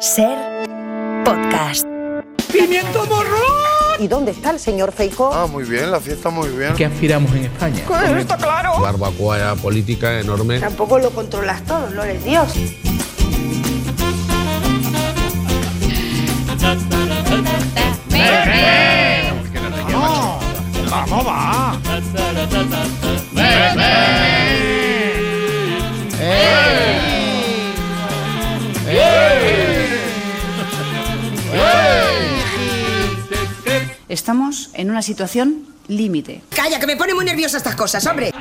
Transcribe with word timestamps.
Ser 0.00 0.36
podcast. 1.24 1.86
¡Pimiento 2.52 3.06
morrón! 3.06 3.98
¿Y 3.98 4.06
dónde 4.08 4.32
está 4.32 4.50
el 4.50 4.60
señor 4.60 4.92
Feijó? 4.92 5.32
Ah, 5.32 5.46
muy 5.46 5.64
bien, 5.64 5.90
la 5.90 6.00
fiesta 6.00 6.28
muy 6.28 6.50
bien. 6.50 6.74
¿Qué 6.74 6.84
aspiramos 6.84 7.32
en 7.32 7.44
España? 7.44 7.82
Pues 7.86 8.10
está 8.10 8.36
claro. 8.36 8.78
barbacoa 8.78 9.54
política 9.56 10.20
enorme. 10.20 10.60
Tampoco 10.60 10.98
lo 10.98 11.10
controlas 11.10 11.64
todo, 11.64 11.88
no 11.90 12.04
eres 12.04 12.24
Dios. 12.24 12.52
¡Vamos, 20.90 21.26
va! 21.26 21.80
Estamos 34.16 34.70
en 34.72 34.90
una 34.90 35.02
situación 35.02 35.66
límite. 35.88 36.40
Calla, 36.48 36.80
que 36.80 36.86
me 36.86 36.96
pone 36.96 37.12
muy 37.12 37.26
nerviosa 37.26 37.58
estas 37.58 37.76
cosas, 37.76 38.06
hombre. 38.06 38.32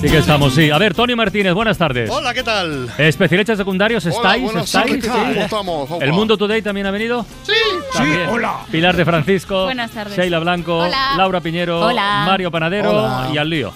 Sí 0.00 0.08
que 0.10 0.18
estamos, 0.18 0.54
sí. 0.54 0.70
A 0.70 0.76
ver, 0.78 0.94
Tony 0.94 1.16
Martínez, 1.16 1.54
buenas 1.54 1.78
tardes. 1.78 2.10
Hola, 2.10 2.34
¿qué 2.34 2.42
tal? 2.44 2.88
Especialistas 2.98 3.56
secundarios, 3.56 4.04
Hola, 4.06 4.14
¿estáis? 4.36 4.50
sí, 4.52 4.58
¿Estáis? 4.58 5.02
¿qué 5.02 5.08
tal? 5.08 5.26
¿Cómo 5.32 5.40
estamos? 5.40 5.90
Opa. 5.90 6.04
¿El 6.04 6.12
Mundo 6.12 6.36
Today 6.36 6.60
también 6.60 6.86
ha 6.86 6.90
venido? 6.90 7.24
Sí. 7.42 7.52
También. 7.94 8.28
hola. 8.28 8.60
Pilar 8.70 8.94
de 8.94 9.04
Francisco. 9.06 9.64
Buenas 9.64 9.90
tardes. 9.90 10.14
Sheila 10.16 10.38
Blanco. 10.38 10.78
Hola. 10.80 11.14
Laura 11.16 11.40
Piñero. 11.40 11.80
Hola. 11.80 12.24
Mario 12.26 12.50
Panadero. 12.50 12.90
Hola. 12.90 13.30
Y 13.32 13.38
al 13.38 13.48
lío. 13.48 13.70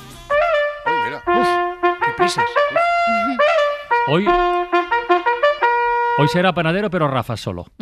Uy, 0.86 0.92
mira. 1.06 1.22
¡Qué 2.04 2.12
prisas! 2.16 2.44
Hoy. 4.08 4.26
Hoy 6.20 6.28
será 6.28 6.52
panadero, 6.52 6.90
pero 6.90 7.08
Rafa 7.08 7.34
solo. 7.36 7.64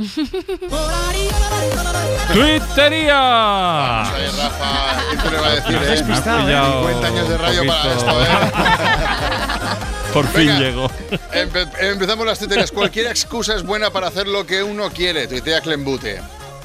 ¡Twittería! 2.32 4.04
Rafa, 4.04 5.01
¿qué 5.23 5.30
le 5.30 5.37
va 5.40 5.46
a 5.49 5.54
decir, 5.57 5.74
eh? 5.76 5.80
despistado, 5.90 6.45
Me 6.45 6.54
has 6.54 6.66
pillado 6.66 6.88
50 6.88 7.07
años 7.09 7.29
de 7.29 7.38
radio 7.38 7.66
para 7.66 7.82
poquito. 7.82 7.99
esto, 7.99 8.23
¿eh? 8.23 8.27
Por 10.12 10.27
fin 10.29 10.46
Venga. 10.46 10.59
llegó. 10.60 10.88
Empe- 11.32 11.68
empezamos 11.80 12.27
las 12.27 12.38
tuiterías. 12.38 12.71
Cualquier 12.71 13.07
excusa 13.09 13.54
es 13.57 13.62
buena 13.65 13.90
para 13.90 14.07
hacer 14.09 14.27
lo 14.29 14.46
que 14.46 14.62
uno 14.62 14.90
quiere. 14.90 15.27
Tuitea 15.27 15.60
Clembute. 15.60 16.21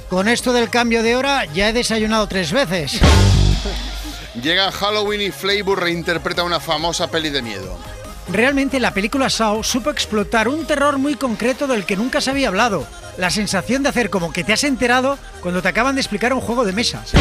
Con 0.09 0.28
esto 0.28 0.53
del 0.53 0.69
cambio 0.69 1.02
de 1.03 1.16
hora 1.16 1.45
ya 1.45 1.69
he 1.69 1.73
desayunado 1.73 2.28
tres 2.28 2.52
veces. 2.52 3.00
Llega 4.42 4.72
Halloween 4.72 5.22
y 5.22 5.31
Flavor 5.31 5.81
reinterpreta 5.81 6.44
una 6.44 6.59
famosa 6.59 7.09
peli 7.09 7.30
de 7.31 7.42
miedo. 7.42 7.78
Realmente 8.29 8.79
la 8.79 8.93
película 8.93 9.29
Saw 9.29 9.63
supo 9.63 9.89
explotar 9.89 10.47
un 10.47 10.66
terror 10.66 10.97
muy 10.97 11.16
concreto 11.16 11.67
del 11.67 11.85
que 11.85 11.97
nunca 11.97 12.21
se 12.21 12.29
había 12.31 12.47
hablado. 12.47 12.88
La 13.17 13.29
sensación 13.29 13.83
de 13.83 13.89
hacer 13.89 14.09
como 14.09 14.31
que 14.31 14.43
te 14.43 14.53
has 14.53 14.63
enterado 14.63 15.17
cuando 15.41 15.61
te 15.61 15.67
acaban 15.67 15.95
de 15.95 16.02
explicar 16.02 16.33
un 16.33 16.41
juego 16.41 16.63
de 16.66 16.71
mesa. 16.73 17.03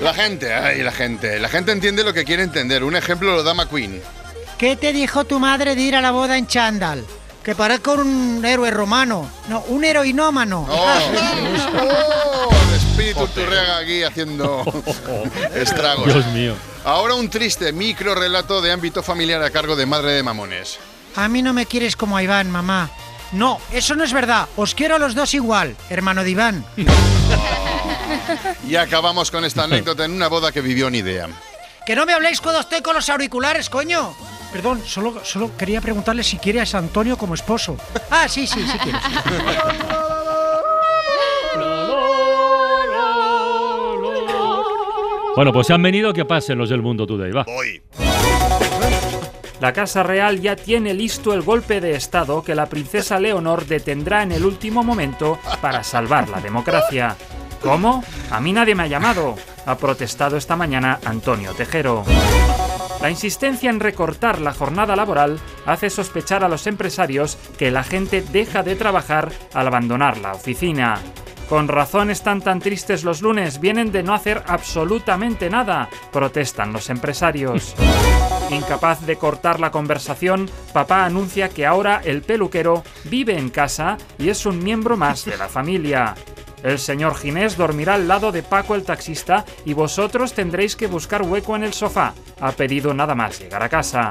La 0.00 0.14
gente, 0.14 0.54
ay, 0.54 0.80
la 0.84 0.92
gente. 0.92 1.40
La 1.40 1.48
gente 1.48 1.72
entiende 1.72 2.04
lo 2.04 2.12
que 2.14 2.24
quiere 2.24 2.44
entender. 2.44 2.84
Un 2.84 2.94
ejemplo 2.94 3.34
lo 3.34 3.42
da 3.42 3.52
McQueen. 3.52 4.00
¿Qué 4.56 4.76
te 4.76 4.92
dijo 4.92 5.24
tu 5.24 5.40
madre 5.40 5.74
de 5.74 5.82
ir 5.82 5.96
a 5.96 6.00
la 6.00 6.12
boda 6.12 6.38
en 6.38 6.46
Chandal? 6.46 7.04
Que 7.42 7.56
parezco 7.56 7.94
un 7.94 8.44
héroe 8.44 8.70
romano. 8.70 9.28
No, 9.48 9.60
un 9.68 9.82
heroinómano. 9.84 10.66
¡Oh! 10.70 10.98
¡Oh! 12.48 12.50
El 12.68 12.74
espíritu 12.76 13.26
Turriaga 13.28 13.78
aquí 13.78 14.04
haciendo 14.04 14.62
estragos. 15.56 16.06
Dios 16.06 16.26
mío. 16.28 16.54
Ahora 16.88 17.16
un 17.16 17.28
triste 17.28 17.70
micro 17.70 18.14
relato 18.14 18.62
de 18.62 18.72
ámbito 18.72 19.02
familiar 19.02 19.42
a 19.42 19.50
cargo 19.50 19.76
de 19.76 19.84
Madre 19.84 20.12
de 20.12 20.22
Mamones. 20.22 20.78
A 21.16 21.28
mí 21.28 21.42
no 21.42 21.52
me 21.52 21.66
quieres 21.66 21.96
como 21.96 22.16
a 22.16 22.22
Iván, 22.22 22.50
mamá. 22.50 22.88
No, 23.32 23.60
eso 23.70 23.94
no 23.94 24.04
es 24.04 24.14
verdad. 24.14 24.48
Os 24.56 24.74
quiero 24.74 24.94
a 24.94 24.98
los 24.98 25.14
dos 25.14 25.34
igual, 25.34 25.76
hermano 25.90 26.24
de 26.24 26.30
Iván. 26.30 26.64
Y 28.66 28.76
acabamos 28.76 29.30
con 29.30 29.44
esta 29.44 29.64
anécdota 29.64 30.06
en 30.06 30.12
una 30.12 30.28
boda 30.28 30.50
que 30.50 30.62
vivió 30.62 30.88
ni 30.88 30.98
idea. 30.98 31.28
Que 31.84 31.94
no 31.94 32.06
me 32.06 32.14
habléis 32.14 32.40
cuando 32.40 32.62
estoy 32.62 32.80
con 32.80 32.94
los 32.94 33.10
auriculares, 33.10 33.68
coño. 33.68 34.14
Perdón, 34.50 34.82
solo, 34.86 35.22
solo 35.26 35.54
quería 35.58 35.82
preguntarle 35.82 36.24
si 36.24 36.38
quiere 36.38 36.62
a 36.62 36.66
San 36.66 36.84
Antonio 36.84 37.18
como 37.18 37.34
esposo. 37.34 37.76
Ah, 38.10 38.26
sí, 38.30 38.46
sí, 38.46 38.66
sí 38.66 38.78
quiero. 38.78 38.98
Bueno, 45.38 45.52
pues 45.52 45.68
se 45.68 45.72
han 45.72 45.82
venido, 45.84 46.12
que 46.12 46.24
pasen 46.24 46.58
los 46.58 46.68
del 46.68 46.82
Mundo 46.82 47.06
Today, 47.06 47.30
va. 47.30 47.44
Voy. 47.44 47.80
La 49.60 49.72
Casa 49.72 50.02
Real 50.02 50.40
ya 50.40 50.56
tiene 50.56 50.92
listo 50.94 51.32
el 51.32 51.42
golpe 51.42 51.80
de 51.80 51.94
Estado 51.94 52.42
que 52.42 52.56
la 52.56 52.66
princesa 52.66 53.20
Leonor 53.20 53.64
detendrá 53.64 54.24
en 54.24 54.32
el 54.32 54.44
último 54.44 54.82
momento 54.82 55.38
para 55.60 55.84
salvar 55.84 56.28
la 56.28 56.40
democracia. 56.40 57.14
¿Cómo? 57.62 58.02
A 58.32 58.40
mí 58.40 58.52
nadie 58.52 58.74
me 58.74 58.82
ha 58.82 58.86
llamado, 58.88 59.36
ha 59.64 59.78
protestado 59.78 60.36
esta 60.36 60.56
mañana 60.56 60.98
Antonio 61.04 61.52
Tejero. 61.52 62.02
La 63.00 63.08
insistencia 63.08 63.70
en 63.70 63.78
recortar 63.78 64.40
la 64.40 64.52
jornada 64.52 64.96
laboral 64.96 65.38
hace 65.66 65.88
sospechar 65.88 66.42
a 66.42 66.48
los 66.48 66.66
empresarios 66.66 67.38
que 67.56 67.70
la 67.70 67.84
gente 67.84 68.22
deja 68.22 68.64
de 68.64 68.74
trabajar 68.74 69.30
al 69.54 69.68
abandonar 69.68 70.18
la 70.18 70.32
oficina. 70.32 70.98
Con 71.48 71.66
razón 71.66 72.10
están 72.10 72.42
tan 72.42 72.60
tristes 72.60 73.04
los 73.04 73.22
lunes, 73.22 73.58
vienen 73.58 73.90
de 73.90 74.02
no 74.02 74.12
hacer 74.12 74.42
absolutamente 74.46 75.48
nada, 75.48 75.88
protestan 76.12 76.74
los 76.74 76.90
empresarios. 76.90 77.74
Incapaz 78.50 79.06
de 79.06 79.16
cortar 79.16 79.58
la 79.58 79.70
conversación, 79.70 80.50
papá 80.74 81.06
anuncia 81.06 81.48
que 81.48 81.64
ahora 81.64 82.02
el 82.04 82.20
peluquero 82.20 82.82
vive 83.04 83.38
en 83.38 83.48
casa 83.48 83.96
y 84.18 84.28
es 84.28 84.44
un 84.44 84.62
miembro 84.62 84.96
más 84.98 85.24
de 85.24 85.38
la 85.38 85.48
familia. 85.48 86.14
El 86.62 86.78
señor 86.78 87.16
Ginés 87.16 87.56
dormirá 87.56 87.94
al 87.94 88.08
lado 88.08 88.32
de 88.32 88.42
Paco 88.42 88.74
el 88.74 88.84
taxista 88.84 89.44
y 89.64 89.74
vosotros 89.74 90.32
tendréis 90.32 90.76
que 90.76 90.86
buscar 90.86 91.22
hueco 91.22 91.54
en 91.56 91.64
el 91.64 91.72
sofá. 91.72 92.14
Ha 92.40 92.52
pedido 92.52 92.92
nada 92.94 93.14
más 93.14 93.38
llegar 93.38 93.62
a 93.62 93.68
casa. 93.68 94.10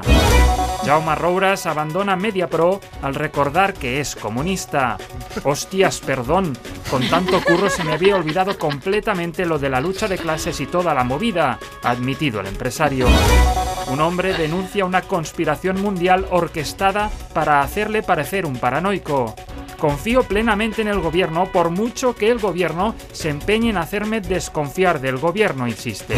Jaume 0.84 1.14
Rouras 1.14 1.66
abandona 1.66 2.16
MediaPro 2.16 2.80
al 3.02 3.14
recordar 3.14 3.74
que 3.74 4.00
es 4.00 4.16
comunista. 4.16 4.96
Hostias, 5.44 6.00
perdón, 6.00 6.56
con 6.90 7.06
tanto 7.08 7.42
curro 7.42 7.68
se 7.68 7.84
me 7.84 7.92
había 7.92 8.16
olvidado 8.16 8.58
completamente 8.58 9.44
lo 9.44 9.58
de 9.58 9.68
la 9.68 9.80
lucha 9.80 10.08
de 10.08 10.16
clases 10.16 10.60
y 10.60 10.66
toda 10.66 10.94
la 10.94 11.04
movida, 11.04 11.58
admitido 11.82 12.40
el 12.40 12.46
empresario. 12.46 13.06
Un 13.90 14.00
hombre 14.00 14.32
denuncia 14.34 14.84
una 14.84 15.02
conspiración 15.02 15.80
mundial 15.80 16.26
orquestada 16.30 17.10
para 17.34 17.60
hacerle 17.60 18.02
parecer 18.02 18.46
un 18.46 18.56
paranoico. 18.56 19.34
Confío 19.78 20.24
plenamente 20.24 20.82
en 20.82 20.88
el 20.88 20.98
gobierno 20.98 21.46
por 21.52 21.70
mucho 21.70 22.16
que 22.16 22.30
el 22.30 22.40
gobierno 22.40 22.96
se 23.12 23.28
empeñe 23.28 23.70
en 23.70 23.76
hacerme 23.76 24.20
desconfiar 24.20 25.00
del 25.00 25.18
gobierno, 25.18 25.68
insiste. 25.68 26.16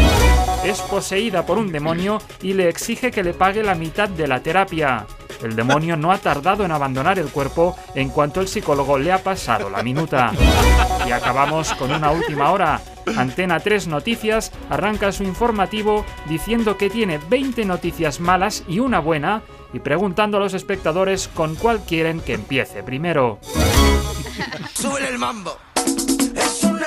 Es 0.64 0.80
poseída 0.80 1.44
por 1.44 1.58
un 1.58 1.70
demonio 1.70 2.22
y 2.40 2.54
le 2.54 2.70
exige 2.70 3.10
que 3.10 3.22
le 3.22 3.34
pague 3.34 3.62
la 3.62 3.74
mitad 3.74 4.08
de 4.08 4.26
la 4.26 4.40
terapia. 4.40 5.06
El 5.42 5.56
demonio 5.56 5.96
no 5.96 6.10
ha 6.10 6.18
tardado 6.18 6.64
en 6.64 6.72
abandonar 6.72 7.18
el 7.18 7.28
cuerpo 7.28 7.76
en 7.94 8.08
cuanto 8.08 8.40
el 8.40 8.48
psicólogo 8.48 8.98
le 8.98 9.12
ha 9.12 9.22
pasado 9.22 9.68
la 9.68 9.82
minuta. 9.82 10.32
Y 11.06 11.12
acabamos 11.12 11.72
con 11.74 11.92
una 11.92 12.10
última 12.10 12.50
hora. 12.50 12.80
Antena 13.16 13.60
3 13.60 13.88
Noticias 13.88 14.52
arranca 14.70 15.12
su 15.12 15.22
informativo 15.22 16.04
diciendo 16.28 16.78
que 16.78 16.88
tiene 16.88 17.18
20 17.28 17.64
noticias 17.64 18.20
malas 18.20 18.64
y 18.68 18.78
una 18.78 19.00
buena 19.00 19.42
y 19.72 19.80
preguntando 19.80 20.36
a 20.36 20.40
los 20.40 20.54
espectadores 20.54 21.28
con 21.28 21.54
cuál 21.54 21.80
quieren 21.80 22.20
que 22.20 22.34
empiece 22.34 22.82
primero. 22.82 23.38
¡Súbele 24.74 25.08
el 25.08 25.18
mambo! 25.18 25.56
Es 25.76 26.64
una 26.64 26.86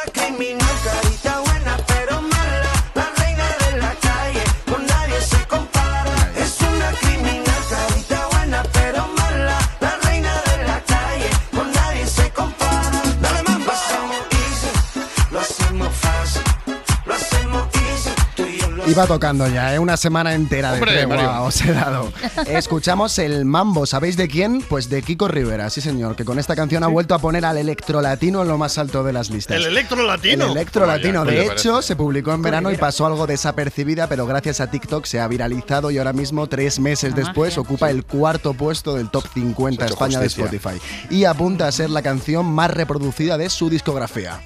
Iba 18.93 19.07
tocando 19.07 19.47
ya, 19.47 19.73
¿eh? 19.73 19.79
una 19.79 19.97
semana 19.97 20.35
entera 20.35 20.69
de 20.71 20.75
Hombre, 20.77 20.91
tregua 20.97 21.15
Mario. 21.15 21.43
os 21.45 21.61
he 21.61 21.73
dado. 21.73 22.13
Escuchamos 22.47 23.17
el 23.17 23.43
mambo, 23.43 23.87
¿sabéis 23.87 24.17
de 24.17 24.27
quién? 24.27 24.61
Pues 24.61 24.87
de 24.87 25.01
Kiko 25.01 25.27
Rivera, 25.27 25.71
sí 25.71 25.81
señor, 25.81 26.15
que 26.15 26.23
con 26.23 26.37
esta 26.37 26.55
canción 26.55 26.83
ha 26.83 26.87
vuelto 26.87 27.15
a 27.15 27.17
poner 27.19 27.43
al 27.43 27.57
electro 27.57 28.01
latino 28.01 28.43
en 28.43 28.49
lo 28.49 28.59
más 28.59 28.77
alto 28.77 29.03
de 29.03 29.11
las 29.11 29.31
listas. 29.31 29.57
El 29.57 29.65
electro 29.65 30.03
latino. 30.05 30.45
El 30.45 30.51
electro 30.51 30.85
latino. 30.85 31.21
Vaya, 31.25 31.31
¿qué 31.31 31.37
De 31.39 31.53
hecho, 31.53 31.71
parece? 31.71 31.87
se 31.87 31.95
publicó 31.95 32.33
en 32.33 32.43
verano 32.43 32.71
y 32.71 32.77
pasó 32.77 33.07
algo 33.07 33.25
desapercibida, 33.25 34.05
pero 34.07 34.27
gracias 34.27 34.59
a 34.61 34.69
TikTok 34.69 35.05
se 35.05 35.19
ha 35.19 35.27
viralizado 35.27 35.89
y 35.89 35.97
ahora 35.97 36.13
mismo, 36.13 36.45
tres 36.45 36.79
meses 36.79 37.09
La 37.11 37.15
después, 37.17 37.53
magia. 37.57 37.61
ocupa 37.61 37.89
el 37.89 38.05
cuarto 38.05 38.53
puesto 38.53 38.93
del 38.93 39.09
top 39.09 39.23
50 39.33 39.75
Se 39.77 39.83
ha 39.83 39.87
hecho 39.87 39.93
España 39.95 40.19
de. 40.19 40.27
Spotify. 40.27 40.79
Y 41.09 41.25
apunta 41.25 41.67
a 41.67 41.71
ser 41.71 41.89
la 41.89 42.03
canción 42.03 42.45
más 42.45 42.69
reproducida 42.69 43.39
de 43.39 43.49
su 43.49 43.71
discografía. 43.71 44.39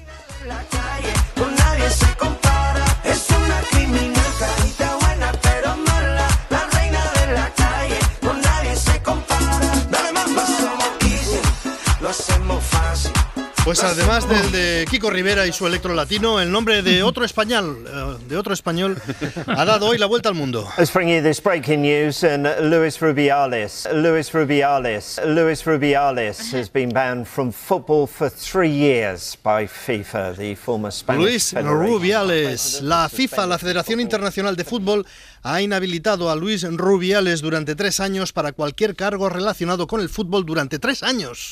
la 0.46 0.62
calle, 0.70 1.12
con 1.36 1.54
nadie 1.54 1.90
se 1.90 2.06
Pues 13.64 13.84
además 13.84 14.26
del 14.26 14.50
de 14.50 14.86
Kiko 14.90 15.10
Rivera 15.10 15.46
y 15.46 15.52
su 15.52 15.66
electro 15.66 15.92
latino, 15.92 16.40
el 16.40 16.50
nombre 16.50 16.80
de 16.80 17.02
otro 17.02 17.22
español, 17.22 17.84
eh, 17.86 18.16
de 18.26 18.36
otro 18.38 18.54
español, 18.54 18.96
ha 19.46 19.64
dado 19.66 19.88
hoy 19.88 19.98
la 19.98 20.06
vuelta 20.06 20.30
al 20.30 20.34
mundo. 20.34 20.66
Let's 20.78 20.90
bring 20.90 21.10
you 21.10 21.20
this 21.22 21.38
breaking 21.42 21.82
news 21.82 22.24
and 22.24 22.48
Luis 22.62 22.98
Rubiales. 22.98 23.86
Luis 23.92 24.32
Rubiales. 24.32 25.20
Luis 25.22 25.66
Rubiales 25.66 26.50
has 26.54 26.72
been 26.72 26.88
banned 26.88 27.26
from 27.26 27.52
football 27.52 28.06
for 28.06 28.30
three 28.30 28.70
years 28.70 29.36
by 29.42 29.66
FIFA, 29.66 30.34
the 30.36 30.54
former 30.54 30.90
Spanish 30.90 31.52
Luis. 31.52 31.52
Rubiales. 31.52 32.80
La 32.80 33.10
FIFA, 33.10 33.46
la 33.46 33.58
Federación 33.58 34.00
Internacional 34.00 34.56
de 34.56 34.64
Fútbol, 34.64 35.04
ha 35.42 35.62
inhabilitado 35.62 36.30
a 36.30 36.36
Luis 36.36 36.62
Rubiales 36.62 37.40
durante 37.40 37.74
tres 37.74 38.00
años 38.00 38.32
para 38.32 38.52
cualquier 38.52 38.96
cargo 38.96 39.28
relacionado 39.28 39.86
con 39.86 40.00
el 40.00 40.08
fútbol 40.08 40.44
durante 40.44 40.78
tres 40.78 41.02
años. 41.02 41.50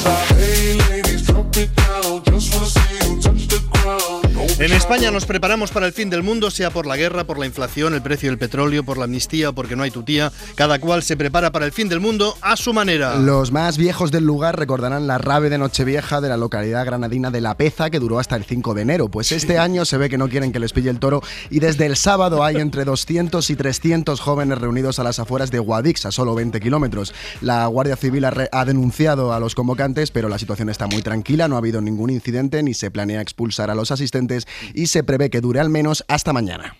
En 4.58 4.72
España 4.72 5.10
nos 5.10 5.26
preparamos 5.26 5.70
para 5.70 5.86
el 5.86 5.92
fin 5.92 6.08
del 6.08 6.22
mundo, 6.22 6.50
sea 6.50 6.70
por 6.70 6.86
la 6.86 6.96
guerra, 6.96 7.24
por 7.24 7.38
la 7.38 7.44
inflación, 7.44 7.92
el 7.92 8.00
precio 8.00 8.30
del 8.30 8.38
petróleo, 8.38 8.84
por 8.84 8.96
la 8.96 9.04
amnistía 9.04 9.52
porque 9.52 9.76
no 9.76 9.82
hay 9.82 9.90
tutía. 9.90 10.32
Cada 10.54 10.78
cual 10.78 11.02
se 11.02 11.14
prepara 11.14 11.52
para 11.52 11.66
el 11.66 11.72
fin 11.72 11.90
del 11.90 12.00
mundo 12.00 12.34
a 12.40 12.56
su 12.56 12.72
manera. 12.72 13.16
Los 13.16 13.52
más 13.52 13.76
viejos 13.76 14.10
del 14.10 14.24
lugar 14.24 14.58
recordarán 14.58 15.06
la 15.06 15.18
rave 15.18 15.50
de 15.50 15.58
Nochevieja 15.58 16.22
de 16.22 16.30
la 16.30 16.38
localidad 16.38 16.86
granadina 16.86 17.30
de 17.30 17.42
La 17.42 17.54
Peza 17.54 17.90
que 17.90 17.98
duró 17.98 18.18
hasta 18.18 18.34
el 18.34 18.44
5 18.44 18.72
de 18.72 18.80
enero. 18.80 19.10
Pues 19.10 19.30
este 19.30 19.58
año 19.58 19.84
se 19.84 19.98
ve 19.98 20.08
que 20.08 20.16
no 20.16 20.30
quieren 20.30 20.52
que 20.52 20.58
les 20.58 20.72
pille 20.72 20.88
el 20.88 21.00
toro 21.00 21.20
y 21.50 21.60
desde 21.60 21.84
el 21.84 21.96
sábado 21.96 22.42
hay 22.42 22.56
entre 22.56 22.86
200 22.86 23.50
y 23.50 23.56
300 23.56 24.18
jóvenes 24.20 24.56
reunidos 24.56 24.98
a 24.98 25.04
las 25.04 25.18
afueras 25.18 25.50
de 25.50 25.58
Guadix, 25.58 26.06
a 26.06 26.12
solo 26.12 26.34
20 26.34 26.60
kilómetros. 26.60 27.12
La 27.42 27.66
Guardia 27.66 27.96
Civil 27.96 28.24
ha, 28.24 28.32
ha 28.50 28.64
denunciado 28.64 29.34
a 29.34 29.38
los 29.38 29.54
convocantes, 29.54 30.10
pero 30.10 30.30
la 30.30 30.38
situación 30.38 30.70
está 30.70 30.86
muy 30.86 31.02
tranquila, 31.02 31.46
no 31.46 31.56
ha 31.56 31.58
habido 31.58 31.82
ningún 31.82 32.08
incidente 32.08 32.62
ni 32.62 32.72
se 32.72 32.90
planea 32.90 33.20
expulsar 33.20 33.70
a 33.70 33.74
los 33.74 33.90
asistentes 33.90 34.45
y 34.74 34.86
se 34.86 35.04
prevé 35.04 35.30
que 35.30 35.40
dure 35.40 35.60
al 35.60 35.70
menos 35.70 36.04
hasta 36.08 36.32
mañana. 36.32 36.76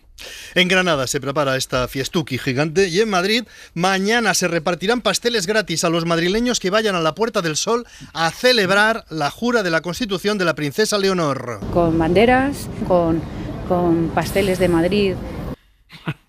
En 0.55 0.69
Granada 0.69 1.07
se 1.07 1.21
prepara 1.21 1.57
esta 1.57 1.87
fiestuki 1.89 2.39
gigante 2.39 2.89
y 2.89 3.01
en 3.01 3.11
Madrid 3.11 3.45
mañana 3.75 4.33
se 4.35 4.49
repartirán 4.49 5.03
pasteles 5.03 5.47
gratis 5.47 5.85
a 5.85 5.91
los 5.91 6.07
madrileños 6.07 6.61
que 6.61 6.71
vayan 6.71 6.95
a 6.95 7.01
la 7.01 7.15
Puerta 7.15 7.43
del 7.43 7.57
Sol 7.57 7.87
a 8.15 8.31
celebrar 8.31 9.05
la 9.11 9.31
jura 9.31 9.63
de 9.63 9.71
la 9.71 9.83
Constitución 9.83 10.39
de 10.39 10.47
la 10.47 10.55
princesa 10.55 10.99
Leonor. 10.99 11.61
Con 11.73 11.99
banderas, 11.99 12.69
con, 12.89 13.21
con 13.69 14.09
pasteles 14.15 14.59
de 14.59 14.69
Madrid. 14.69 15.15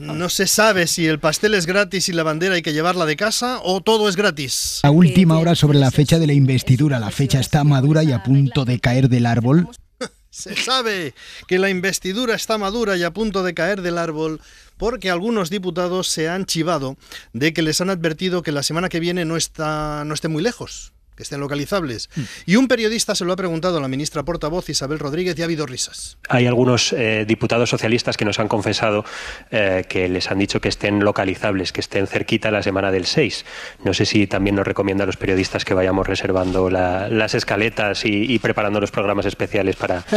No 0.00 0.28
se 0.28 0.46
sabe 0.46 0.86
si 0.86 1.06
el 1.06 1.18
pastel 1.18 1.54
es 1.54 1.66
gratis 1.66 2.08
y 2.08 2.12
la 2.12 2.22
bandera 2.22 2.54
hay 2.54 2.62
que 2.62 2.72
llevarla 2.72 3.06
de 3.06 3.16
casa 3.16 3.60
o 3.62 3.80
todo 3.80 4.08
es 4.08 4.16
gratis. 4.16 4.80
A 4.82 4.90
última 4.90 5.38
hora 5.38 5.54
sobre 5.54 5.78
la 5.78 5.90
fecha 5.90 6.18
de 6.18 6.26
la 6.26 6.32
investidura. 6.32 6.98
La 6.98 7.10
fecha 7.10 7.40
está 7.40 7.64
madura 7.64 8.04
y 8.04 8.12
a 8.12 8.22
punto 8.22 8.64
de 8.64 8.78
caer 8.80 9.08
del 9.08 9.26
árbol. 9.26 9.68
Se 10.30 10.54
sabe 10.54 11.14
que 11.46 11.58
la 11.58 11.70
investidura 11.70 12.34
está 12.34 12.58
madura 12.58 12.96
y 12.96 13.02
a 13.02 13.12
punto 13.12 13.42
de 13.42 13.54
caer 13.54 13.82
del 13.82 13.98
árbol 13.98 14.40
porque 14.76 15.10
algunos 15.10 15.50
diputados 15.50 16.08
se 16.08 16.28
han 16.28 16.46
chivado 16.46 16.96
de 17.32 17.52
que 17.52 17.62
les 17.62 17.80
han 17.80 17.90
advertido 17.90 18.42
que 18.42 18.52
la 18.52 18.62
semana 18.62 18.88
que 18.88 19.00
viene 19.00 19.24
no 19.24 19.36
está 19.36 20.04
no 20.04 20.14
esté 20.14 20.28
muy 20.28 20.42
lejos, 20.42 20.92
que 21.18 21.24
estén 21.24 21.40
localizables. 21.40 22.08
Y 22.46 22.54
un 22.56 22.68
periodista 22.68 23.14
se 23.16 23.24
lo 23.24 23.32
ha 23.32 23.36
preguntado 23.36 23.78
a 23.78 23.80
la 23.80 23.88
ministra 23.88 24.22
portavoz 24.22 24.68
Isabel 24.70 25.00
Rodríguez 25.00 25.36
y 25.36 25.42
ha 25.42 25.46
habido 25.46 25.66
risas. 25.66 26.16
Hay 26.28 26.46
algunos 26.46 26.92
eh, 26.92 27.24
diputados 27.26 27.68
socialistas 27.68 28.16
que 28.16 28.24
nos 28.24 28.38
han 28.38 28.46
confesado 28.46 29.04
eh, 29.50 29.84
que 29.88 30.08
les 30.08 30.30
han 30.30 30.38
dicho 30.38 30.60
que 30.60 30.68
estén 30.68 31.00
localizables, 31.04 31.72
que 31.72 31.80
estén 31.80 32.06
cerquita 32.06 32.52
la 32.52 32.62
semana 32.62 32.92
del 32.92 33.04
6. 33.04 33.44
No 33.84 33.92
sé 33.94 34.06
si 34.06 34.28
también 34.28 34.54
nos 34.54 34.64
recomienda 34.66 35.02
a 35.02 35.06
los 35.08 35.16
periodistas 35.16 35.64
que 35.64 35.74
vayamos 35.74 36.06
reservando 36.06 36.70
la- 36.70 37.08
las 37.08 37.34
escaletas 37.34 38.04
y, 38.04 38.32
y 38.32 38.38
preparando 38.38 38.80
los 38.80 38.92
programas 38.92 39.26
especiales 39.26 39.74
para... 39.76 40.04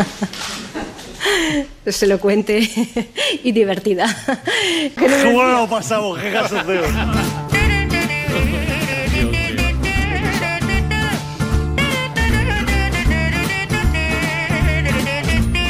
Se 1.88 2.06
lo 2.08 2.20
cuente 2.20 2.60
y 3.44 3.52
divertida. 3.52 4.06
Bueno 4.98 5.62
lo 5.62 5.70
pasamos, 5.70 6.20
qué 6.20 6.32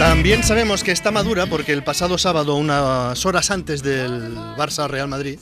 También 0.02 0.42
sabemos 0.44 0.84
que 0.84 0.92
está 0.92 1.12
madura 1.12 1.46
porque 1.46 1.74
el 1.74 1.84
pasado 1.84 2.18
sábado, 2.18 2.56
unas 2.56 3.24
horas 3.24 3.52
antes 3.52 3.84
del 3.84 4.36
Barça 4.58 4.88
Real 4.88 5.08
Madrid, 5.08 5.38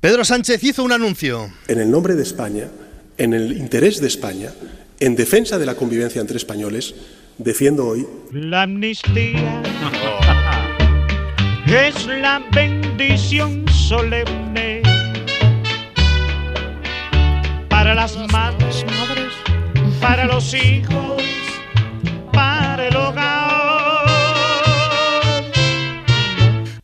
Pedro 0.00 0.24
Sánchez 0.24 0.64
hizo 0.64 0.82
un 0.82 0.92
anuncio. 0.92 1.52
En 1.68 1.80
el 1.80 1.90
nombre 1.90 2.14
de 2.14 2.22
España, 2.22 2.68
en 3.18 3.34
el 3.34 3.52
interés 3.58 4.00
de 4.00 4.06
España, 4.06 4.52
en 5.00 5.16
defensa 5.16 5.58
de 5.58 5.66
la 5.66 5.74
convivencia 5.74 6.22
entre 6.22 6.38
españoles, 6.38 6.94
defiendo 7.36 7.86
hoy 7.86 8.08
La 8.32 8.62
amnistía 8.62 9.62
es 11.66 12.06
la 12.06 12.42
bendición 12.52 13.68
solemne 13.68 14.80
para 17.68 17.94
las 17.94 18.16
madres, 18.32 18.86
para 20.00 20.24
los 20.24 20.54
hijos, 20.54 21.22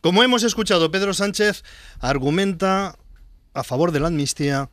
Como 0.01 0.23
hemos 0.23 0.43
escuchado, 0.43 0.91
Pedro 0.91 1.13
Sánchez 1.13 1.63
argumenta 1.99 2.95
a 3.53 3.63
favor 3.63 3.91
de 3.91 3.99
la 3.99 4.07
amnistía 4.07 4.69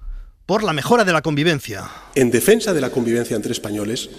por 0.47 0.62
la 0.62 0.73
mejora 0.73 1.05
de 1.05 1.12
la 1.12 1.23
convivencia. 1.23 1.91
en 2.15 2.31
defensa 2.31 2.75
de 2.75 2.81
la 2.81 2.91
convivencia 2.91 3.37
entre 3.37 3.53
españoles, 3.53 4.11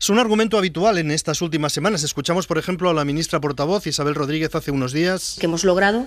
Es 0.00 0.08
un 0.10 0.20
argumento 0.20 0.56
habitual 0.56 0.96
en 0.98 1.10
estas 1.10 1.42
últimas 1.42 1.72
semanas. 1.72 2.04
Escuchamos, 2.04 2.46
por 2.46 2.56
ejemplo, 2.56 2.88
a 2.88 2.94
la 2.94 3.04
ministra 3.04 3.40
portavoz 3.40 3.84
Isabel 3.88 4.14
Rodríguez 4.14 4.54
hace 4.54 4.70
unos 4.70 4.92
días. 4.92 5.36
que 5.40 5.46
hemos 5.46 5.64
logrado 5.64 6.06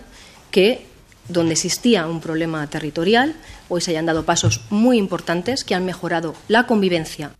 que 0.50 0.86
donde 1.28 1.54
existía 1.54 2.08
un 2.08 2.22
problema 2.22 2.66
territorial, 2.68 3.36
hoy 3.68 3.82
se 3.82 3.92
hayan 3.92 4.06
dado 4.06 4.24
pasos 4.24 4.62
muy 4.70 4.98
importantes 4.98 5.66
que 5.66 5.76
han 5.76 5.84
mejorado 5.86 6.36
la 6.48 6.68
convivencia. 6.68 7.32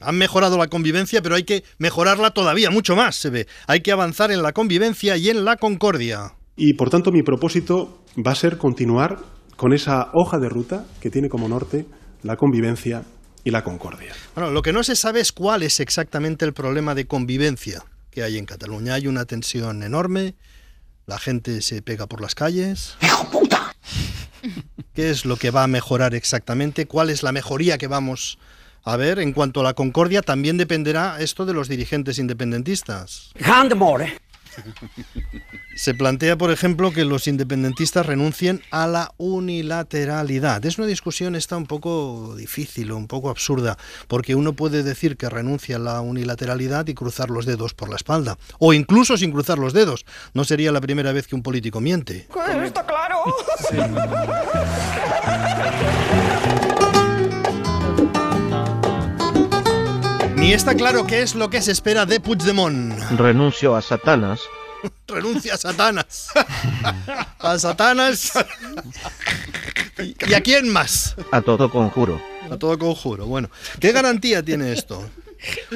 Han 0.00 0.16
mejorado 0.16 0.58
la 0.58 0.68
convivencia, 0.68 1.22
pero 1.22 1.34
hay 1.34 1.44
que 1.44 1.64
mejorarla 1.78 2.30
todavía 2.30 2.70
mucho 2.70 2.96
más, 2.96 3.16
se 3.16 3.30
ve. 3.30 3.46
Hay 3.66 3.80
que 3.80 3.92
avanzar 3.92 4.30
en 4.30 4.42
la 4.42 4.52
convivencia 4.52 5.16
y 5.16 5.30
en 5.30 5.44
la 5.44 5.56
concordia. 5.56 6.34
y 6.56 6.72
por 6.74 6.88
tanto 6.88 7.12
mi 7.12 7.22
propósito 7.22 8.02
va 8.26 8.32
a 8.32 8.34
ser 8.34 8.56
continuar 8.56 9.18
con 9.56 9.72
esa 9.74 10.08
hoja 10.14 10.38
de 10.38 10.48
ruta 10.48 10.86
que 11.00 11.10
tiene 11.10 11.28
como 11.28 11.48
norte 11.48 11.86
la 12.22 12.36
convivencia 12.36 13.02
y 13.44 13.50
la 13.50 13.62
concordia. 13.62 14.12
Bueno, 14.34 14.50
lo 14.50 14.62
que 14.62 14.72
no 14.72 14.82
se 14.82 14.96
sabe 14.96 15.20
es 15.20 15.32
cuál 15.32 15.62
es 15.62 15.80
exactamente 15.80 16.44
el 16.44 16.52
problema 16.52 16.94
de 16.94 17.06
convivencia 17.06 17.84
que 18.10 18.22
hay 18.22 18.38
en 18.38 18.46
Cataluña. 18.46 18.94
Hay 18.94 19.06
una 19.06 19.24
tensión 19.26 19.82
enorme, 19.82 20.34
la 21.06 21.18
gente 21.18 21.60
se 21.60 21.82
pega 21.82 22.06
por 22.06 22.20
las 22.20 22.34
calles. 22.34 22.96
¡Hijo 23.02 23.30
puta! 23.30 23.74
¿Qué 24.94 25.10
es 25.10 25.26
lo 25.26 25.36
que 25.36 25.50
va 25.50 25.62
a 25.62 25.68
mejorar 25.68 26.14
exactamente? 26.14 26.86
¿Cuál 26.86 27.10
es 27.10 27.22
la 27.22 27.32
mejoría 27.32 27.76
que 27.78 27.86
vamos 27.86 28.38
a 28.40 28.55
ver? 28.94 29.18
En 29.18 29.32
cuanto 29.32 29.58
a 29.58 29.64
la 29.64 29.74
concordia, 29.74 30.22
también 30.22 30.56
dependerá 30.56 31.16
esto 31.18 31.44
de 31.44 31.54
los 31.54 31.68
dirigentes 31.68 32.20
independentistas. 32.20 33.32
Se 35.76 35.92
plantea, 35.92 36.36
por 36.36 36.50
ejemplo, 36.50 36.90
que 36.90 37.04
los 37.04 37.28
independentistas 37.28 38.06
renuncien 38.06 38.62
a 38.70 38.86
la 38.86 39.12
unilateralidad. 39.18 40.64
Es 40.64 40.78
una 40.78 40.86
discusión 40.86 41.36
esta 41.36 41.56
un 41.56 41.66
poco 41.66 42.34
difícil 42.36 42.90
o 42.92 42.96
un 42.96 43.06
poco 43.08 43.28
absurda, 43.28 43.76
porque 44.08 44.34
uno 44.34 44.54
puede 44.54 44.82
decir 44.82 45.18
que 45.18 45.28
renuncia 45.28 45.76
a 45.76 45.80
la 45.80 46.00
unilateralidad 46.00 46.86
y 46.86 46.94
cruzar 46.94 47.28
los 47.28 47.44
dedos 47.44 47.74
por 47.74 47.90
la 47.90 47.96
espalda, 47.96 48.38
o 48.58 48.72
incluso 48.72 49.18
sin 49.18 49.32
cruzar 49.32 49.58
los 49.58 49.74
dedos. 49.74 50.06
No 50.32 50.44
sería 50.44 50.72
la 50.72 50.80
primera 50.80 51.12
vez 51.12 51.26
que 51.26 51.34
un 51.34 51.42
político 51.42 51.80
miente. 51.80 52.26
Está 52.64 52.86
claro. 52.86 53.16
Ni 60.46 60.52
está 60.52 60.76
claro 60.76 61.04
qué 61.08 61.22
es 61.22 61.34
lo 61.34 61.50
que 61.50 61.60
se 61.60 61.72
espera 61.72 62.06
de 62.06 62.20
Puigdemont. 62.20 62.96
Renuncio 63.18 63.74
a 63.74 63.82
Satanás. 63.82 64.38
Renuncia 65.08 65.54
a 65.54 65.56
Satanas. 65.56 66.28
A 67.40 67.58
Satanas. 67.58 68.30
¿Y 69.98 70.14
y 70.24 70.34
a 70.34 70.40
quién 70.40 70.68
más? 70.68 71.16
A 71.32 71.42
todo 71.42 71.68
conjuro. 71.68 72.22
A 72.48 72.56
todo 72.58 72.78
conjuro. 72.78 73.26
Bueno, 73.26 73.50
¿qué 73.80 73.90
garantía 73.90 74.40
tiene 74.40 74.72
esto? 74.72 75.10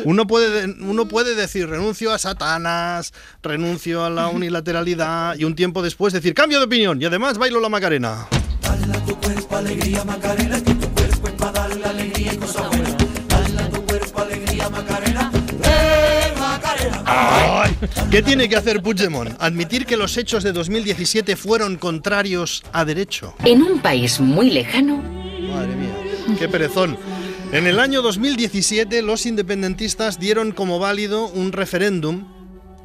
Uno 0.04 0.28
puede, 0.28 0.66
uno 0.82 1.08
puede 1.08 1.34
decir 1.34 1.68
renuncio 1.68 2.12
a 2.12 2.18
Satanás, 2.20 3.12
renuncio 3.42 4.04
a 4.04 4.10
la 4.10 4.28
unilateralidad 4.28 5.36
y 5.36 5.42
un 5.42 5.56
tiempo 5.56 5.82
después 5.82 6.12
decir 6.12 6.32
cambio 6.32 6.60
de 6.60 6.66
opinión 6.66 7.02
y 7.02 7.06
además 7.06 7.38
bailo 7.38 7.58
la 7.58 7.68
Macarena. 7.68 8.28
tu 9.04 9.16
cuerpo 9.16 9.56
alegría 9.56 10.04
Macarena, 10.04 10.62
que 10.62 10.74
tu 10.74 10.88
cuerpo 10.90 11.26
es 11.26 11.34
para 11.34 11.50
darle 11.50 11.84
alegría 11.84 12.34
y 12.34 12.36
cosas 12.36 12.68
buenas. 12.68 12.79
¿Qué 18.10 18.22
tiene 18.22 18.48
que 18.48 18.56
hacer 18.56 18.82
Puigdemont? 18.82 19.30
Admitir 19.38 19.86
que 19.86 19.96
los 19.96 20.16
hechos 20.16 20.42
de 20.42 20.52
2017 20.52 21.36
fueron 21.36 21.76
contrarios 21.76 22.62
a 22.72 22.84
derecho. 22.84 23.34
En 23.44 23.62
un 23.62 23.80
país 23.80 24.20
muy 24.20 24.50
lejano, 24.50 24.98
Madre 24.98 25.74
mía. 25.76 26.36
Qué 26.38 26.48
perezón. 26.48 26.96
En 27.52 27.66
el 27.66 27.80
año 27.80 28.02
2017 28.02 29.02
los 29.02 29.26
independentistas 29.26 30.20
dieron 30.20 30.52
como 30.52 30.78
válido 30.78 31.26
un 31.26 31.52
referéndum 31.52 32.26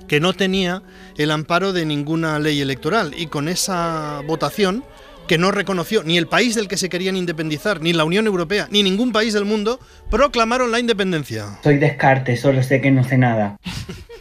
que 0.08 0.20
no 0.20 0.34
tenía 0.34 0.82
el 1.18 1.32
amparo 1.32 1.74
de 1.74 1.86
ninguna 1.86 2.40
ley 2.40 2.62
electoral 2.62 3.14
y 3.18 3.28
con 3.28 3.48
esa 3.48 4.22
votación 4.28 4.84
que 5.28 5.38
no 5.38 5.52
reconoció 5.52 6.04
ni 6.04 6.18
el 6.18 6.28
país 6.28 6.56
del 6.56 6.68
que 6.68 6.78
se 6.78 6.90
querían 6.90 7.16
independizar, 7.16 7.82
ni 7.82 7.94
la 7.94 8.04
Unión 8.04 8.28
Europea, 8.28 8.68
ni 8.70 8.84
ningún 8.84 9.12
país 9.12 9.34
del 9.34 9.46
mundo, 9.46 9.80
proclamaron 10.12 10.72
la 10.72 10.80
independencia. 10.80 11.60
Soy 11.64 11.78
Descartes, 11.78 12.42
solo 12.42 12.62
sé 12.62 12.82
que 12.82 12.92
no 12.92 13.04
sé 13.04 13.18
nada. 13.18 13.58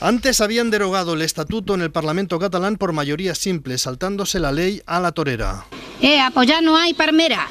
Antes 0.00 0.40
habían 0.40 0.70
derogado 0.70 1.14
el 1.14 1.22
estatuto 1.22 1.74
en 1.74 1.82
el 1.82 1.90
Parlamento 1.90 2.38
catalán 2.38 2.76
por 2.76 2.92
mayoría 2.92 3.34
simple, 3.34 3.78
saltándose 3.78 4.38
la 4.40 4.52
ley 4.52 4.82
a 4.86 5.00
la 5.00 5.12
torera. 5.12 5.66
Eh, 6.00 6.20
apoyar 6.20 6.62
no 6.62 6.76
hay 6.76 6.94
palmera. 6.94 7.46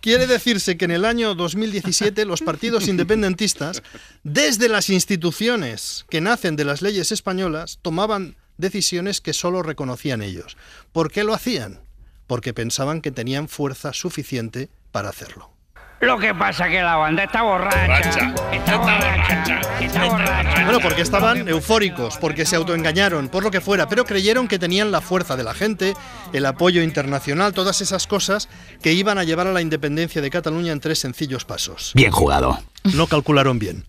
Quiere 0.00 0.26
decirse 0.26 0.76
que 0.76 0.84
en 0.84 0.90
el 0.90 1.06
año 1.06 1.34
2017 1.34 2.26
los 2.26 2.42
partidos 2.42 2.88
independentistas, 2.88 3.82
desde 4.22 4.68
las 4.68 4.90
instituciones 4.90 6.04
que 6.10 6.20
nacen 6.20 6.56
de 6.56 6.64
las 6.64 6.82
leyes 6.82 7.10
españolas, 7.12 7.78
tomaban 7.80 8.36
decisiones 8.58 9.22
que 9.22 9.32
solo 9.32 9.62
reconocían 9.62 10.20
ellos. 10.20 10.58
¿Por 10.92 11.10
qué 11.10 11.24
lo 11.24 11.32
hacían? 11.32 11.80
Porque 12.26 12.52
pensaban 12.52 13.00
que 13.00 13.10
tenían 13.10 13.48
fuerza 13.48 13.94
suficiente 13.94 14.68
para 14.92 15.08
hacerlo. 15.08 15.53
Lo 16.00 16.18
que 16.18 16.34
pasa 16.34 16.68
que 16.68 16.82
la 16.82 16.96
banda 16.96 17.24
está 17.24 17.42
borracha. 17.42 18.34
Está 18.52 18.76
borracha. 18.76 19.60
Está 19.80 20.04
borracha. 20.04 20.64
Bueno, 20.64 20.80
porque 20.80 21.02
estaban 21.02 21.48
eufóricos, 21.48 22.18
porque 22.18 22.44
se 22.44 22.56
autoengañaron, 22.56 23.28
por 23.28 23.42
lo 23.42 23.50
que 23.50 23.60
fuera, 23.60 23.88
pero 23.88 24.04
creyeron 24.04 24.48
que 24.48 24.58
tenían 24.58 24.90
la 24.90 25.00
fuerza 25.00 25.36
de 25.36 25.44
la 25.44 25.54
gente, 25.54 25.94
el 26.32 26.46
apoyo 26.46 26.82
internacional, 26.82 27.54
todas 27.54 27.80
esas 27.80 28.06
cosas 28.06 28.48
que 28.82 28.92
iban 28.92 29.18
a 29.18 29.24
llevar 29.24 29.46
a 29.46 29.52
la 29.52 29.62
independencia 29.62 30.20
de 30.20 30.30
Cataluña 30.30 30.72
en 30.72 30.80
tres 30.80 30.98
sencillos 30.98 31.44
pasos. 31.44 31.92
Bien 31.94 32.10
jugado. 32.10 32.58
No 32.94 33.06
calcularon 33.06 33.58
bien. 33.58 33.86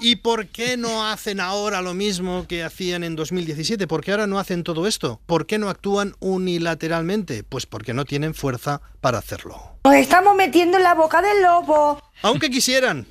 ¿Y 0.00 0.16
por 0.16 0.46
qué 0.46 0.76
no 0.76 1.06
hacen 1.06 1.38
ahora 1.38 1.82
lo 1.82 1.92
mismo 1.94 2.46
que 2.48 2.64
hacían 2.64 3.04
en 3.04 3.14
2017? 3.14 3.86
¿Por 3.86 4.02
qué 4.02 4.12
ahora 4.12 4.26
no 4.26 4.38
hacen 4.38 4.62
todo 4.64 4.86
esto? 4.86 5.20
¿Por 5.26 5.46
qué 5.46 5.58
no 5.58 5.68
actúan 5.68 6.14
unilateralmente? 6.20 7.44
Pues 7.44 7.66
porque 7.66 7.92
no 7.94 8.04
tienen 8.06 8.34
fuerza 8.34 8.80
para 9.00 9.18
hacerlo. 9.18 9.60
Nos 9.84 9.94
estamos 9.96 10.34
metiendo 10.34 10.78
en 10.78 10.82
la 10.82 10.94
boca 10.94 11.20
del 11.22 11.42
lobo. 11.42 12.00
Aunque 12.22 12.50
quisieran. 12.50 13.06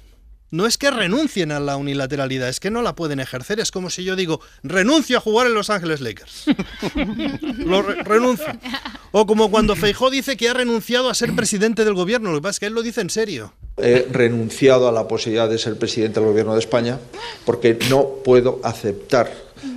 No 0.51 0.65
es 0.67 0.77
que 0.77 0.89
renuncien 0.89 1.51
a 1.51 1.60
la 1.60 1.75
unilateralidad, 1.75 2.48
es 2.48 2.60
que 2.60 2.72
no 2.72 2.82
la 2.82 2.96
pueden 2.96 3.20
ejercer. 3.20 3.60
Es 3.60 3.72
como 3.72 3.89
si 3.89 4.03
yo 4.03 4.15
digo, 4.15 4.39
renuncio 4.63 5.17
a 5.17 5.22
jugar 5.22 5.48
en 5.48 5.53
Los 5.53 5.70
Ángeles 5.70 6.01
Lakers. 6.01 6.46
lo 7.58 7.82
re- 7.82 8.03
renuncio. 8.03 8.48
O 9.12 9.25
como 9.25 9.51
cuando 9.51 9.75
Feijó 9.75 10.10
dice 10.10 10.38
que 10.38 10.50
ha 10.50 10.53
renunciado 10.53 11.10
a 11.10 11.13
ser 11.15 11.36
presidente 11.36 11.84
del 11.84 11.94
gobierno. 11.94 12.32
Lo 12.32 12.38
que 12.38 12.41
pasa 12.44 12.51
es 12.51 12.60
que 12.60 12.65
él 12.67 12.74
lo 12.74 12.84
dice 12.84 13.01
en 13.01 13.10
serio. 13.10 13.53
He 13.77 14.08
renunciado 14.10 14.88
a 14.88 14.91
la 14.91 15.08
posibilidad 15.08 15.50
de 15.50 15.58
ser 15.58 15.77
presidente 15.77 16.20
del 16.20 16.29
Gobierno 16.29 16.53
de 16.53 16.60
España 16.60 16.98
porque 17.46 17.77
no 17.89 18.08
puedo 18.24 18.62
aceptar 18.63 19.32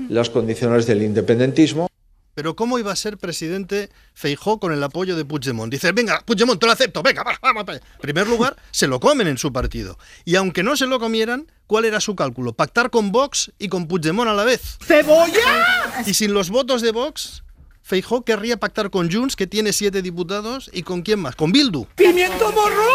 las 0.08 0.30
condiciones 0.30 0.86
del 0.86 1.02
independentismo. 1.02 1.88
Pero 2.34 2.54
¿cómo 2.54 2.78
iba 2.78 2.92
a 2.92 2.96
ser 2.96 3.18
presidente 3.18 3.90
Feijó 4.14 4.60
con 4.60 4.72
el 4.72 4.80
apoyo 4.84 5.16
de 5.16 5.24
Puigdemont? 5.24 5.72
Dice, 5.72 5.90
venga, 5.90 6.22
Puigdemont, 6.24 6.60
te 6.60 6.66
lo 6.66 6.72
acepto, 6.72 7.02
venga, 7.02 7.24
va, 7.24 7.36
vamos. 7.42 7.64
para 7.64 7.78
allá". 7.78 7.86
En 7.96 8.00
primer 8.00 8.28
lugar, 8.28 8.54
se 8.70 8.86
lo 8.86 9.00
comen 9.00 9.26
en 9.26 9.38
su 9.38 9.52
partido. 9.52 9.98
Y 10.24 10.36
aunque 10.36 10.62
no 10.62 10.76
se 10.76 10.86
lo 10.86 11.00
comieran, 11.00 11.50
¿cuál 11.66 11.84
era 11.84 11.98
su 11.98 12.14
cálculo? 12.14 12.52
Pactar 12.52 12.90
con 12.90 13.10
Vox 13.10 13.50
y 13.58 13.68
con 13.68 13.88
Puigdemont 13.88 14.30
a 14.30 14.34
la 14.34 14.44
vez. 14.44 14.78
¡Cebolla! 14.86 16.04
Y 16.06 16.14
sin 16.14 16.32
los 16.32 16.50
votos 16.50 16.80
de 16.80 16.92
Vox, 16.92 17.42
Feijó 17.82 18.24
querría 18.24 18.58
pactar 18.58 18.90
con 18.90 19.10
Junts, 19.10 19.34
que 19.34 19.48
tiene 19.48 19.72
siete 19.72 20.00
diputados, 20.00 20.70
y 20.72 20.82
con 20.82 21.02
quién 21.02 21.18
más, 21.18 21.34
con 21.34 21.50
Bildu. 21.50 21.86
¡Pimiento 21.96 22.52
morrón! 22.52 22.86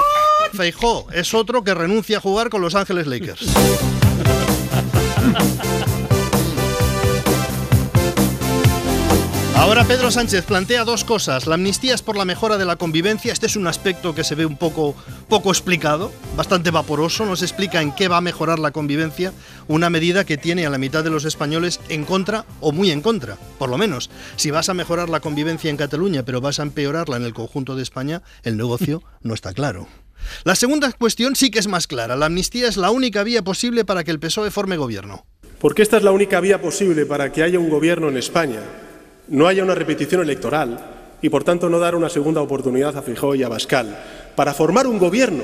Feijó 0.55 1.07
es 1.11 1.33
otro 1.33 1.63
que 1.63 1.73
renuncia 1.73 2.17
a 2.17 2.21
jugar 2.21 2.49
con 2.49 2.61
Los 2.61 2.75
Ángeles 2.75 3.07
Lakers. 3.07 3.41
Ahora 9.63 9.85
Pedro 9.85 10.11
Sánchez 10.11 10.43
plantea 10.43 10.83
dos 10.83 11.05
cosas. 11.05 11.47
La 11.47 11.55
amnistía 11.55 11.95
es 11.95 12.01
por 12.01 12.17
la 12.17 12.25
mejora 12.25 12.57
de 12.57 12.65
la 12.65 12.75
convivencia. 12.75 13.31
Este 13.31 13.45
es 13.45 13.55
un 13.55 13.65
aspecto 13.65 14.13
que 14.13 14.25
se 14.25 14.35
ve 14.35 14.45
un 14.45 14.57
poco, 14.57 14.93
poco 15.29 15.51
explicado, 15.51 16.11
bastante 16.35 16.69
vaporoso. 16.69 17.25
No 17.25 17.37
se 17.37 17.45
explica 17.45 17.81
en 17.81 17.93
qué 17.93 18.09
va 18.09 18.17
a 18.17 18.21
mejorar 18.21 18.59
la 18.59 18.71
convivencia. 18.71 19.31
Una 19.69 19.89
medida 19.89 20.25
que 20.25 20.37
tiene 20.37 20.65
a 20.65 20.69
la 20.69 20.77
mitad 20.77 21.03
de 21.03 21.11
los 21.11 21.23
españoles 21.23 21.79
en 21.87 22.03
contra 22.03 22.45
o 22.59 22.73
muy 22.73 22.91
en 22.91 23.01
contra. 23.01 23.37
Por 23.57 23.69
lo 23.69 23.77
menos, 23.77 24.09
si 24.35 24.51
vas 24.51 24.67
a 24.67 24.73
mejorar 24.73 25.09
la 25.09 25.21
convivencia 25.21 25.69
en 25.69 25.77
Cataluña, 25.77 26.23
pero 26.23 26.41
vas 26.41 26.59
a 26.59 26.63
empeorarla 26.63 27.15
en 27.15 27.23
el 27.23 27.33
conjunto 27.33 27.77
de 27.77 27.83
España, 27.83 28.21
el 28.43 28.57
negocio 28.57 29.01
no 29.21 29.33
está 29.33 29.53
claro. 29.53 29.87
La 30.43 30.55
segunda 30.55 30.91
cuestión 30.93 31.35
sí 31.35 31.51
que 31.51 31.59
es 31.59 31.67
más 31.67 31.87
clara. 31.87 32.15
La 32.15 32.25
amnistía 32.27 32.67
es 32.67 32.77
la 32.77 32.91
única 32.91 33.23
vía 33.23 33.41
posible 33.43 33.85
para 33.85 34.03
que 34.03 34.11
el 34.11 34.19
PSOE 34.19 34.51
forme 34.51 34.77
gobierno. 34.77 35.25
Porque 35.59 35.81
esta 35.81 35.97
es 35.97 36.03
la 36.03 36.11
única 36.11 36.39
vía 36.39 36.59
posible 36.61 37.05
para 37.05 37.31
que 37.31 37.43
haya 37.43 37.59
un 37.59 37.69
gobierno 37.69 38.09
en 38.09 38.17
España, 38.17 38.59
no 39.29 39.47
haya 39.47 39.63
una 39.63 39.75
repetición 39.75 40.21
electoral 40.21 41.17
y, 41.21 41.29
por 41.29 41.43
tanto, 41.45 41.69
no 41.69 41.79
dar 41.79 41.95
una 41.95 42.09
segunda 42.09 42.41
oportunidad 42.41 42.97
a 42.97 43.01
Feijóo 43.01 43.35
y 43.35 43.43
a 43.43 43.47
Bascal 43.49 43.97
para 44.35 44.53
formar 44.53 44.87
un 44.87 44.97
gobierno 44.99 45.43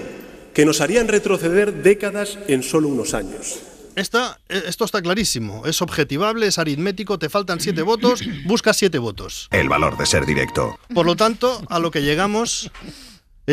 que 0.53 0.65
nos 0.65 0.81
harían 0.81 1.07
retroceder 1.07 1.83
décadas 1.83 2.38
en 2.48 2.63
solo 2.63 2.89
unos 2.89 3.13
años. 3.13 3.59
Esta- 3.95 4.39
eh, 4.50 4.63
esto 4.67 4.83
está 4.86 5.01
clarísimo. 5.01 5.65
Es 5.65 5.81
objetivable, 5.81 6.48
es 6.48 6.57
aritmético, 6.57 7.17
te 7.19 7.29
faltan 7.29 7.59
siete 7.62 7.81
votos, 7.81 8.21
buscas 8.45 8.75
siete 8.77 8.98
votos. 8.98 9.48
El 9.51 9.69
valor 9.69 9.98
de 9.98 10.05
ser 10.05 10.25
directo. 10.25 10.77
Por 10.93 11.05
lo 11.05 11.15
tanto, 11.15 11.62
a 11.69 11.79
lo 11.79 11.91
que 11.91 12.01
llegamos 12.01 12.71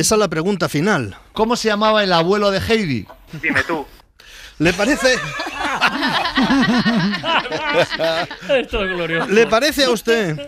es 0.00 0.12
a 0.12 0.17
la 0.17 0.29
pregunta 0.29 0.69
final. 0.69 1.17
¿Cómo 1.33 1.57
se 1.57 1.69
llamaba 1.69 2.05
el 2.05 2.12
abuelo 2.12 2.50
de 2.50 2.61
Heidi? 2.61 3.07
Dime 3.41 3.62
tú. 3.62 3.87
¿Le 4.59 4.73
parece? 4.75 5.15
Esto 8.49 8.85
es 8.85 8.91
glorioso. 8.91 9.31
¿Le 9.31 9.47
parece 9.47 9.85
a 9.85 9.91
usted 9.91 10.38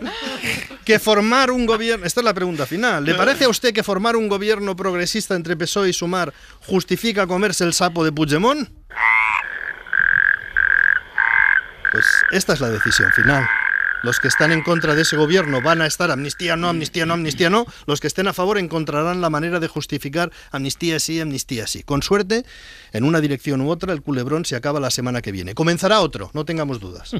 que 0.85 0.99
formar 0.99 1.49
un 1.51 1.65
gobierno... 1.65 2.05
Esta 2.05 2.21
es 2.21 2.25
la 2.25 2.33
pregunta 2.33 2.65
final. 2.67 3.03
¿Le 3.03 3.15
parece 3.15 3.45
a 3.45 3.49
usted 3.49 3.73
que 3.73 3.83
formar 3.83 4.15
un 4.15 4.27
gobierno 4.27 4.75
progresista 4.75 5.35
entre 5.35 5.57
PSOE 5.57 5.89
y 5.89 5.93
Sumar 5.93 6.33
justifica 6.65 7.25
comerse 7.25 7.63
el 7.63 7.73
sapo 7.73 8.03
de 8.03 8.11
Puigdemont? 8.11 8.69
Pues 11.91 12.05
esta 12.31 12.53
es 12.53 12.61
la 12.61 12.69
decisión 12.69 13.11
final. 13.13 13.47
Los 14.03 14.19
que 14.19 14.27
están 14.27 14.51
en 14.51 14.63
contra 14.63 14.95
de 14.95 15.01
ese 15.01 15.17
gobierno 15.17 15.61
van 15.61 15.81
a 15.81 15.85
estar 15.85 16.09
amnistía 16.11 16.55
no, 16.55 16.69
amnistía 16.69 17.05
no, 17.05 17.13
amnistía 17.13 17.49
no. 17.49 17.65
Los 17.85 17.99
que 17.99 18.07
estén 18.07 18.27
a 18.27 18.33
favor 18.33 18.57
encontrarán 18.57 19.21
la 19.21 19.29
manera 19.29 19.59
de 19.59 19.67
justificar 19.67 20.31
amnistía 20.51 20.99
sí, 20.99 21.19
amnistía 21.19 21.67
sí. 21.67 21.83
Con 21.83 22.01
suerte, 22.01 22.45
en 22.93 23.03
una 23.03 23.21
dirección 23.21 23.61
u 23.61 23.69
otra, 23.69 23.93
el 23.93 24.01
culebrón 24.01 24.45
se 24.45 24.55
acaba 24.55 24.79
la 24.79 24.89
semana 24.89 25.21
que 25.21 25.31
viene. 25.31 25.53
Comenzará 25.53 25.99
otro, 26.01 26.31
no 26.33 26.45
tengamos 26.45 26.79
dudas. 26.79 27.11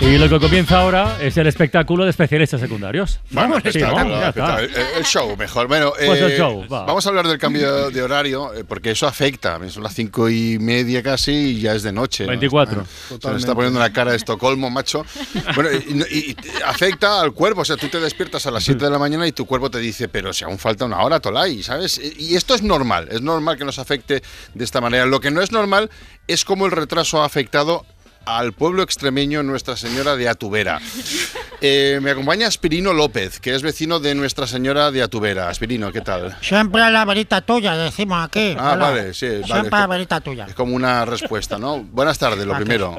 Y 0.00 0.18
lo 0.18 0.28
que 0.28 0.40
comienza 0.40 0.80
ahora 0.80 1.16
es 1.20 1.36
el 1.36 1.46
espectáculo 1.46 2.02
de 2.04 2.10
especialistas 2.10 2.60
secundarios. 2.60 3.20
Vamos, 3.30 3.58
Sí, 3.58 3.78
¿no? 3.78 3.86
espectáculo, 3.86 4.20
Ya 4.20 4.28
está. 4.30 4.60
espectáculo. 4.60 4.88
El- 4.90 4.98
el 4.98 5.04
show, 5.04 5.36
mejor. 5.36 5.68
Bueno, 5.68 5.92
Pues 6.06 6.20
el 6.20 6.32
eh, 6.32 6.36
show, 6.38 6.62
va. 6.68 6.84
vamos 6.86 7.06
a 7.06 7.08
hablar 7.10 7.28
del 7.28 7.38
cambio 7.38 7.88
de 7.90 8.02
horario, 8.02 8.52
eh, 8.52 8.64
porque 8.64 8.90
eso 8.90 9.06
afecta. 9.06 9.60
Son 9.70 9.82
las 9.84 9.94
cinco 9.94 10.28
y 10.28 10.58
media 10.58 11.04
casi 11.04 11.30
y 11.32 11.60
ya 11.60 11.74
es 11.74 11.84
de 11.84 11.92
noche. 11.92 12.24
¿no? 12.24 12.30
24. 12.30 12.80
Ah, 12.82 13.16
Se 13.22 13.30
me 13.30 13.36
está 13.36 13.54
poniendo 13.54 13.78
una 13.78 13.92
cara 13.92 14.10
de 14.10 14.16
Estocolmo, 14.16 14.70
macho. 14.70 15.06
Bueno, 15.54 15.70
y, 15.70 15.76
y- 16.02 16.30
y 16.32 16.36
afecta 16.66 17.20
al 17.20 17.32
cuerpo. 17.32 17.60
O 17.60 17.64
sea, 17.64 17.76
tú 17.76 17.86
te 17.88 18.00
despiertas 18.00 18.44
a 18.46 18.50
las 18.50 18.64
7 18.64 18.84
de 18.84 18.90
la 18.90 18.98
mañana 18.98 19.24
y 19.28 19.32
tu 19.32 19.46
cuerpo 19.46 19.70
te 19.70 19.78
dice, 19.78 20.08
pero 20.08 20.32
si 20.32 20.42
aún 20.44 20.58
falta 20.58 20.84
una 20.84 20.98
hora, 21.02 21.20
Tolai, 21.20 21.62
¿sabes? 21.62 21.98
Y 22.18 22.34
esto 22.34 22.56
es 22.56 22.62
normal. 22.62 23.06
Es 23.10 23.22
normal 23.22 23.56
que 23.56 23.64
nos 23.64 23.78
afecte 23.78 24.20
de 24.52 24.64
esta 24.64 24.80
manera. 24.80 25.06
Lo 25.06 25.20
que 25.20 25.30
no 25.30 25.40
es 25.42 25.52
normal 25.52 25.90
es 26.26 26.44
cómo 26.44 26.66
el 26.66 26.72
retraso 26.72 27.22
ha 27.22 27.24
afectado 27.26 27.86
al 28.24 28.52
pueblo 28.52 28.82
extremeño 28.82 29.42
Nuestra 29.42 29.76
Señora 29.76 30.16
de 30.16 30.28
Atubera. 30.28 30.80
Eh, 31.60 32.00
me 32.02 32.10
acompaña 32.10 32.46
Aspirino 32.46 32.92
López, 32.92 33.38
que 33.40 33.54
es 33.54 33.62
vecino 33.62 34.00
de 34.00 34.14
Nuestra 34.14 34.46
Señora 34.46 34.90
de 34.90 35.02
Atubera. 35.02 35.48
Aspirino, 35.48 35.92
¿qué 35.92 36.00
tal? 36.00 36.36
Siempre 36.40 36.80
la 36.90 37.04
verita 37.04 37.40
tuya, 37.40 37.76
decimos 37.76 38.24
aquí. 38.24 38.54
Ah, 38.58 38.72
Hola. 38.72 38.84
vale, 38.90 39.14
sí, 39.14 39.26
vale. 39.26 39.44
Siempre 39.46 39.70
la 39.78 39.86
verita 39.86 40.20
tuya. 40.20 40.46
Es 40.46 40.54
como 40.54 40.74
una 40.74 41.04
respuesta, 41.04 41.58
¿no? 41.58 41.82
Buenas 41.82 42.18
tardes, 42.18 42.44
lo 42.46 42.56
primero. 42.56 42.98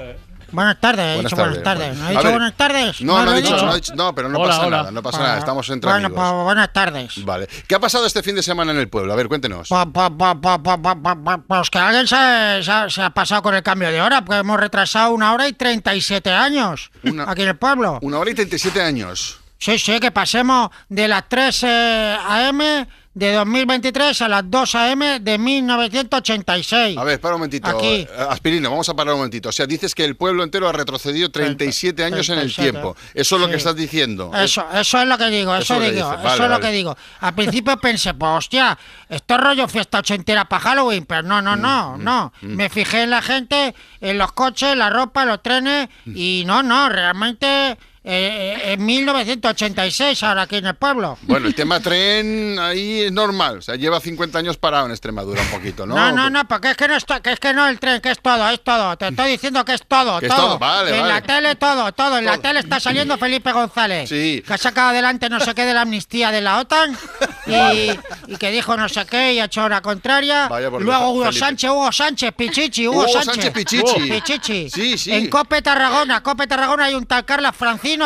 Buenas 0.53 0.79
tardes, 0.79 1.19
he 1.19 1.23
dicho 1.23 1.35
buenas 1.35 1.63
tardes. 1.63 1.97
¿No 1.97 2.05
he 2.07 2.11
dicho 2.11 2.23
ver. 2.23 2.31
buenas 2.31 2.53
tardes? 2.53 3.01
No, 3.01 3.25
no, 3.25 3.33
he 3.33 3.41
dicho, 3.41 3.57
no 3.65 3.71
ha 3.71 3.75
dicho- 3.75 3.95
no, 3.95 4.13
pero 4.15 4.29
no 4.29 4.37
Hola, 4.39 4.47
pasa 4.49 4.67
hola. 4.67 4.77
nada, 4.77 4.91
no 4.91 5.01
pasa 5.03 5.17
nada, 5.19 5.37
estamos 5.39 5.67
entre 5.69 5.89
bueno, 5.91 6.05
amigos. 6.07 6.23
pues 6.31 6.43
buenas 6.43 6.71
tardes. 6.73 7.25
Vale. 7.25 7.47
¿Qué 7.67 7.75
ha 7.75 7.79
pasado 7.79 8.05
este 8.05 8.21
fin 8.23 8.35
de 8.35 8.43
semana 8.43 8.71
en 8.71 8.77
el 8.77 8.87
pueblo? 8.87 9.11
A 9.13 9.15
ver, 9.15 9.27
cuéntenos. 9.27 9.67
Pa- 9.69 9.85
pa- 9.85 11.39
Pues 11.47 11.69
que 11.69 11.77
alguien 11.79 12.07
se, 12.07 12.63
se- 12.63 12.89
se 12.89 13.01
ha 13.01 13.09
pasado 13.09 13.41
con 13.41 13.55
el 13.55 13.63
cambio 13.63 13.89
de 13.91 14.01
hora, 14.01 14.23
porque 14.23 14.39
hemos 14.39 14.59
retrasado 14.59 15.11
una 15.11 15.33
hora 15.33 15.47
y 15.47 15.53
37 15.53 16.31
años 16.31 16.91
aquí 17.27 17.41
en 17.41 17.49
el 17.49 17.55
pueblo. 17.57 17.99
Una 18.01 18.19
hora 18.19 18.29
y 18.31 18.35
37 18.35 18.81
años. 18.81 19.39
Sí, 19.57 19.79
sí, 19.79 19.99
que 19.99 20.11
pasemos 20.11 20.69
de 20.89 21.07
las 21.07 21.23
3 21.29 21.63
eh, 21.63 22.17
AM 22.21 22.85
de 23.13 23.31
2023 23.33 24.21
a 24.23 24.27
las 24.27 24.49
2 24.49 24.75
a.m. 24.75 25.19
de 25.19 25.37
1986. 25.37 26.97
A 26.97 27.03
ver, 27.03 27.19
para 27.19 27.35
un 27.35 27.41
momentito. 27.41 27.67
Aquí. 27.69 27.85
Eh, 27.85 28.07
Aspirino, 28.29 28.69
vamos 28.71 28.89
a 28.89 28.95
parar 28.95 29.13
un 29.13 29.19
momentito. 29.19 29.49
O 29.49 29.51
sea, 29.51 29.65
dices 29.67 29.93
que 29.93 30.03
el 30.05 30.15
pueblo 30.15 30.43
entero 30.43 30.67
ha 30.67 30.71
retrocedido 30.71 31.29
37 31.29 32.03
años 32.03 32.27
en 32.29 32.35
el 32.39 32.51
37. 32.53 32.71
tiempo. 32.71 32.95
Eso 33.13 33.35
es 33.35 33.41
lo 33.41 33.47
que 33.49 33.55
estás 33.55 33.75
diciendo. 33.75 34.31
Eso, 34.35 34.65
eso 34.73 34.99
es 35.01 35.07
lo 35.07 35.17
que 35.17 35.27
digo, 35.29 35.55
eso, 35.55 35.75
Eso 35.75 35.75
es 35.75 35.79
lo 35.81 35.85
que 35.89 35.95
digo, 35.95 36.13
eso 36.13 36.23
vale, 36.23 36.33
es 36.33 36.39
lo 36.39 36.49
vale. 36.49 36.65
que 36.65 36.71
digo. 36.71 36.97
Al 37.19 37.35
principio 37.35 37.77
pensé, 37.77 38.13
pues 38.13 38.31
hostia, 38.31 38.77
esto 39.09 39.35
es 39.35 39.39
rollo 39.41 39.67
fiesta 39.67 39.99
ochentera 39.99 40.45
para 40.45 40.61
Halloween, 40.63 41.05
pero 41.05 41.21
no, 41.23 41.41
Mm, 41.41 41.45
no, 41.45 41.55
no, 41.57 41.97
no. 41.97 42.33
Me 42.41 42.69
fijé 42.69 43.03
en 43.03 43.09
la 43.09 43.21
gente, 43.21 43.75
en 44.01 44.17
los 44.17 44.31
coches, 44.31 44.75
la 44.75 44.89
ropa, 44.89 45.25
los 45.25 45.41
trenes, 45.41 45.87
Mm. 46.05 46.13
y 46.15 46.43
no, 46.45 46.63
no, 46.63 46.89
realmente 46.89 47.77
eh, 48.05 48.73
en 48.73 48.85
1986 48.85 50.23
ahora 50.23 50.41
aquí 50.43 50.57
en 50.57 50.65
el 50.65 50.75
pueblo. 50.75 51.17
Bueno, 51.21 51.47
el 51.47 51.55
tema 51.55 51.79
tren 51.79 52.57
ahí 52.59 53.01
es 53.03 53.11
normal. 53.11 53.59
O 53.59 53.61
sea, 53.61 53.75
lleva 53.75 53.99
50 53.99 54.39
años 54.39 54.57
parado 54.57 54.85
en 54.87 54.91
Extremadura 54.91 55.41
un 55.41 55.47
poquito, 55.47 55.85
¿no? 55.85 55.95
No, 55.95 56.11
no, 56.11 56.29
no, 56.29 56.47
porque 56.47 56.71
es 56.71 56.77
que 56.77 56.87
no 56.87 56.95
está, 56.95 57.21
que 57.21 57.31
es 57.31 57.39
que 57.39 57.53
no 57.53 57.67
el 57.67 57.79
tren, 57.79 58.01
que 58.01 58.11
es 58.11 58.19
todo, 58.21 58.49
es 58.49 58.61
todo. 58.63 58.97
Te 58.97 59.07
estoy 59.07 59.31
dicindo 59.31 59.63
que 59.63 59.73
es 59.73 59.83
todo, 59.87 60.19
Que 60.19 60.27
es 60.27 60.35
todo. 60.35 60.59
vale, 60.59 60.91
en 60.95 61.01
vale. 61.01 61.13
la 61.13 61.21
tele 61.21 61.55
todo, 61.55 61.91
todo. 61.93 62.17
En 62.17 62.25
la 62.25 62.37
tele 62.37 62.59
está 62.59 62.79
saliendo 62.79 63.17
Felipe 63.17 63.51
González. 63.51 64.09
Sí. 64.09 64.43
Que 64.45 64.53
ha 64.53 64.57
sacado 64.57 64.89
adelante 64.89 65.29
no 65.29 65.39
sé 65.39 65.53
qué 65.55 65.63
de 65.65 65.73
la 65.73 65.81
amnistía 65.81 66.31
de 66.31 66.41
la 66.41 66.59
OTAN 66.59 66.97
y, 67.47 68.31
y 68.33 68.37
que 68.37 68.51
dijo 68.51 68.75
no 68.75 68.89
sé 68.89 69.05
qué 69.05 69.33
y 69.33 69.39
ha 69.39 69.45
hecho 69.45 69.65
una 69.65 69.81
contraria. 69.81 70.47
Vaya 70.49 70.69
por 70.69 70.81
Luego 70.81 71.09
Hugo 71.11 71.23
Felipe. 71.25 71.39
Sánchez, 71.39 71.69
Hugo 71.69 71.91
Sánchez, 71.91 72.33
Pichichi, 72.35 72.87
Hugo, 72.87 73.01
Hugo 73.03 73.07
Sánchez. 73.13 73.33
Sánchez 73.33 73.53
Pichichi. 73.53 74.09
Pichichi. 74.11 74.69
Sí, 74.69 74.97
sí. 74.97 75.11
En 75.11 75.29
Cope 75.29 75.61
Tarragona, 75.61 76.21
Cope 76.21 76.47
Tarragona 76.47 76.85
hay 76.85 76.95
un 76.95 77.05
tal 77.05 77.23
Carlos 77.25 77.55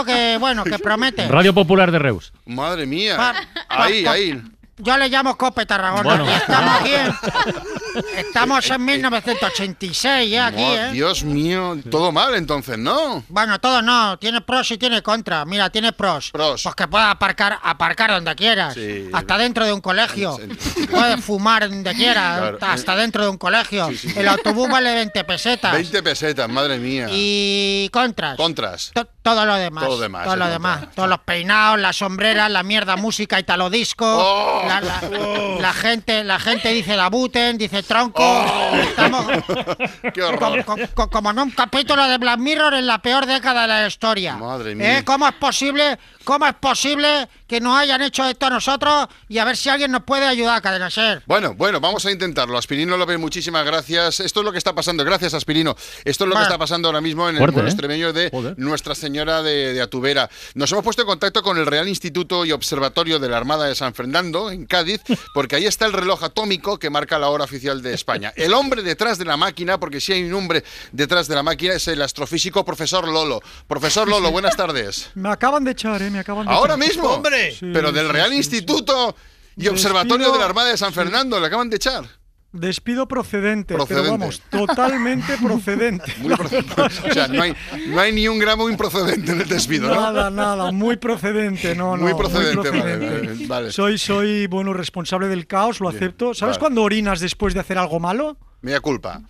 Que, 0.06 0.38
bueno, 0.40 0.64
que 0.64 0.78
promete. 0.84 1.28
Radio 1.28 1.54
Popular 1.54 1.92
de 1.92 2.00
Reus. 2.00 2.34
Madre 2.46 2.86
mía. 2.86 3.16
Pa- 3.18 3.36
ahí, 3.70 4.04
pa- 4.04 4.12
ahí. 4.12 4.42
Yo 4.80 4.96
le 4.98 5.10
llamo 5.10 5.36
Cope 5.38 5.66
Tarragona. 5.66 6.04
Bueno. 6.04 6.26
Y 6.26 6.34
estamos 6.34 6.82
aquí 6.82 6.92
en- 6.94 7.14
Estamos 8.16 8.70
en 8.70 8.84
1986 8.86 10.30
ya 10.32 10.48
aquí, 10.48 10.62
Oh, 10.64 10.74
¿eh? 10.76 10.92
Dios 10.92 11.24
mío, 11.24 11.78
todo 11.90 12.12
mal 12.12 12.36
entonces, 12.36 12.78
¿no? 12.78 13.24
Bueno, 13.30 13.60
todo 13.60 13.82
no, 13.82 14.18
tiene 14.20 14.42
pros 14.42 14.70
y 14.72 14.78
tiene 14.78 15.02
contra. 15.02 15.46
Mira, 15.46 15.70
tiene 15.70 15.94
pros. 15.94 16.32
Pros. 16.32 16.64
Pues 16.64 16.76
que 16.76 16.88
puedas 16.88 17.10
aparcar, 17.12 17.60
aparcar 17.64 18.12
donde 18.12 18.36
quieras. 18.36 18.74
Sí. 18.74 19.10
Hasta 19.14 19.38
dentro 19.38 19.66
de 19.66 19.74
un 19.74 19.82
colegio. 19.82 20.38
Puedes 20.90 21.24
fumar 21.24 21.70
donde 21.70 21.94
quieras. 21.94 22.40
Claro. 22.40 22.58
Hasta 22.62 22.96
dentro 22.96 23.24
de 23.24 23.30
un 23.30 23.38
colegio. 23.38 23.88
Sí, 23.90 23.98
sí. 23.98 24.14
El 24.16 24.28
autobús 24.28 24.70
vale 24.70 24.94
20 24.94 25.24
pesetas. 25.24 25.74
20 25.74 26.04
pesetas, 26.04 26.50
madre 26.50 26.78
mía. 26.78 27.08
Y 27.12 27.90
contras. 27.92 28.38
Contras. 28.38 28.92
To- 28.94 29.08
todo 29.22 29.46
lo 29.46 29.56
demás. 29.56 29.84
Todo 29.86 30.00
demás, 30.00 30.24
Todo 30.24 30.36
lo 30.36 30.42
contra. 30.46 30.54
demás. 30.54 30.96
Todos 30.96 31.10
los 31.10 31.20
peinados, 31.20 31.80
las 31.80 31.98
sombreras, 31.98 32.50
la 32.50 32.64
mierda 32.64 32.96
música 32.96 33.40
italo 33.40 33.70
disco. 33.70 34.06
Oh. 34.08 34.64
La, 34.68 34.80
la- 34.82 35.02
la 35.60 35.74
gente, 35.74 36.24
la 36.24 36.40
gente 36.40 36.70
dice 36.74 36.96
la 36.96 37.10
buten, 37.10 37.58
dice 37.58 37.84
tronco. 37.88 38.24
Estamos 38.82 39.26
Oh. 39.28 40.12
Qué 40.14 40.22
horror. 40.22 40.64
co- 40.94 41.10
como 41.10 41.32
en 41.32 41.40
un 41.40 41.52
capítulo 41.52 42.08
de 42.08 42.18
Black 42.18 42.40
Mirror 42.40 42.74
en 42.76 42.86
la 42.88 43.00
peor 43.00 43.26
década 43.26 43.62
de 43.64 43.68
la 43.68 43.88
historia. 43.88 44.36
Madre 44.38 44.76
mía. 44.76 45.00
¿Eh? 45.00 45.04
¿Cómo 45.06 45.28
es 45.28 45.34
posible? 45.36 45.98
¿Cómo 46.28 46.46
es 46.46 46.56
posible 46.56 47.30
que 47.48 47.62
nos 47.62 47.80
hayan 47.80 48.02
hecho 48.02 48.26
esto 48.26 48.48
a 48.48 48.50
nosotros? 48.50 49.08
Y 49.30 49.38
a 49.38 49.46
ver 49.46 49.56
si 49.56 49.70
alguien 49.70 49.92
nos 49.92 50.04
puede 50.04 50.26
ayudar, 50.26 50.62
Cadena 50.62 50.92
Ser. 50.92 51.24
Bueno, 51.26 51.54
bueno, 51.54 51.80
vamos 51.80 52.06
a 52.06 52.12
intentarlo. 52.12 52.58
Aspirino 52.58 52.98
López, 52.98 53.18
muchísimas 53.18 53.66
gracias. 53.66 54.20
Esto 54.20 54.42
es 54.42 54.46
lo 54.46 54.52
que 54.52 54.58
está 54.58 54.76
pasando. 54.76 55.06
Gracias, 55.06 55.34
Aspirino. 55.34 55.78
Esto 56.04 56.26
es 56.26 56.30
lo 56.30 56.36
que 56.36 56.42
está 56.42 56.58
pasando 56.58 56.90
ahora 56.90 57.00
mismo 57.00 57.30
en 57.30 57.36
el 57.36 57.38
Fuerte, 57.38 57.54
pueblo 57.54 57.70
¿eh? 57.70 57.72
extremeño 57.72 58.12
de 58.12 58.30
Joder. 58.30 58.60
Nuestra 58.60 58.94
Señora 58.94 59.42
de, 59.42 59.74
de 59.74 59.82
Atubera. 59.82 60.30
Nos 60.54 60.70
hemos 60.74 60.84
puesto 60.84 61.04
en 61.04 61.08
contacto 61.08 61.42
con 61.42 61.58
el 61.60 61.66
Real 61.66 61.88
Instituto 61.88 62.44
y 62.44 62.52
Observatorio 62.52 63.20
de 63.20 63.30
la 63.30 63.38
Armada 63.38 63.64
de 63.64 63.76
San 63.76 63.94
Fernando, 63.94 64.52
en 64.52 64.66
Cádiz, 64.66 65.00
porque 65.34 65.56
ahí 65.56 65.66
está 65.66 65.86
el 65.86 65.94
reloj 65.94 66.26
atómico 66.26 66.78
que 66.78 66.90
marca 66.90 67.18
la 67.20 67.30
hora 67.30 67.46
oficial 67.46 67.82
de 67.82 67.94
España. 67.94 68.34
El 68.36 68.54
hombre 68.54 68.84
detrás 68.84 69.18
de 69.18 69.24
la 69.24 69.38
máquina, 69.38 69.80
porque 69.80 70.02
si 70.02 70.12
hay 70.12 70.26
un 70.26 70.34
hombre 70.34 70.66
detrás 70.92 71.30
de 71.30 71.36
la 71.36 71.44
máquina, 71.44 71.76
es 71.76 71.88
el 71.88 72.02
astrofísico 72.02 72.66
profesor 72.66 73.08
Lolo. 73.08 73.40
Profesor 73.66 74.10
Lolo, 74.10 74.30
buenas 74.38 74.58
tardes. 74.58 75.10
Me 75.16 75.30
acaban 75.30 75.64
de 75.64 75.72
echar, 75.72 76.02
¿eh? 76.02 76.17
Me 76.18 76.22
acaban 76.22 76.48
de 76.48 76.52
Ahora 76.54 76.76
echar. 76.76 76.88
mismo, 76.88 77.10
hombre. 77.10 77.52
Sí, 77.52 77.70
Pero 77.72 77.92
del 77.92 78.10
Real 78.10 78.32
sí, 78.32 78.38
Instituto 78.38 79.16
y 79.56 79.62
Despido- 79.62 79.72
Observatorio 79.72 80.32
de 80.32 80.40
la 80.40 80.46
Armada 80.46 80.70
de 80.70 80.78
San 80.78 80.92
Fernando, 80.94 81.40
le 81.40 81.46
acaban 81.48 81.70
de 81.70 81.76
echar. 81.76 82.06
Despido 82.54 83.08
procedente, 83.08 83.74
Procedente. 83.76 84.04
pero 84.10 84.18
vamos, 84.18 84.42
totalmente 84.50 85.38
procedente. 85.44 86.12
Muy 86.20 86.36
procedente. 86.36 86.82
O 86.82 87.14
sea, 87.14 87.28
no 87.28 87.42
hay, 87.44 87.54
no 87.90 88.00
hay 88.00 88.14
ni 88.14 88.28
un 88.28 88.40
gramo 88.40 88.70
improcedente 88.70 89.34
en 89.34 89.42
el 89.42 89.48
despido, 89.50 89.90
¿no? 89.94 90.02
Nada, 90.02 90.30
nada, 90.32 90.72
muy 90.72 90.96
procedente, 90.96 91.76
no, 91.76 91.96
no. 91.98 92.04
Muy 92.04 92.14
procedente, 92.16 92.70
vale, 92.70 92.82
procedente. 92.82 93.28
vale, 93.34 93.48
vale. 93.48 93.72
Soy, 93.72 93.98
soy, 93.98 94.48
bueno, 94.48 94.74
responsable 94.74 95.28
del 95.28 95.46
caos, 95.46 95.82
lo 95.82 95.90
Bien, 95.90 96.02
acepto. 96.02 96.34
¿Sabes 96.34 96.56
vale. 96.56 96.60
cuando 96.60 96.84
orinas 96.84 97.20
después 97.20 97.54
de 97.54 97.60
hacer 97.60 97.78
algo 97.78 98.00
malo? 98.00 98.38
Mea 98.62 98.80
culpa. 98.80 99.22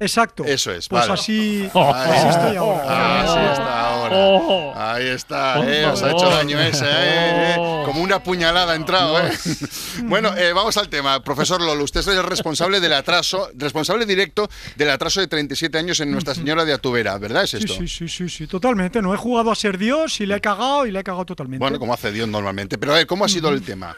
Exacto. 0.00 0.44
Eso 0.44 0.72
es, 0.72 0.88
Pues 0.88 1.02
vale. 1.02 1.12
así, 1.12 1.70
Ahí 1.74 2.10
así 2.10 2.28
está. 2.28 2.30
estoy 2.30 2.56
ahora. 2.56 3.20
Así 3.22 3.52
está 3.52 3.90
ahora. 3.90 4.94
Ahí 4.94 5.06
está, 5.08 5.62
eh, 5.70 5.86
os 5.86 6.02
ha 6.02 6.10
hecho 6.10 6.28
daño 6.30 6.58
ese, 6.60 6.84
eh, 6.86 7.54
eh. 7.54 7.82
Como 7.84 8.00
una 8.02 8.22
puñalada 8.22 8.72
ha 8.72 8.76
entrado, 8.76 9.20
eh. 9.20 9.30
Bueno, 10.04 10.34
eh, 10.36 10.52
vamos 10.52 10.76
al 10.78 10.88
tema. 10.88 11.22
Profesor 11.22 11.60
Lolo, 11.60 11.84
usted 11.84 12.00
es 12.00 12.06
el 12.08 12.22
responsable 12.24 12.80
del 12.80 12.94
atraso, 12.94 13.50
responsable 13.54 14.06
directo 14.06 14.48
del 14.76 14.90
atraso 14.90 15.20
de 15.20 15.26
37 15.28 15.76
años 15.78 16.00
en 16.00 16.10
Nuestra 16.10 16.34
Señora 16.34 16.64
de 16.64 16.72
Atubera, 16.72 17.18
¿verdad 17.18 17.44
es 17.44 17.50
Sí, 17.50 17.58
esto? 17.58 17.74
sí, 17.74 17.86
sí, 17.86 18.08
sí, 18.08 18.28
sí, 18.28 18.46
totalmente. 18.46 19.02
No 19.02 19.12
he 19.12 19.16
jugado 19.18 19.50
a 19.50 19.54
ser 19.54 19.76
Dios 19.76 20.18
y 20.20 20.26
le 20.26 20.36
he 20.36 20.40
cagado 20.40 20.86
y 20.86 20.92
le 20.92 21.00
he 21.00 21.04
cagado 21.04 21.26
totalmente. 21.26 21.62
Bueno, 21.62 21.78
como 21.78 21.92
hace 21.92 22.10
Dios 22.10 22.26
normalmente. 22.28 22.78
Pero 22.78 22.92
a 22.92 22.96
ver, 22.96 23.06
¿cómo 23.06 23.24
ha 23.24 23.28
sido 23.28 23.50
el 23.50 23.62
tema? 23.62 23.94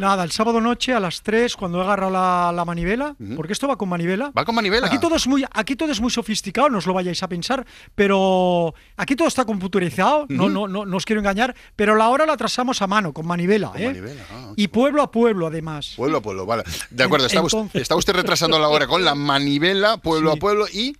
Nada, 0.00 0.24
el 0.24 0.30
sábado 0.30 0.60
noche 0.62 0.94
a 0.94 0.98
las 1.00 1.22
3 1.22 1.54
cuando 1.56 1.78
he 1.78 1.82
agarrado 1.82 2.10
la, 2.10 2.52
la 2.54 2.64
manivela, 2.64 3.14
porque 3.36 3.52
esto 3.52 3.68
va 3.68 3.76
con 3.76 3.88
manivela. 3.88 4.32
¿Va 4.36 4.44
con 4.46 4.54
manivela? 4.54 4.86
Aquí 4.86 4.98
todo 4.98 5.14
es 5.16 5.26
muy, 5.26 5.44
aquí 5.52 5.76
todo 5.76 5.92
es 5.92 6.00
muy 6.00 6.10
sofisticado, 6.10 6.70
no 6.70 6.78
os 6.78 6.86
lo 6.86 6.94
vayáis 6.94 7.22
a 7.22 7.28
pensar, 7.28 7.66
pero 7.94 8.74
aquí 8.96 9.14
todo 9.14 9.28
está 9.28 9.44
computurizado, 9.44 10.24
no, 10.30 10.48
no, 10.48 10.66
no, 10.66 10.86
no 10.86 10.96
os 10.96 11.04
quiero 11.04 11.20
engañar, 11.20 11.54
pero 11.76 11.94
la 11.96 12.08
hora 12.08 12.24
la 12.24 12.36
trazamos 12.36 12.80
a 12.82 12.86
mano, 12.86 13.12
con 13.12 13.26
manivela, 13.26 13.68
Con 13.72 13.80
¿eh? 13.82 13.86
manivela, 13.88 14.22
ah, 14.32 14.52
Y 14.56 14.68
pueblo 14.68 15.02
a 15.02 15.10
pueblo, 15.10 15.46
además. 15.46 15.92
Pueblo 15.96 16.18
a 16.18 16.22
pueblo, 16.22 16.46
vale. 16.46 16.64
De 16.90 17.04
acuerdo, 17.04 17.26
está, 17.26 17.42
usted, 17.42 17.68
está 17.74 17.94
usted 17.94 18.14
retrasando 18.14 18.58
la 18.58 18.68
hora 18.68 18.86
con 18.86 19.04
la 19.04 19.14
manivela, 19.14 19.98
pueblo 19.98 20.30
Sí. 20.32 20.36
a 20.36 20.40
pueblo 20.40 20.66
y 20.72 20.96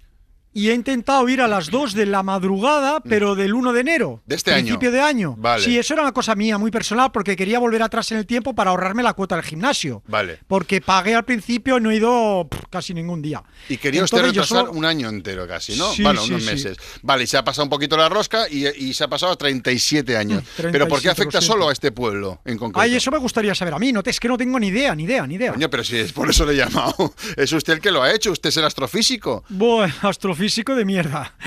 Y 0.52 0.70
he 0.70 0.74
intentado 0.74 1.28
ir 1.28 1.40
a 1.40 1.46
las 1.46 1.70
2 1.70 1.94
de 1.94 2.06
la 2.06 2.22
madrugada, 2.24 3.00
pero 3.00 3.36
del 3.36 3.54
1 3.54 3.72
de 3.72 3.80
enero. 3.80 4.20
Mm. 4.24 4.28
De 4.28 4.34
este 4.34 4.52
año. 4.52 4.64
Principio 4.64 4.90
de 4.90 5.00
año. 5.00 5.34
Vale. 5.38 5.64
Sí, 5.64 5.78
eso 5.78 5.94
era 5.94 6.02
una 6.02 6.12
cosa 6.12 6.34
mía, 6.34 6.58
muy 6.58 6.72
personal, 6.72 7.12
porque 7.12 7.36
quería 7.36 7.60
volver 7.60 7.82
atrás 7.82 8.10
en 8.10 8.18
el 8.18 8.26
tiempo 8.26 8.52
para 8.52 8.70
ahorrarme 8.70 9.02
la 9.04 9.12
cuota 9.12 9.36
del 9.36 9.44
gimnasio. 9.44 10.02
Vale. 10.08 10.40
Porque 10.48 10.80
pagué 10.80 11.14
al 11.14 11.24
principio 11.24 11.78
y 11.78 11.80
no 11.80 11.92
he 11.92 11.96
ido 11.96 12.48
pff, 12.50 12.64
casi 12.68 12.94
ningún 12.94 13.22
día. 13.22 13.44
Y 13.68 13.76
quería 13.76 14.02
usted 14.02 14.18
Entonces 14.18 14.36
retrasar 14.42 14.66
solo- 14.66 14.78
un 14.78 14.84
año 14.84 15.08
entero 15.08 15.46
casi, 15.46 15.76
¿no? 15.76 15.92
Sí, 15.92 16.02
bueno, 16.02 16.20
sí, 16.22 16.30
unos 16.30 16.42
sí. 16.42 16.50
meses. 16.50 16.76
Vale, 17.02 17.22
y 17.24 17.26
se 17.28 17.36
ha 17.36 17.44
pasado 17.44 17.64
un 17.64 17.70
poquito 17.70 17.96
la 17.96 18.08
rosca 18.08 18.48
y, 18.50 18.66
y 18.66 18.92
se 18.92 19.04
ha 19.04 19.08
pasado 19.08 19.30
a 19.32 19.36
37 19.36 20.16
años. 20.16 20.42
Pero 20.56 20.88
¿por 20.88 21.00
37, 21.00 21.02
qué 21.02 21.08
afecta 21.10 21.40
solo 21.40 21.68
a 21.68 21.72
este 21.72 21.92
pueblo 21.92 22.40
en 22.44 22.58
concreto? 22.58 22.80
Ay, 22.80 22.96
eso 22.96 23.12
me 23.12 23.18
gustaría 23.18 23.54
saber 23.54 23.74
a 23.74 23.78
mí. 23.78 23.92
No, 23.92 24.02
es 24.04 24.18
que 24.18 24.26
no 24.26 24.36
tengo 24.36 24.58
ni 24.58 24.66
idea, 24.66 24.96
ni 24.96 25.04
idea, 25.04 25.24
ni 25.28 25.36
idea. 25.36 25.52
Coño, 25.52 25.70
pero 25.70 25.84
si 25.84 25.96
es 25.96 26.12
por 26.12 26.28
eso 26.28 26.44
le 26.44 26.54
he 26.54 26.56
llamado. 26.56 27.14
Es 27.36 27.52
usted 27.52 27.74
el 27.74 27.80
que 27.80 27.92
lo 27.92 28.02
ha 28.02 28.12
hecho, 28.12 28.32
usted 28.32 28.48
es 28.48 28.56
el 28.56 28.64
astrofísico. 28.64 29.44
Bueno, 29.48 29.94
astrofísico 30.02 30.39
de 30.40 30.84
mierda. 30.84 31.32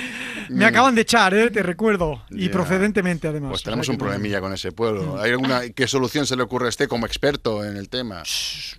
Me 0.50 0.66
Mm. 0.66 0.68
acaban 0.68 0.94
de 0.94 1.02
echar, 1.02 1.34
¿eh? 1.34 1.50
te 1.50 1.64
recuerdo. 1.64 2.22
Y 2.30 2.50
procedentemente, 2.50 3.30
además. 3.30 3.52
Pues 3.52 3.62
O 3.62 3.64
tenemos 3.64 3.86
sea 3.86 3.94
un 3.94 3.98
que 3.98 4.04
problemilla 4.06 4.42
con 4.42 4.54
ese 4.54 4.74
pueblo. 4.74 5.20
¿Hay 5.20 5.32
alguna 5.32 5.62
qué 5.70 5.88
solución 5.88 6.28
se 6.28 6.36
le 6.36 6.44
ocurre 6.44 6.66
a 6.66 6.70
usted 6.70 6.90
como 6.90 7.06
experto 7.06 7.64
en 7.64 7.78
el 7.78 7.88
tema? 7.88 8.24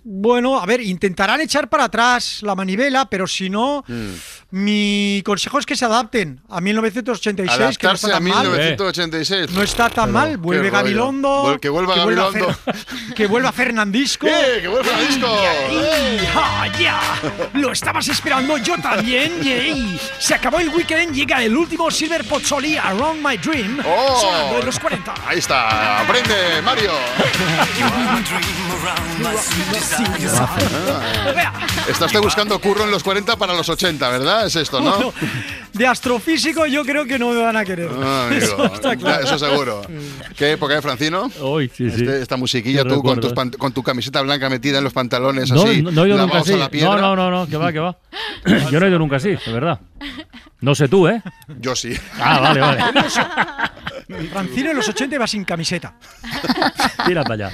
Bueno, 0.03 0.59
a 0.59 0.65
ver, 0.67 0.79
intentarán 0.81 1.41
echar 1.41 1.67
para 1.67 1.85
atrás 1.85 2.39
la 2.43 2.53
manivela, 2.53 3.09
pero 3.09 3.25
si 3.25 3.49
no, 3.49 3.83
Mm. 3.87 4.11
mi 4.51 5.23
consejo 5.25 5.57
es 5.57 5.65
que 5.65 5.75
se 5.75 5.85
adapten 5.85 6.39
a 6.49 6.61
1986, 6.61 7.77
que 7.79 7.87
no 7.87 7.89
Adaptarse 7.89 8.07
a 8.07 8.09
tan 8.11 8.23
mal. 8.23 8.47
1986. 8.47 9.51
No 9.51 9.63
está 9.63 9.89
tan 9.89 10.05
Pero, 10.05 10.13
mal. 10.13 10.37
Vuelve. 10.37 10.69
Gabilondo. 10.69 11.57
Que 11.59 11.69
vuelva 11.69 11.95
vuelva 12.03 12.25
Gabilondo. 12.29 12.49
Fer- 12.51 13.13
que 13.15 13.25
vuelva 13.27 13.51
Fernandisco. 13.51 14.27
¡Eh, 14.29 14.59
que 14.61 14.67
vuelva 14.67 14.91
Disco! 14.99 15.27
¡Ay, 16.77 16.83
ja, 16.85 17.01
ya! 17.21 17.59
Lo 17.59 17.71
estabas 17.71 18.07
esperando 18.07 18.57
yo 18.57 18.77
también, 18.77 19.41
yay. 19.41 19.99
Se 20.19 20.33
acabó 20.35 20.59
el 20.59 20.69
weekend, 20.69 21.13
llega 21.13 21.43
el 21.43 21.55
último 21.55 21.89
Silver 21.91 22.23
Pozzoli 22.25 22.77
Around 22.77 23.25
My 23.25 23.37
Dream, 23.37 23.79
¡Oh! 23.85 24.19
sonando 24.21 24.59
en 24.59 24.65
los 24.65 24.79
40. 24.79 25.13
Ahí 25.27 25.39
está, 25.39 26.01
aprende, 26.01 26.61
Mario. 26.63 26.91
Está 31.87 32.05
usted 32.05 32.19
buscando 32.19 32.59
curro 32.59 32.83
en 32.83 32.91
los 32.91 33.03
40 33.03 33.35
para 33.37 33.53
los 33.53 33.67
80, 33.69 34.09
¿verdad? 34.09 34.45
Es 34.47 34.55
esto, 34.55 34.79
¿no? 34.79 34.95
Bueno, 34.95 35.13
de 35.73 35.87
astrofísico 35.87 36.65
yo 36.65 36.83
creo 36.85 37.05
que 37.05 37.19
no 37.19 37.31
me 37.31 37.41
van 37.41 37.57
a 37.57 37.65
querer. 37.65 37.89
Ah, 38.01 38.27
amigo, 38.27 38.43
Eso 38.45 38.65
está 38.73 38.95
claro. 38.95 39.23
Eso 39.23 39.37
seguro. 39.39 39.81
¿Qué 40.35 40.51
época 40.53 40.75
de 40.75 40.81
Francino? 40.81 41.29
Hoy, 41.41 41.69
sí, 41.75 41.89
sí. 41.89 42.01
Este- 42.03 42.21
esta 42.21 42.37
musiquilla, 42.37 42.83
tú 42.83 43.01
con, 43.01 43.19
tus 43.19 43.33
con 43.57 43.71
tu 43.71 43.83
camiseta 43.83 44.21
blanca 44.21 44.49
metida 44.49 44.77
en 44.79 44.83
los 44.83 44.93
pantalones 44.93 45.51
No, 45.51 45.63
así, 45.63 45.81
no, 45.81 45.91
no 45.91 46.05
he 46.05 46.09
ido 46.09 46.17
nunca 46.17 46.43
no, 46.73 46.97
no, 46.97 47.15
no, 47.15 47.31
no, 47.31 47.47
que 47.47 47.57
va, 47.57 47.71
que 47.71 47.79
va. 47.79 47.97
Yo 48.71 48.79
no 48.79 48.85
he 48.85 48.89
ido 48.89 48.99
nunca 48.99 49.17
así, 49.17 49.29
de 49.29 49.51
verdad. 49.51 49.79
No 50.61 50.73
sé 50.73 50.87
tú, 50.87 51.07
¿eh? 51.07 51.21
Yo 51.59 51.75
sí. 51.75 51.93
Ah, 52.19 52.39
vale, 52.39 52.59
vale. 52.59 52.83
Rancino 54.33 54.71
en 54.71 54.77
los 54.77 54.87
80 54.87 55.15
iba 55.15 55.27
sin 55.27 55.43
camiseta. 55.43 55.95
Tira 57.05 57.23
para 57.23 57.47
allá. 57.47 57.51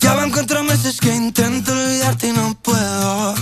Ya 0.00 0.14
van 0.14 0.30
contra 0.30 0.62
meses 0.62 1.00
que 1.00 1.14
intento 1.14 1.72
olvidarte 1.72 2.28
y 2.28 2.32
no 2.32 2.54
puedo. 2.62 3.34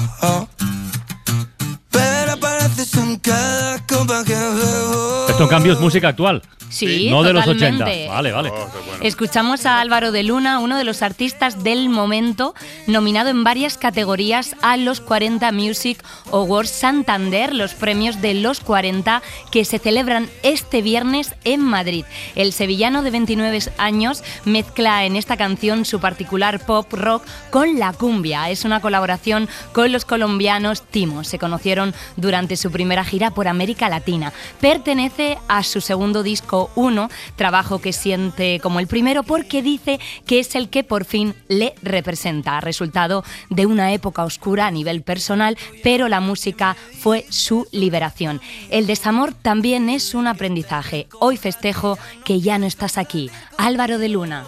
Pero 1.90 2.32
apareces 2.32 2.94
en 2.94 3.16
cada 3.18 3.84
copa 3.86 4.22
que 4.24 4.34
veo 4.34 5.29
esto 5.40 5.48
en 5.48 5.56
cambio 5.56 5.72
es 5.72 5.80
música 5.80 6.08
actual. 6.08 6.42
Sí, 6.68 7.10
No 7.10 7.22
de 7.24 7.32
los 7.32 7.44
totalmente. 7.44 7.82
80. 7.82 8.12
Vale, 8.12 8.32
vale. 8.32 8.52
Escuchamos 9.00 9.66
a 9.66 9.80
Álvaro 9.80 10.12
de 10.12 10.22
Luna, 10.22 10.60
uno 10.60 10.78
de 10.78 10.84
los 10.84 11.02
artistas 11.02 11.64
del 11.64 11.88
momento, 11.88 12.54
nominado 12.86 13.30
en 13.30 13.42
varias 13.42 13.76
categorías 13.76 14.54
a 14.62 14.76
los 14.76 15.00
40 15.00 15.50
Music 15.50 16.04
Awards 16.30 16.70
Santander, 16.70 17.54
los 17.54 17.74
premios 17.74 18.20
de 18.20 18.34
los 18.34 18.60
40 18.60 19.22
que 19.50 19.64
se 19.64 19.78
celebran 19.78 20.28
este 20.42 20.80
viernes 20.80 21.34
en 21.44 21.60
Madrid. 21.60 22.04
El 22.36 22.52
sevillano 22.52 23.02
de 23.02 23.10
29 23.10 23.58
años 23.78 24.22
mezcla 24.44 25.04
en 25.06 25.16
esta 25.16 25.36
canción 25.36 25.84
su 25.84 25.98
particular 25.98 26.64
pop 26.64 26.92
rock 26.92 27.24
con 27.50 27.80
la 27.80 27.94
cumbia. 27.94 28.48
Es 28.50 28.64
una 28.64 28.80
colaboración 28.80 29.48
con 29.72 29.90
los 29.90 30.04
colombianos 30.04 30.82
Timo. 30.82 31.24
Se 31.24 31.38
conocieron 31.38 31.94
durante 32.16 32.56
su 32.56 32.70
primera 32.70 33.04
gira 33.04 33.32
por 33.32 33.48
América 33.48 33.88
Latina. 33.88 34.32
Pertenece 34.60 35.29
a 35.48 35.62
su 35.62 35.80
segundo 35.80 36.22
disco 36.22 36.70
1, 36.74 37.08
trabajo 37.36 37.80
que 37.80 37.92
siente 37.92 38.60
como 38.60 38.80
el 38.80 38.86
primero 38.86 39.22
porque 39.22 39.62
dice 39.62 40.00
que 40.26 40.40
es 40.40 40.54
el 40.54 40.68
que 40.68 40.84
por 40.84 41.04
fin 41.04 41.34
le 41.48 41.74
representa, 41.82 42.60
resultado 42.60 43.24
de 43.48 43.66
una 43.66 43.92
época 43.92 44.24
oscura 44.24 44.66
a 44.66 44.70
nivel 44.70 45.02
personal, 45.02 45.56
pero 45.82 46.08
la 46.08 46.20
música 46.20 46.76
fue 47.00 47.26
su 47.30 47.66
liberación. 47.72 48.40
El 48.70 48.86
desamor 48.86 49.34
también 49.34 49.88
es 49.88 50.14
un 50.14 50.26
aprendizaje. 50.26 51.08
Hoy 51.20 51.36
festejo 51.36 51.98
que 52.24 52.40
ya 52.40 52.58
no 52.58 52.66
estás 52.66 52.98
aquí. 52.98 53.30
Álvaro 53.58 53.98
de 53.98 54.08
Luna. 54.08 54.44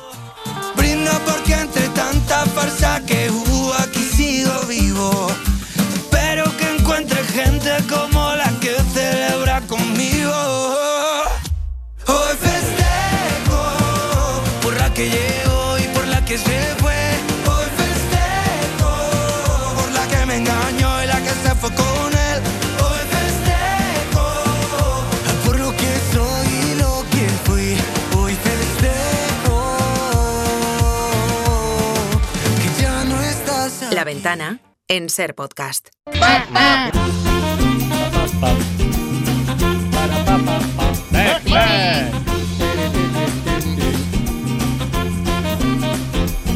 Brindo 0.76 1.12
porque 1.24 1.54
entre 1.54 1.88
tanta 1.90 2.44
farsa 2.46 3.04
que 3.06 3.30
hubo 3.30 3.74
aquí 3.74 4.00
sigo 4.00 4.52
vivo. 4.68 5.28
Pero 6.10 6.44
que 6.56 6.76
encuentre 6.76 7.22
gente 7.24 7.70
como 7.88 8.31
que 15.02 15.10
llegó 15.10 15.78
y 15.78 15.88
por 15.94 16.06
la 16.06 16.24
que 16.24 16.38
se 16.38 16.58
fue. 16.78 16.94
Hoy 17.50 17.66
festejo 17.80 18.92
por 19.74 19.90
la 19.92 20.06
que 20.06 20.26
me 20.26 20.36
engañó 20.36 21.02
y 21.02 21.06
la 21.06 21.20
que 21.20 21.30
se 21.30 21.54
fue 21.56 21.70
con 21.74 22.12
él. 22.30 22.38
Hoy 22.86 23.02
festejo 23.16 24.26
por 25.44 25.58
lo 25.58 25.70
que 25.72 25.92
soy 26.12 26.48
y 26.70 26.74
lo 26.76 27.04
que 27.10 27.28
fui. 27.46 27.76
Hoy 28.16 28.34
festejo 28.34 29.58
que 32.60 32.82
ya 32.82 33.04
no 33.04 33.20
estás 33.22 33.92
La 33.92 34.04
ventana 34.04 34.60
en 34.86 35.08
Ser 35.08 35.34
Podcast. 35.34 35.88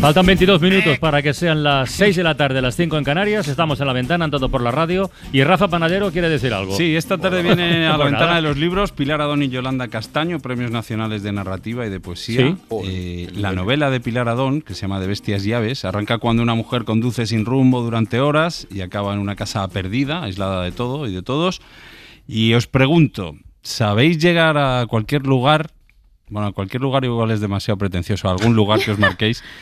Faltan 0.01 0.27
22 0.27 0.61
minutos 0.61 0.99
para 0.99 1.21
que 1.21 1.35
sean 1.35 1.65
las 1.65 1.91
6 1.91 2.17
de 2.17 2.23
la 2.23 2.37
tarde, 2.37 2.63
las 2.63 2.77
5 2.77 2.97
en 2.99 3.03
Canarias. 3.03 3.49
Estamos 3.49 3.81
en 3.81 3.87
la 3.89 3.93
ventana, 3.93 4.27
en 4.27 4.31
todo 4.31 4.49
por 4.51 4.61
la 4.61 4.71
radio. 4.71 5.11
Y 5.33 5.43
Rafa 5.43 5.67
Panadero 5.69 6.13
quiere 6.13 6.29
decir 6.29 6.53
algo. 6.53 6.77
Sí, 6.77 6.95
esta 6.95 7.19
tarde 7.19 7.43
viene 7.43 7.87
a 7.89 7.93
la 7.93 7.97
Pues 8.05 8.11
ventana 8.11 8.27
nada. 8.27 8.37
de 8.37 8.43
los 8.43 8.57
libros 8.57 8.93
Pilar 8.93 9.21
Adón 9.21 9.43
y 9.43 9.49
Yolanda 9.49 9.89
Castaño, 9.89 10.39
premios 10.39 10.71
nacionales 10.71 11.23
de 11.25 11.33
narrativa 11.33 11.87
y 11.87 11.91
de 11.91 11.99
poesía. 11.99 12.41
Sí. 12.47 12.57
Eh, 12.85 13.31
la 13.35 13.53
novela 13.53 13.91
de 13.91 13.99
Pilar 13.99 14.29
Adón, 14.29 14.61
que 14.61 14.75
se 14.75 14.83
llama 14.83 15.01
De 15.01 15.09
bestias 15.09 15.45
y 15.45 15.55
aves, 15.55 15.85
arranca 15.85 16.19
cuando 16.19 16.43
una 16.43 16.55
mujer 16.55 16.85
conduce 16.85 17.27
sin 17.27 17.45
rumbo 17.45 17.81
durante 17.83 18.21
horas 18.21 18.69
y 18.71 18.83
acaba 18.83 19.13
en 19.13 19.19
una 19.19 19.35
casa 19.35 19.67
perdida, 19.69 20.23
aislada 20.23 20.63
de 20.63 20.71
todo 20.73 21.09
y 21.09 21.15
de 21.15 21.23
todos. 21.23 21.61
Y 22.29 22.53
os 22.55 22.69
pregunto, 22.69 23.35
¿sabéis 23.63 24.19
llegar 24.19 24.57
a 24.57 24.87
cualquier 24.87 25.27
lugar? 25.27 25.71
Bueno, 26.29 26.49
a 26.49 26.53
cualquier 26.53 26.83
lugar 26.83 27.05
igual 27.05 27.31
es 27.33 27.41
demasiado 27.41 27.79
pretencioso, 27.79 28.29
a 28.29 28.33
algún 28.33 28.55
lugar 28.55 28.79
que 28.81 28.93
os 28.93 28.99
marquéis. 29.01 29.43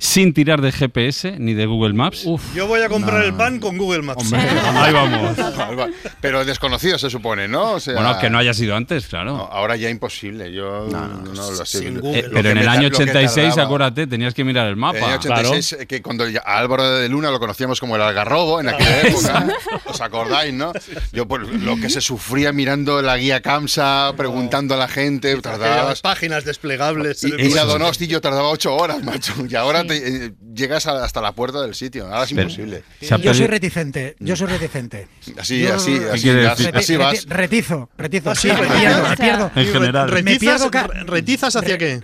Sin 0.00 0.32
tirar 0.32 0.62
de 0.62 0.72
GPS 0.72 1.36
ni 1.38 1.52
de 1.52 1.66
Google 1.66 1.92
Maps. 1.92 2.26
Yo 2.54 2.66
voy 2.66 2.80
a 2.80 2.88
comprar 2.88 3.22
el 3.22 3.34
pan 3.34 3.60
con 3.60 3.76
Google 3.76 4.00
Maps. 4.00 4.32
Ahí 4.32 4.94
vamos. 4.94 5.36
Pero 6.22 6.42
desconocido 6.46 6.98
se 6.98 7.10
supone, 7.10 7.48
¿no? 7.48 7.72
O 7.72 7.80
sea, 7.80 7.94
Bueno, 7.94 8.18
que 8.18 8.30
no 8.30 8.38
haya 8.38 8.54
sido 8.54 8.74
antes, 8.74 9.06
claro. 9.06 9.36
no, 9.36 9.42
ahora 9.44 9.76
ya 9.76 9.90
imposible. 9.90 10.52
Yo 10.52 10.88
no, 10.90 11.32
lo 11.34 11.66
sé. 11.66 11.88
Eh, 11.88 12.30
pero 12.32 12.48
en 12.50 12.58
el 12.58 12.68
año 12.68 12.88
lo 12.88 12.96
que 12.96 13.02
86, 13.02 13.48
tardaba. 13.48 13.66
acuérdate, 13.66 14.06
tenías 14.06 14.32
que 14.32 14.42
mirar 14.42 14.68
el 14.68 14.76
mapa. 14.76 14.98
En 14.98 15.04
el 15.04 15.10
año 15.10 15.18
86, 15.18 15.72
eh, 15.80 15.86
que 15.86 16.00
cuando 16.00 16.24
a 16.24 16.58
Álvaro 16.58 16.90
de 16.96 17.08
Luna 17.08 17.30
lo 17.30 17.38
conocíamos 17.38 17.78
como 17.78 17.96
el 17.96 18.02
algarrobo 18.02 18.60
en 18.60 18.70
aquella 18.70 19.02
época, 19.02 19.46
¿os 19.84 20.00
acordáis, 20.00 20.54
no? 20.54 20.72
Yo 21.12 21.28
pues, 21.28 21.42
lo 21.46 21.76
que 21.76 21.90
se 21.90 22.00
sufría 22.00 22.52
mirando 22.52 23.02
la 23.02 23.18
guía 23.18 23.42
CAMSA, 23.42 24.14
preguntando 24.16 24.74
a 24.74 24.78
la 24.78 24.88
gente, 24.88 25.36
tardaba... 25.42 25.80
Aquellas 25.82 26.00
páginas 26.00 26.44
desplegables. 26.44 27.22
Ir 27.22 27.58
a. 27.58 27.64
Donosti 27.64 28.06
yo 28.06 28.22
tardaba 28.22 28.48
ocho 28.48 28.74
horas, 28.74 29.02
macho. 29.04 29.34
Y 29.48 29.54
ahora 29.54 29.84
te- 29.90 30.26
eh, 30.26 30.32
llegas 30.54 30.86
a- 30.86 31.04
hasta 31.04 31.20
la 31.20 31.32
puerta 31.32 31.60
del 31.60 31.74
sitio. 31.74 32.06
Ahora 32.06 32.24
es 32.24 32.30
imposible. 32.32 32.82
Yo 33.22 33.34
soy 33.34 33.46
reticente, 33.46 34.16
yo 34.20 34.36
soy 34.36 34.46
reticente. 34.46 35.08
Así, 35.38 35.60
Yo- 35.60 35.74
así, 35.74 35.98
¿Qué 35.98 36.10
así, 36.10 36.96
vas, 36.96 37.14
así. 37.18 37.26
Retizo, 37.28 37.90
retizo, 37.98 38.30
Ah, 38.30 38.34
sí, 38.34 38.48
me 38.48 38.54
retizo. 38.56 38.74
pierdo, 38.78 39.08
me 39.08 39.16
pierdo. 39.16 39.50
En 39.54 39.66
general. 39.66 40.06
Me 40.08 40.14
¿Retizas, 40.16 40.38
pierdo 40.40 40.70
ca- 40.70 40.86
¿Retizas 41.06 41.56
hacia 41.56 41.78
qué? 41.78 42.00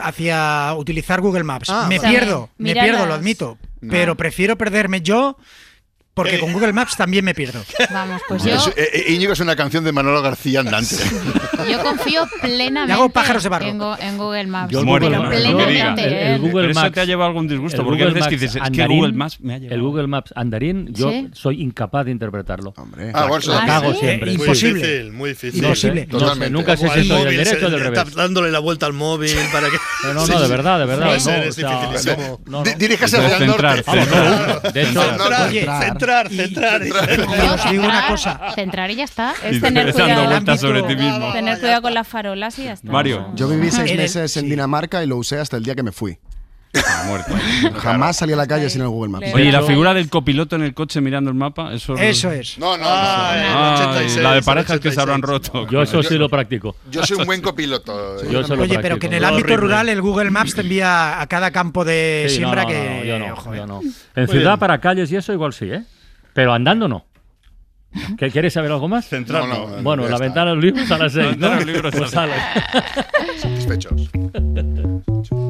hacia 0.00 0.74
utilizar 0.76 1.20
Google 1.20 1.44
Maps. 1.44 1.68
Ah, 1.70 1.86
me 1.88 1.98
vale. 1.98 2.10
pierdo, 2.10 2.50
me 2.58 2.72
pierdo, 2.72 2.98
las- 3.00 3.08
lo 3.08 3.14
admito. 3.14 3.58
Pero 3.90 4.16
prefiero 4.16 4.56
perderme 4.56 5.00
yo 5.02 5.36
porque 6.14 6.38
con 6.38 6.52
Google 6.52 6.72
Maps 6.72 6.96
también 6.96 7.24
me 7.24 7.34
pierdo. 7.34 7.62
Vamos, 7.92 8.20
pues 8.28 8.44
yo, 8.44 8.54
Es- 8.54 8.66
eh, 8.76 8.90
eh, 8.92 9.12
Íñigo 9.12 9.32
es 9.32 9.40
una 9.40 9.56
canción 9.56 9.82
de 9.84 9.92
Manolo 9.92 10.20
García 10.22 10.60
andante. 10.60 10.96
Yo 11.70 11.82
confío 11.82 12.28
plenamente 12.40 12.86
Le 12.88 12.92
hago 12.92 13.08
pájaros 13.08 13.42
de 13.42 13.48
barro. 13.48 13.66
En, 13.66 13.78
Go- 13.78 13.96
en 13.98 14.18
Google 14.18 14.46
Maps. 14.46 14.72
Yo 14.72 14.82
Maps- 14.84 15.04
lo 15.08 15.10
que 15.22 15.26
plenamente. 15.36 15.72
diga. 15.72 15.94
el, 15.94 15.98
el 16.00 16.34
¿eh? 16.34 16.38
Google 16.38 16.52
Pero 16.62 16.70
eso 16.72 16.80
Maps 16.80 16.92
te 16.94 17.00
ha 17.00 17.04
llevado 17.04 17.28
algún 17.28 17.48
disgusto, 17.48 17.84
porque 17.84 18.02
a 18.02 18.06
Google 18.06 18.14
veces 18.20 18.28
que 18.28 18.34
Maps 18.34 18.40
dices, 18.42 18.56
es 18.56 18.62
que 18.62 18.66
andarín, 18.82 18.96
Google 18.98 19.12
Maps 19.14 19.40
me 19.40 19.54
ha 19.54 19.58
llevado. 19.58 19.74
El 19.76 19.82
Google 19.82 20.06
Maps 20.08 20.32
andarín, 20.36 20.88
yo 20.92 21.10
¿Sí? 21.10 21.28
soy 21.32 21.62
incapaz 21.62 22.04
de 22.06 22.10
interpretarlo. 22.10 22.74
Hombre. 22.76 23.10
Ah, 23.14 23.22
bueno, 23.26 23.36
eso 23.38 23.52
La 23.52 23.60
es- 23.60 23.64
cago 23.66 23.92
¿sí? 23.92 23.98
siempre. 24.00 24.30
Muy 24.32 24.40
Imposible. 24.42 24.80
difícil, 24.80 25.12
muy 25.12 25.28
difícil. 25.30 25.62
Imposible. 25.64 26.06
No 26.10 26.18
sé, 26.18 26.24
Totalmente. 26.24 26.50
nunca 26.50 26.76
sé 26.76 26.88
si 26.88 27.08
soy 27.08 27.24
del 27.24 27.36
derecho 27.36 27.66
o 27.66 27.70
se- 27.70 27.76
del 27.76 27.86
está 27.86 28.00
revés. 28.04 28.14
dándole 28.14 28.50
la 28.50 28.58
vuelta 28.58 28.86
al 28.86 28.92
móvil 28.92 29.36
para 29.52 29.70
que. 29.70 29.76
No, 30.04 30.14
no, 30.14 30.26
no, 30.26 30.40
de 30.40 30.48
verdad, 30.48 30.78
de 30.80 30.86
verdad. 30.86 31.06
No, 31.06 31.12
es 31.14 31.24
dificilísimo. 31.56 32.40
no, 32.46 32.58
no, 32.58 32.62
Di- 32.64 32.70
no. 32.72 32.76
Diríjase 32.78 33.16
hacia 33.18 33.36
el 33.36 33.46
norte. 33.46 33.84
De 34.72 34.82
hecho, 34.82 35.00
Centrar, 36.02 36.28
centrar, 36.28 36.82
Os 37.54 37.70
digo 37.70 37.84
una 37.84 38.08
cosa. 38.08 38.40
Centrar 38.54 38.90
y 38.90 38.96
ya 38.96 39.04
está. 39.04 39.34
Es 39.44 39.60
tener 39.60 39.92
cuidado. 39.92 40.56
sobre 40.58 40.82
ti 40.82 40.96
mismo. 40.96 41.32
Tener 41.32 41.58
cuidado 41.60 41.82
con 41.82 41.94
las 41.94 42.06
farolas 42.06 42.58
y 42.58 42.64
ya 42.64 42.72
está. 42.72 42.90
Mario. 42.90 43.28
Yo 43.34 43.48
viví 43.48 43.70
seis 43.70 43.96
meses 43.96 44.36
en. 44.36 44.52
Dinamarca 44.52 45.02
y 45.02 45.06
lo 45.06 45.16
usé 45.16 45.38
hasta 45.38 45.56
el 45.56 45.64
día 45.64 45.74
que 45.74 45.82
me 45.82 45.92
fui. 45.92 46.18
Muerto. 47.06 47.34
Jamás 47.80 48.16
salí 48.16 48.32
a 48.32 48.36
la 48.36 48.46
calle 48.46 48.70
sin 48.70 48.80
el 48.82 48.88
Google 48.88 49.10
Maps. 49.10 49.26
Oye, 49.34 49.44
¿y 49.44 49.52
la 49.52 49.62
figura 49.62 49.92
del 49.92 50.08
copiloto 50.08 50.56
en 50.56 50.62
el 50.62 50.72
coche 50.72 51.00
mirando 51.00 51.30
el 51.30 51.36
mapa? 51.36 51.72
Eso, 51.74 51.94
Eso 51.96 52.30
es. 52.30 52.56
No, 52.58 52.76
no, 52.78 52.84
no. 52.84 52.88
Ah, 52.88 53.32
el 53.36 53.46
Ah, 53.54 53.74
86, 53.92 54.22
la 54.22 54.34
de 54.34 54.42
parejas 54.42 54.80
que 54.80 54.90
se 54.90 55.00
habrán 55.00 55.22
86. 55.22 55.52
roto. 55.52 55.70
yo 55.70 55.82
eso 55.82 56.02
sí 56.02 56.16
lo 56.16 56.28
practico. 56.30 56.76
Yo 56.90 57.04
soy 57.04 57.18
un 57.18 57.26
buen 57.26 57.42
copiloto. 57.42 58.22
Yo 58.30 58.40
lo 58.42 58.62
Oye, 58.62 58.78
pero 58.78 58.98
que 58.98 59.06
en 59.08 59.14
el 59.14 59.24
ámbito 59.24 59.56
rural 59.56 59.88
el 59.90 60.00
Google 60.00 60.30
Maps 60.30 60.54
te 60.54 60.62
envía 60.62 61.20
a 61.20 61.26
cada 61.26 61.50
campo 61.50 61.84
de 61.84 62.26
Sí, 62.28 62.34
no, 62.40 62.48
siembra 62.48 62.62
no, 62.62 62.68
que. 62.68 62.98
no, 63.00 63.04
yo 63.04 63.18
no, 63.18 63.54
yo 63.56 63.66
no. 63.66 63.80
En 64.16 64.28
ciudad, 64.28 64.58
para 64.58 64.78
calles 64.80 65.10
y 65.12 65.16
eso, 65.16 65.32
igual 65.32 65.52
sí, 65.52 65.66
¿eh? 65.70 65.82
Pero 66.32 66.54
andando 66.54 66.88
no. 66.88 67.04
¿Qué, 68.16 68.30
¿Quieres 68.30 68.54
saber 68.54 68.72
algo 68.72 68.88
más? 68.88 69.06
Centrar, 69.06 69.46
No, 69.46 69.68
no. 69.68 69.76
no. 69.76 69.82
Bueno, 69.82 70.08
la 70.08 70.16
ventana 70.16 70.50
de 70.50 70.54
los 70.56 70.64
libros 70.64 70.90
a 70.90 70.96
las 70.96 71.12
seis, 71.12 71.26
ventana 71.26 71.56
¿no? 71.56 71.60
de 71.60 71.66
los 71.66 71.74
libros 71.74 71.94
a 71.94 71.98
Pues 71.98 72.12
las. 72.14 73.40
Satisfechos. 73.42 74.10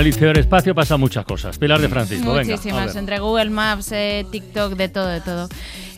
el 0.00 0.38
espacio 0.38 0.74
pasan 0.74 1.00
muchas 1.00 1.24
cosas. 1.24 1.58
Pilar 1.58 1.80
de 1.80 1.88
Francisco, 1.88 2.32
venga. 2.34 2.54
a 2.54 2.56
Muchísimas, 2.56 2.96
entre 2.96 3.18
Google 3.18 3.50
Maps, 3.50 3.92
eh, 3.92 4.26
TikTok, 4.30 4.74
de 4.74 4.88
todo, 4.88 5.08
de 5.08 5.20
todo. 5.20 5.48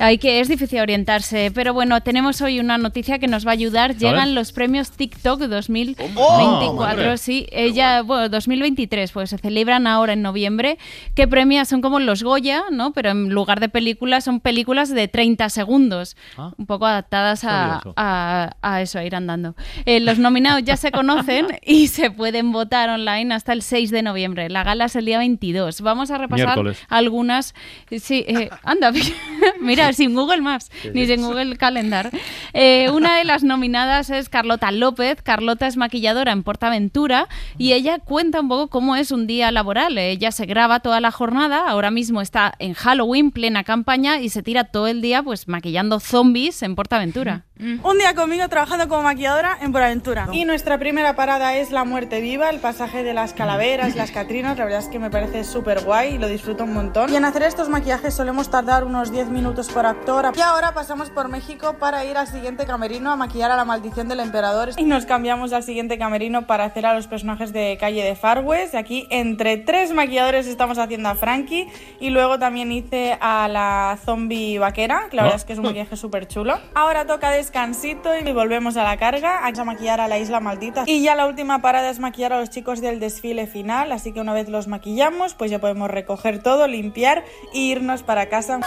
Hay 0.00 0.18
que 0.18 0.40
es 0.40 0.48
difícil 0.48 0.80
orientarse, 0.80 1.50
pero 1.52 1.74
bueno, 1.74 2.00
tenemos 2.02 2.40
hoy 2.40 2.60
una 2.60 2.78
noticia 2.78 3.18
que 3.18 3.26
nos 3.26 3.44
va 3.46 3.50
a 3.50 3.54
ayudar. 3.54 3.96
Llegan 3.96 4.34
los 4.34 4.52
premios 4.52 4.90
TikTok 4.92 5.40
2024, 5.40 7.12
Oh, 7.12 7.16
sí, 7.16 7.46
ella, 7.50 8.02
bueno, 8.02 8.28
2023, 8.28 9.10
pues 9.12 9.30
se 9.30 9.38
celebran 9.38 9.86
ahora 9.86 10.12
en 10.12 10.22
noviembre. 10.22 10.78
Que 11.14 11.26
premia 11.26 11.64
son 11.64 11.80
como 11.80 11.98
los 11.98 12.22
Goya, 12.22 12.64
¿no? 12.70 12.92
Pero 12.92 13.10
en 13.10 13.30
lugar 13.30 13.60
de 13.60 13.68
películas 13.68 14.24
son 14.24 14.40
películas 14.40 14.88
de 14.90 15.08
30 15.08 15.48
segundos, 15.48 16.16
Ah. 16.36 16.52
un 16.56 16.66
poco 16.66 16.86
adaptadas 16.86 17.42
a, 17.44 17.80
Curioso. 17.82 17.94
a, 17.96 18.56
a 18.62 18.82
eso, 18.82 18.98
a 18.98 19.04
ir 19.04 19.16
andando. 19.16 19.54
Eh, 19.84 20.00
los 20.00 20.18
nominados 20.18 20.62
ya 20.62 20.76
se 20.76 20.92
conocen 20.92 21.46
y 21.66 21.88
se 21.88 22.10
pueden 22.10 22.52
votar 22.52 22.88
online 22.90 23.34
hasta 23.34 23.52
el 23.52 23.62
6 23.62 23.90
de 23.90 24.02
noviembre. 24.02 24.48
La 24.48 24.62
gala 24.62 24.84
es 24.86 24.96
el 24.96 25.04
día 25.06 25.18
22. 25.18 25.80
Vamos 25.80 26.10
a 26.10 26.18
repasar 26.18 26.46
Miércoles. 26.46 26.78
algunas. 26.88 27.54
Sí, 28.00 28.24
eh, 28.28 28.50
anda, 28.62 28.92
mira, 29.60 29.87
Sin 29.94 30.14
Google 30.14 30.40
Maps, 30.40 30.70
ni 30.94 31.06
sin 31.06 31.22
Google 31.22 31.56
Calendar. 31.56 32.10
Eh, 32.52 32.90
una 32.92 33.16
de 33.16 33.24
las 33.24 33.42
nominadas 33.42 34.10
es 34.10 34.28
Carlota 34.28 34.70
López. 34.70 35.22
Carlota 35.22 35.66
es 35.66 35.76
maquilladora 35.76 36.32
en 36.32 36.42
Portaventura 36.42 37.28
y 37.56 37.72
ella 37.72 37.98
cuenta 37.98 38.40
un 38.40 38.48
poco 38.48 38.68
cómo 38.68 38.96
es 38.96 39.10
un 39.10 39.26
día 39.26 39.50
laboral. 39.50 39.98
Ella 39.98 40.32
se 40.32 40.46
graba 40.46 40.80
toda 40.80 41.00
la 41.00 41.10
jornada, 41.10 41.68
ahora 41.68 41.90
mismo 41.90 42.20
está 42.20 42.54
en 42.58 42.74
Halloween, 42.74 43.30
plena 43.30 43.64
campaña, 43.64 44.20
y 44.20 44.28
se 44.28 44.42
tira 44.42 44.64
todo 44.64 44.86
el 44.86 45.00
día 45.00 45.22
pues 45.22 45.48
maquillando 45.48 46.00
zombies 46.00 46.62
en 46.62 46.74
Portaventura. 46.74 47.44
Un 47.60 47.98
día 47.98 48.14
conmigo 48.14 48.48
trabajando 48.48 48.86
como 48.88 49.02
maquilladora 49.02 49.58
en 49.60 49.72
Buenaventura. 49.72 50.28
Y 50.30 50.44
nuestra 50.44 50.78
primera 50.78 51.16
parada 51.16 51.56
es 51.56 51.72
La 51.72 51.82
Muerte 51.82 52.20
Viva, 52.20 52.50
el 52.50 52.60
pasaje 52.60 53.02
de 53.02 53.14
las 53.14 53.32
calaveras, 53.32 53.96
las 53.96 54.12
catrinas. 54.12 54.56
La 54.56 54.64
verdad 54.64 54.78
es 54.78 54.86
que 54.86 55.00
me 55.00 55.10
parece 55.10 55.42
súper 55.42 55.82
guay 55.84 56.14
y 56.14 56.18
lo 56.18 56.28
disfruto 56.28 56.62
un 56.62 56.72
montón. 56.72 57.12
Y 57.12 57.16
en 57.16 57.24
hacer 57.24 57.42
estos 57.42 57.68
maquillajes 57.68 58.14
solemos 58.14 58.48
tardar 58.48 58.84
unos 58.84 59.10
10 59.10 59.30
minutos 59.30 59.68
por 59.70 59.86
actor. 59.86 60.30
Y 60.36 60.40
ahora 60.40 60.72
pasamos 60.72 61.10
por 61.10 61.28
México 61.28 61.74
para 61.80 62.04
ir 62.04 62.16
al 62.16 62.28
siguiente 62.28 62.64
camerino 62.64 63.10
a 63.10 63.16
maquillar 63.16 63.50
a 63.50 63.56
la 63.56 63.64
maldición 63.64 64.06
del 64.08 64.20
emperador. 64.20 64.70
Y 64.76 64.84
nos 64.84 65.04
cambiamos 65.04 65.52
al 65.52 65.64
siguiente 65.64 65.98
camerino 65.98 66.46
para 66.46 66.62
hacer 66.64 66.86
a 66.86 66.94
los 66.94 67.08
personajes 67.08 67.52
de 67.52 67.76
calle 67.80 68.04
de 68.04 68.14
Far 68.14 68.44
West. 68.44 68.76
Aquí 68.76 69.08
entre 69.10 69.56
tres 69.56 69.92
maquilladores 69.92 70.46
estamos 70.46 70.78
haciendo 70.78 71.08
a 71.08 71.16
Frankie. 71.16 71.66
Y 71.98 72.10
luego 72.10 72.38
también 72.38 72.70
hice 72.70 73.18
a 73.20 73.48
la 73.48 73.98
zombie 74.04 74.60
vaquera, 74.60 75.08
que 75.10 75.16
la 75.16 75.22
Ah. 75.22 75.24
verdad 75.24 75.40
es 75.40 75.44
que 75.44 75.54
es 75.54 75.58
un 75.58 75.64
maquillaje 75.64 75.96
súper 75.96 76.28
chulo. 76.28 76.56
Ahora 76.74 77.04
toca 77.04 77.30
descansito 77.52 78.10
y 78.14 78.30
volvemos 78.32 78.76
a 78.76 78.84
la 78.84 78.98
carga 78.98 79.46
a 79.46 79.64
maquillar 79.64 80.00
a 80.02 80.08
la 80.08 80.18
isla 80.18 80.38
maldita. 80.38 80.84
Y 80.86 81.02
ya 81.02 81.14
la 81.14 81.26
última 81.26 81.60
parada 81.62 81.88
es 81.90 81.98
maquillar 81.98 82.34
a 82.34 82.40
los 82.40 82.50
chicos 82.50 82.80
del 82.82 83.00
desfile 83.00 83.46
final, 83.46 83.90
así 83.90 84.12
que 84.12 84.20
una 84.20 84.34
vez 84.34 84.48
los 84.50 84.68
maquillamos, 84.68 85.32
pues 85.34 85.50
ya 85.50 85.58
podemos 85.58 85.90
recoger 85.90 86.42
todo, 86.42 86.66
limpiar 86.66 87.24
e 87.54 87.58
irnos 87.58 88.02
para 88.02 88.28
casa. 88.28 88.60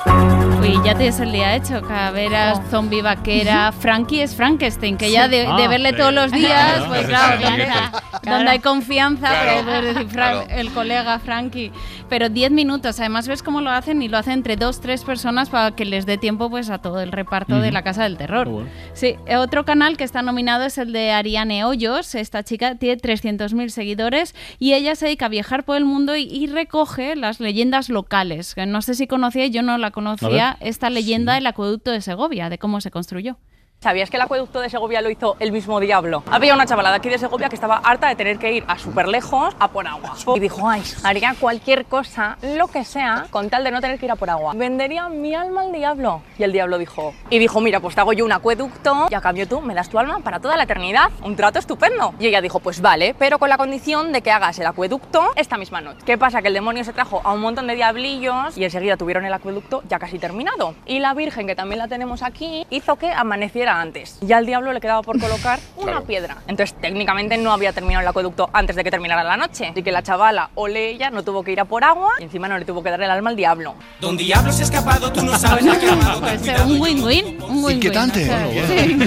Uy, 0.59 0.73
ya 0.83 0.95
tienes 0.95 1.19
el 1.19 1.31
día 1.31 1.55
hecho. 1.55 1.81
Calaveras, 1.83 2.59
zombie 2.71 3.01
vaquera. 3.03 3.71
Frankie 3.79 4.21
es 4.21 4.35
Frankenstein, 4.35 4.97
que 4.97 5.11
ya 5.11 5.27
de, 5.27 5.45
Ah, 5.47 5.57
de 5.57 5.67
verle 5.67 5.91
sí. 5.91 5.97
todos 5.97 6.13
los 6.13 6.31
días, 6.31 6.73
Claro, 6.77 6.85
pues 6.87 7.05
claro, 7.07 7.33
es 7.35 7.49
el 8.23 8.29
donde, 8.31 8.49
hay 8.51 8.59
confianza, 8.59 9.27
Claro, 9.29 9.61
pues, 9.65 9.95
Fran- 9.95 10.07
claro. 10.09 10.43
el 10.49 10.71
colega 10.71 11.19
Frankie. 11.19 11.71
Pero 12.09 12.29
10 12.29 12.51
minutos, 12.51 12.99
además 12.99 13.27
ves 13.27 13.41
cómo 13.43 13.61
lo 13.61 13.69
hacen 13.69 14.01
y 14.01 14.07
lo 14.09 14.17
hacen 14.17 14.33
entre 14.33 14.55
dos, 14.57 14.81
tres 14.81 15.03
personas 15.03 15.49
para 15.49 15.71
que 15.71 15.85
les 15.85 16.05
dé 16.05 16.17
tiempo 16.17 16.49
pues 16.49 16.69
a 16.69 16.79
todo 16.79 16.99
el 17.01 17.11
reparto 17.11 17.55
de 17.55 17.67
Ujú. 17.69 17.73
la 17.73 17.83
Casa 17.83 18.03
del 18.03 18.17
Terror. 18.17 18.47
Sí, 18.93 19.15
eh, 19.25 19.38
otro 19.38 19.65
canal 19.65 19.97
que 19.97 20.03
está 20.03 20.21
nominado 20.21 20.65
es 20.65 20.77
el 20.77 20.91
de 20.91 21.12
Ariane 21.12 21.63
Hoyos. 21.63 22.15
Esta 22.15 22.43
chica 22.43 22.75
tiene 22.75 23.01
300.000 23.01 23.69
seguidores 23.69 24.36
y 24.60 24.73
ella 24.73 24.95
se 24.95 25.05
dedica 25.05 25.27
a 25.27 25.29
viajar 25.29 25.63
por 25.63 25.77
el 25.77 25.86
mundo 25.86 26.15
y, 26.15 26.23
y 26.23 26.47
recoge 26.47 27.15
las 27.15 27.39
leyendas 27.39 27.89
locales. 27.89 28.55
No 28.67 28.81
sé 28.81 28.95
si 28.95 29.07
conocía, 29.07 29.47
yo 29.47 29.62
no 29.62 29.77
la 29.77 29.91
conocía, 29.91 30.57
esta 30.60 30.89
leyenda 30.89 31.36
del 31.36 31.47
acueducto 31.47 31.91
de 31.91 32.01
Segovia, 32.01 32.49
de 32.49 32.57
cómo 32.57 32.81
se 32.81 32.91
construyó. 32.91 33.38
¿Sabías 33.83 34.11
que 34.11 34.17
el 34.17 34.21
acueducto 34.21 34.59
de 34.59 34.69
Segovia 34.69 35.01
lo 35.01 35.09
hizo 35.09 35.37
el 35.39 35.51
mismo 35.51 35.79
diablo? 35.79 36.21
Había 36.29 36.53
una 36.53 36.67
chavala 36.67 36.91
de 36.91 36.97
aquí 36.97 37.09
de 37.09 37.17
Segovia 37.17 37.49
que 37.49 37.55
estaba 37.55 37.77
harta 37.77 38.09
de 38.09 38.15
tener 38.15 38.37
que 38.37 38.53
ir 38.53 38.63
a 38.67 38.77
súper 38.77 39.07
lejos 39.07 39.55
a 39.57 39.69
por 39.69 39.87
agua. 39.87 40.13
Y 40.35 40.39
dijo, 40.39 40.69
ay, 40.69 40.83
haría 41.03 41.33
cualquier 41.39 41.85
cosa, 41.85 42.37
lo 42.43 42.67
que 42.67 42.85
sea, 42.85 43.25
con 43.31 43.49
tal 43.49 43.63
de 43.63 43.71
no 43.71 43.81
tener 43.81 43.97
que 43.97 44.05
ir 44.05 44.11
a 44.11 44.15
por 44.15 44.29
agua. 44.29 44.53
Vendería 44.55 45.09
mi 45.09 45.33
alma 45.33 45.61
al 45.61 45.71
diablo. 45.71 46.21
Y 46.37 46.43
el 46.43 46.51
diablo 46.51 46.77
dijo, 46.77 47.15
y 47.31 47.39
dijo, 47.39 47.59
mira, 47.59 47.79
pues 47.79 47.95
te 47.95 48.01
hago 48.01 48.13
yo 48.13 48.23
un 48.23 48.31
acueducto 48.31 49.07
y 49.09 49.15
a 49.15 49.19
cambio 49.19 49.47
tú 49.47 49.61
me 49.61 49.73
das 49.73 49.89
tu 49.89 49.97
alma 49.97 50.19
para 50.19 50.39
toda 50.39 50.57
la 50.57 50.65
eternidad. 50.65 51.09
Un 51.23 51.35
trato 51.35 51.57
estupendo. 51.57 52.13
Y 52.19 52.27
ella 52.27 52.39
dijo, 52.39 52.59
pues 52.59 52.81
vale, 52.81 53.15
pero 53.17 53.39
con 53.39 53.49
la 53.49 53.57
condición 53.57 54.11
de 54.11 54.21
que 54.21 54.29
hagas 54.29 54.59
el 54.59 54.67
acueducto 54.67 55.31
esta 55.35 55.57
misma 55.57 55.81
noche. 55.81 56.01
¿Qué 56.05 56.19
pasa? 56.19 56.43
Que 56.43 56.49
el 56.49 56.53
demonio 56.53 56.83
se 56.83 56.93
trajo 56.93 57.21
a 57.23 57.33
un 57.33 57.41
montón 57.41 57.65
de 57.65 57.73
diablillos 57.73 58.55
y 58.59 58.63
enseguida 58.63 58.95
tuvieron 58.95 59.25
el 59.25 59.33
acueducto 59.33 59.81
ya 59.89 59.97
casi 59.97 60.19
terminado. 60.19 60.75
Y 60.85 60.99
la 60.99 61.15
Virgen, 61.15 61.47
que 61.47 61.55
también 61.55 61.79
la 61.79 61.87
tenemos 61.87 62.21
aquí, 62.21 62.67
hizo 62.69 62.95
que 62.97 63.11
amaneciera 63.11 63.70
antes. 63.79 64.17
Y 64.27 64.34
al 64.34 64.45
diablo 64.45 64.73
le 64.73 64.81
quedaba 64.81 65.01
por 65.03 65.19
colocar 65.19 65.60
una 65.77 65.91
Claro. 65.91 66.05
piedra. 66.05 66.38
Entonces 66.47 66.75
técnicamente 66.81 67.38
no 67.38 67.51
había 67.51 67.71
terminado 67.73 68.01
el 68.01 68.07
acueducto 68.07 68.49
antes 68.53 68.75
de 68.75 68.84
que 68.84 68.91
terminara 68.91 69.23
la 69.23 69.38
noche. 69.38 69.67
Así 69.71 69.84
que 69.84 69.91
la 69.91 70.01
chavala, 70.03 70.49
ole 70.55 70.89
ella, 70.89 71.10
no 71.10 71.23
tuvo 71.23 71.43
que 71.43 71.51
ir 71.51 71.60
a 71.60 71.65
por 71.65 71.84
agua 71.84 72.12
y 72.19 72.23
encima 72.23 72.47
no 72.47 72.57
le 72.57 72.65
tuvo 72.65 72.81
que 72.84 72.89
dar 72.89 73.01
el 73.01 73.10
alma 73.12 73.29
al 73.29 73.36
diablo. 73.36 73.75
Don 73.99 74.17
Diablo 74.17 74.51
se 74.51 74.63
ha 74.63 74.65
escapado, 74.65 75.12
tú 75.13 75.23
no 75.23 75.38
sabes 75.38 75.65
a 75.67 75.79
qué 75.79 76.51
ha 76.51 76.63
un 76.65 76.81
win-win. 76.81 77.41
Un 77.43 77.51
win-win. 77.63 77.75
Inquietante. 77.75 78.25
Sí. 78.25 78.97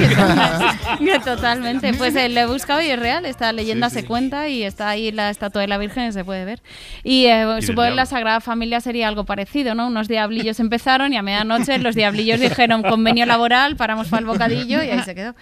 Que 1.04 1.18
Totalmente. 1.24 1.92
Pues 1.94 2.14
eh, 2.16 2.28
le 2.28 2.42
he 2.42 2.46
buscado 2.46 2.80
y 2.80 2.86
es 2.90 2.98
real. 2.98 3.26
Esta 3.26 3.52
leyenda 3.52 3.90
se 3.90 4.04
cuenta 4.04 4.48
y 4.48 4.62
está 4.62 4.88
ahí 4.88 5.10
la 5.12 5.30
estatua 5.30 5.60
de 5.62 5.68
la 5.68 5.78
Virgen 5.78 6.08
y 6.08 6.12
se 6.12 6.24
puede 6.24 6.44
ver. 6.44 6.62
Y 7.02 7.26
eh, 7.26 7.44
supongo 7.60 7.82
que 7.82 7.88
en 7.88 7.96
la. 7.96 8.04
Sagrada 8.06 8.40
Familia 8.40 8.80
sería 8.80 9.08
algo 9.08 9.24
parecido, 9.24 9.74
¿no? 9.74 9.86
Unos 9.88 10.06
diablillos 10.08 10.60
empezaron 10.60 11.12
y 11.12 11.16
a 11.16 11.22
medianoche 11.22 11.78
los 11.78 11.94
diablillos 11.96 12.38
dijeron 12.38 12.82
convenio 12.82 13.24
laboral, 13.26 13.76
paramos 13.76 14.08
para 14.08 14.20
el 14.20 14.26
bocadillo 14.26 14.53
y 14.54 14.74
ahí 14.74 15.02
se 15.04 15.14
quedó. 15.14 15.34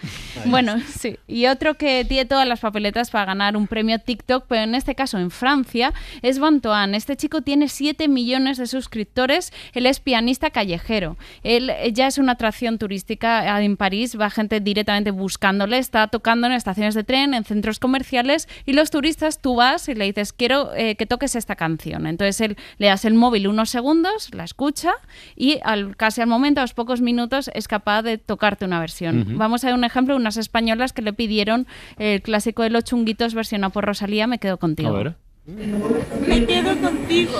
Bueno, 0.45 0.79
sí. 0.79 1.17
Y 1.27 1.47
otro 1.47 1.75
que 1.75 2.05
tiene 2.05 2.25
todas 2.25 2.47
las 2.47 2.59
papeletas 2.59 3.09
para 3.09 3.25
ganar 3.25 3.57
un 3.57 3.67
premio 3.67 3.99
TikTok, 3.99 4.45
pero 4.47 4.63
en 4.63 4.75
este 4.75 4.95
caso 4.95 5.17
en 5.17 5.31
Francia, 5.31 5.93
es 6.21 6.39
Bantoan. 6.39 6.95
Este 6.95 7.15
chico 7.15 7.41
tiene 7.41 7.69
7 7.69 8.07
millones 8.07 8.57
de 8.57 8.67
suscriptores. 8.67 9.53
Él 9.73 9.85
es 9.85 9.99
pianista 9.99 10.49
callejero. 10.49 11.17
Él 11.43 11.69
eh, 11.69 11.91
ya 11.93 12.07
es 12.07 12.17
una 12.17 12.33
atracción 12.33 12.77
turística 12.77 13.61
en 13.61 13.77
París. 13.77 14.17
Va 14.19 14.29
gente 14.29 14.59
directamente 14.59 15.11
buscándole. 15.11 15.77
Está 15.77 16.07
tocando 16.07 16.47
en 16.47 16.53
estaciones 16.53 16.95
de 16.95 17.03
tren, 17.03 17.33
en 17.33 17.43
centros 17.43 17.79
comerciales. 17.79 18.47
Y 18.65 18.73
los 18.73 18.91
turistas, 18.91 19.41
tú 19.41 19.55
vas 19.55 19.87
y 19.89 19.95
le 19.95 20.05
dices, 20.05 20.33
quiero 20.33 20.73
eh, 20.75 20.95
que 20.95 21.05
toques 21.05 21.35
esta 21.35 21.55
canción. 21.55 22.07
Entonces 22.07 22.39
él 22.41 22.57
le 22.77 22.87
das 22.87 23.05
el 23.05 23.13
móvil 23.13 23.47
unos 23.47 23.69
segundos, 23.69 24.29
la 24.33 24.43
escucha 24.43 24.93
y 25.35 25.59
al, 25.63 25.95
casi 25.95 26.21
al 26.21 26.27
momento, 26.27 26.61
a 26.61 26.63
los 26.63 26.73
pocos 26.73 27.01
minutos, 27.01 27.49
es 27.53 27.67
capaz 27.67 28.01
de 28.01 28.17
tocarte 28.17 28.65
una 28.65 28.79
versión. 28.79 29.02
Vamos 29.11 29.63
a 29.63 29.67
ver 29.67 29.75
un 29.75 29.83
ejemplo, 29.83 30.15
unas 30.15 30.37
españolas 30.37 30.93
que 30.93 31.01
le 31.01 31.13
pidieron 31.13 31.67
el 31.97 32.21
clásico 32.21 32.63
de 32.63 32.69
los 32.69 32.83
chunguitos 32.83 33.33
versionado 33.33 33.71
por 33.71 33.85
Rosalía, 33.85 34.27
Me 34.27 34.39
quedo 34.39 34.57
contigo. 34.57 34.89
A 34.89 34.91
ver. 34.91 35.15
Me 35.45 36.45
quedo 36.45 36.77
contigo. 36.77 37.33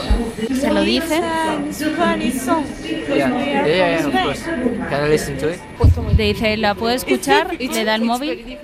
Se 0.53 0.73
lo 0.73 0.81
dice. 0.81 1.21
Te 6.17 6.23
dice, 6.23 6.57
la 6.57 6.75
puedo 6.75 6.93
escuchar, 6.93 7.57
le 7.57 7.85
da 7.85 7.95
el 7.95 8.03
móvil. 8.03 8.57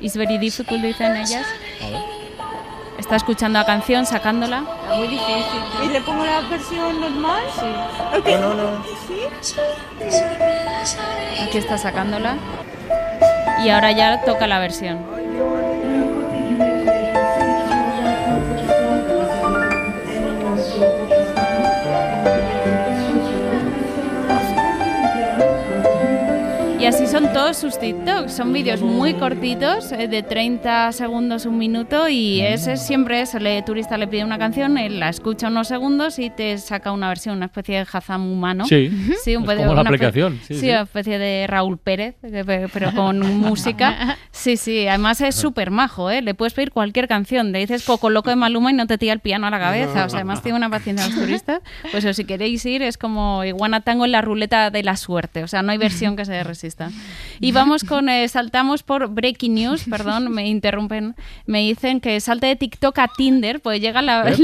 It's 0.00 0.16
very 0.16 0.38
difficult, 0.38 0.80
dicen 0.82 1.16
ellas. 1.16 1.46
Está 3.06 3.14
escuchando 3.14 3.60
la 3.60 3.64
canción, 3.64 4.04
sacándola. 4.04 4.64
Muy 4.96 5.06
difícil. 5.06 5.62
¿Y 5.84 5.88
le 5.90 6.00
pongo 6.00 6.26
la 6.26 6.40
versión 6.40 7.00
normal? 7.00 7.44
Sí. 7.54 8.32
No, 8.32 8.52
no, 8.52 8.72
no. 8.72 8.84
¿Sí? 9.40 9.54
Aquí 11.40 11.58
está 11.58 11.78
sacándola. 11.78 12.34
Y 13.62 13.68
ahora 13.68 13.92
ya 13.92 14.22
toca 14.22 14.48
la 14.48 14.58
versión. 14.58 15.06
Y 26.86 26.88
así 26.88 27.08
son 27.08 27.32
todos 27.32 27.56
sus 27.56 27.80
TikToks. 27.80 28.32
Son 28.32 28.52
vídeos 28.52 28.80
muy 28.80 29.14
cortitos, 29.14 29.90
eh, 29.90 30.06
de 30.06 30.22
30 30.22 30.92
segundos, 30.92 31.44
un 31.44 31.58
minuto, 31.58 32.08
y 32.08 32.40
ese 32.42 32.74
es 32.74 32.86
siempre 32.86 33.20
eso. 33.22 33.38
El 33.38 33.64
turista 33.64 33.98
le 33.98 34.06
pide 34.06 34.22
una 34.22 34.38
canción, 34.38 34.78
él 34.78 35.00
la 35.00 35.08
escucha 35.08 35.48
unos 35.48 35.66
segundos 35.66 36.20
y 36.20 36.30
te 36.30 36.56
saca 36.58 36.92
una 36.92 37.08
versión, 37.08 37.38
una 37.38 37.46
especie 37.46 37.78
de 37.78 37.86
Hazam 37.92 38.30
humano. 38.30 38.66
Sí. 38.66 38.88
sí 39.24 39.34
un 39.34 39.42
Es 39.42 39.48
poco- 39.50 39.62
como 39.62 39.74
la 39.74 39.80
una 39.80 39.90
aplicación, 39.90 40.38
sí, 40.46 40.54
Sí, 40.54 40.60
sí. 40.60 40.68
una 40.70 40.82
especie 40.82 41.18
de 41.18 41.46
Raúl 41.48 41.76
Pérez, 41.76 42.14
pero 42.72 42.92
con 42.94 43.18
música. 43.40 44.16
Sí, 44.30 44.56
sí, 44.56 44.86
además 44.86 45.20
es 45.22 45.34
súper 45.34 45.72
majo, 45.72 46.08
¿eh? 46.08 46.22
Le 46.22 46.34
puedes 46.34 46.54
pedir 46.54 46.70
cualquier 46.70 47.08
canción. 47.08 47.50
Le 47.50 47.58
dices 47.58 47.82
Coco 47.84 48.10
Loco 48.10 48.30
de 48.30 48.36
Maluma 48.36 48.70
y 48.70 48.74
no 48.74 48.86
te 48.86 48.96
tira 48.96 49.12
el 49.12 49.18
piano 49.18 49.48
a 49.48 49.50
la 49.50 49.58
cabeza. 49.58 50.04
O 50.04 50.08
sea, 50.08 50.18
además 50.20 50.40
tiene 50.40 50.56
una 50.56 50.70
paciencia 50.70 51.04
los 51.08 51.16
turistas. 51.18 51.62
Pues 51.90 52.04
o 52.04 52.14
si 52.14 52.24
queréis 52.24 52.64
ir, 52.64 52.82
es 52.82 52.96
como 52.96 53.42
Iguana 53.42 53.80
Tango 53.80 54.04
en 54.04 54.12
la 54.12 54.22
ruleta 54.22 54.70
de 54.70 54.84
la 54.84 54.96
suerte. 54.96 55.42
O 55.42 55.48
sea, 55.48 55.62
no 55.62 55.72
hay 55.72 55.78
versión 55.78 56.14
que 56.14 56.24
se 56.24 56.44
resista. 56.44 56.75
Y 57.40 57.52
vamos 57.52 57.84
con, 57.84 58.08
eh, 58.08 58.26
saltamos 58.28 58.82
por 58.82 59.08
Breaking 59.08 59.54
News, 59.54 59.84
perdón, 59.90 60.32
me 60.32 60.48
interrumpen, 60.48 61.14
me 61.46 61.60
dicen 61.60 62.00
que 62.00 62.18
salte 62.20 62.46
de 62.46 62.56
TikTok 62.56 62.98
a 62.98 63.08
Tinder, 63.08 63.60
pues 63.60 63.80
llega 63.80 64.02
la... 64.02 64.30
¿Eh? 64.30 64.36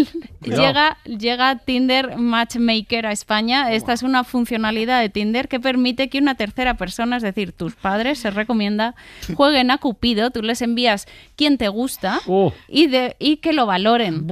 Llega, 0.43 0.99
llega 1.05 1.57
Tinder 1.57 2.17
Matchmaker 2.17 3.07
a 3.07 3.13
España. 3.13 3.73
Esta 3.73 3.93
es 3.93 4.03
una 4.03 4.25
funcionalidad 4.25 5.01
de 5.01 5.09
Tinder 5.09 5.49
que 5.49 5.61
permite 5.61 6.09
que 6.09 6.19
una 6.19 6.35
tercera 6.35 6.75
persona, 6.75 7.17
es 7.17 7.23
decir, 7.23 7.53
tus 7.53 7.75
padres, 7.77 8.19
se 8.19 8.31
recomienda, 8.31 8.97
jueguen 9.37 9.71
a 9.71 9.79
Cupido, 9.79 10.31
tú 10.31 10.43
les 10.43 10.61
envías 10.61 11.07
quién 11.37 11.59
te 11.59 11.69
gusta 11.69 12.21
y, 12.69 12.89
de, 12.89 13.17
y 13.19 13.37
que 13.37 13.53
lo 13.53 13.67
valoren. 13.67 14.27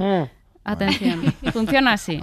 Atención, 0.63 1.33
funciona 1.53 1.93
así. 1.93 2.21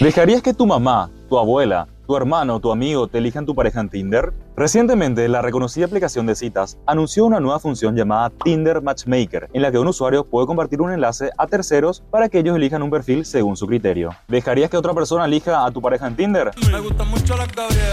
¿Dejarías 0.00 0.42
que 0.42 0.52
tu 0.52 0.66
mamá, 0.66 1.10
tu 1.28 1.38
abuela, 1.38 1.88
tu 2.06 2.16
hermano 2.16 2.58
tu 2.60 2.72
amigo 2.72 3.06
te 3.06 3.18
elijan 3.18 3.46
tu 3.46 3.54
pareja 3.54 3.80
en 3.80 3.88
Tinder? 3.88 4.32
Recientemente, 4.58 5.28
la 5.28 5.40
reconocida 5.40 5.86
aplicación 5.86 6.26
de 6.26 6.34
citas 6.34 6.78
anunció 6.84 7.24
una 7.24 7.38
nueva 7.38 7.60
función 7.60 7.94
llamada 7.94 8.32
Tinder 8.42 8.82
Matchmaker, 8.82 9.48
en 9.52 9.62
la 9.62 9.70
que 9.70 9.78
un 9.78 9.86
usuario 9.86 10.24
puede 10.24 10.48
compartir 10.48 10.80
un 10.80 10.90
enlace 10.90 11.30
a 11.38 11.46
terceros 11.46 12.02
para 12.10 12.28
que 12.28 12.40
ellos 12.40 12.56
elijan 12.56 12.82
un 12.82 12.90
perfil 12.90 13.24
según 13.24 13.56
su 13.56 13.68
criterio. 13.68 14.10
¿Dejarías 14.26 14.68
que 14.68 14.76
otra 14.76 14.92
persona 14.94 15.26
elija 15.26 15.64
a 15.64 15.70
tu 15.70 15.80
pareja 15.80 16.08
en 16.08 16.16
Tinder? 16.16 16.50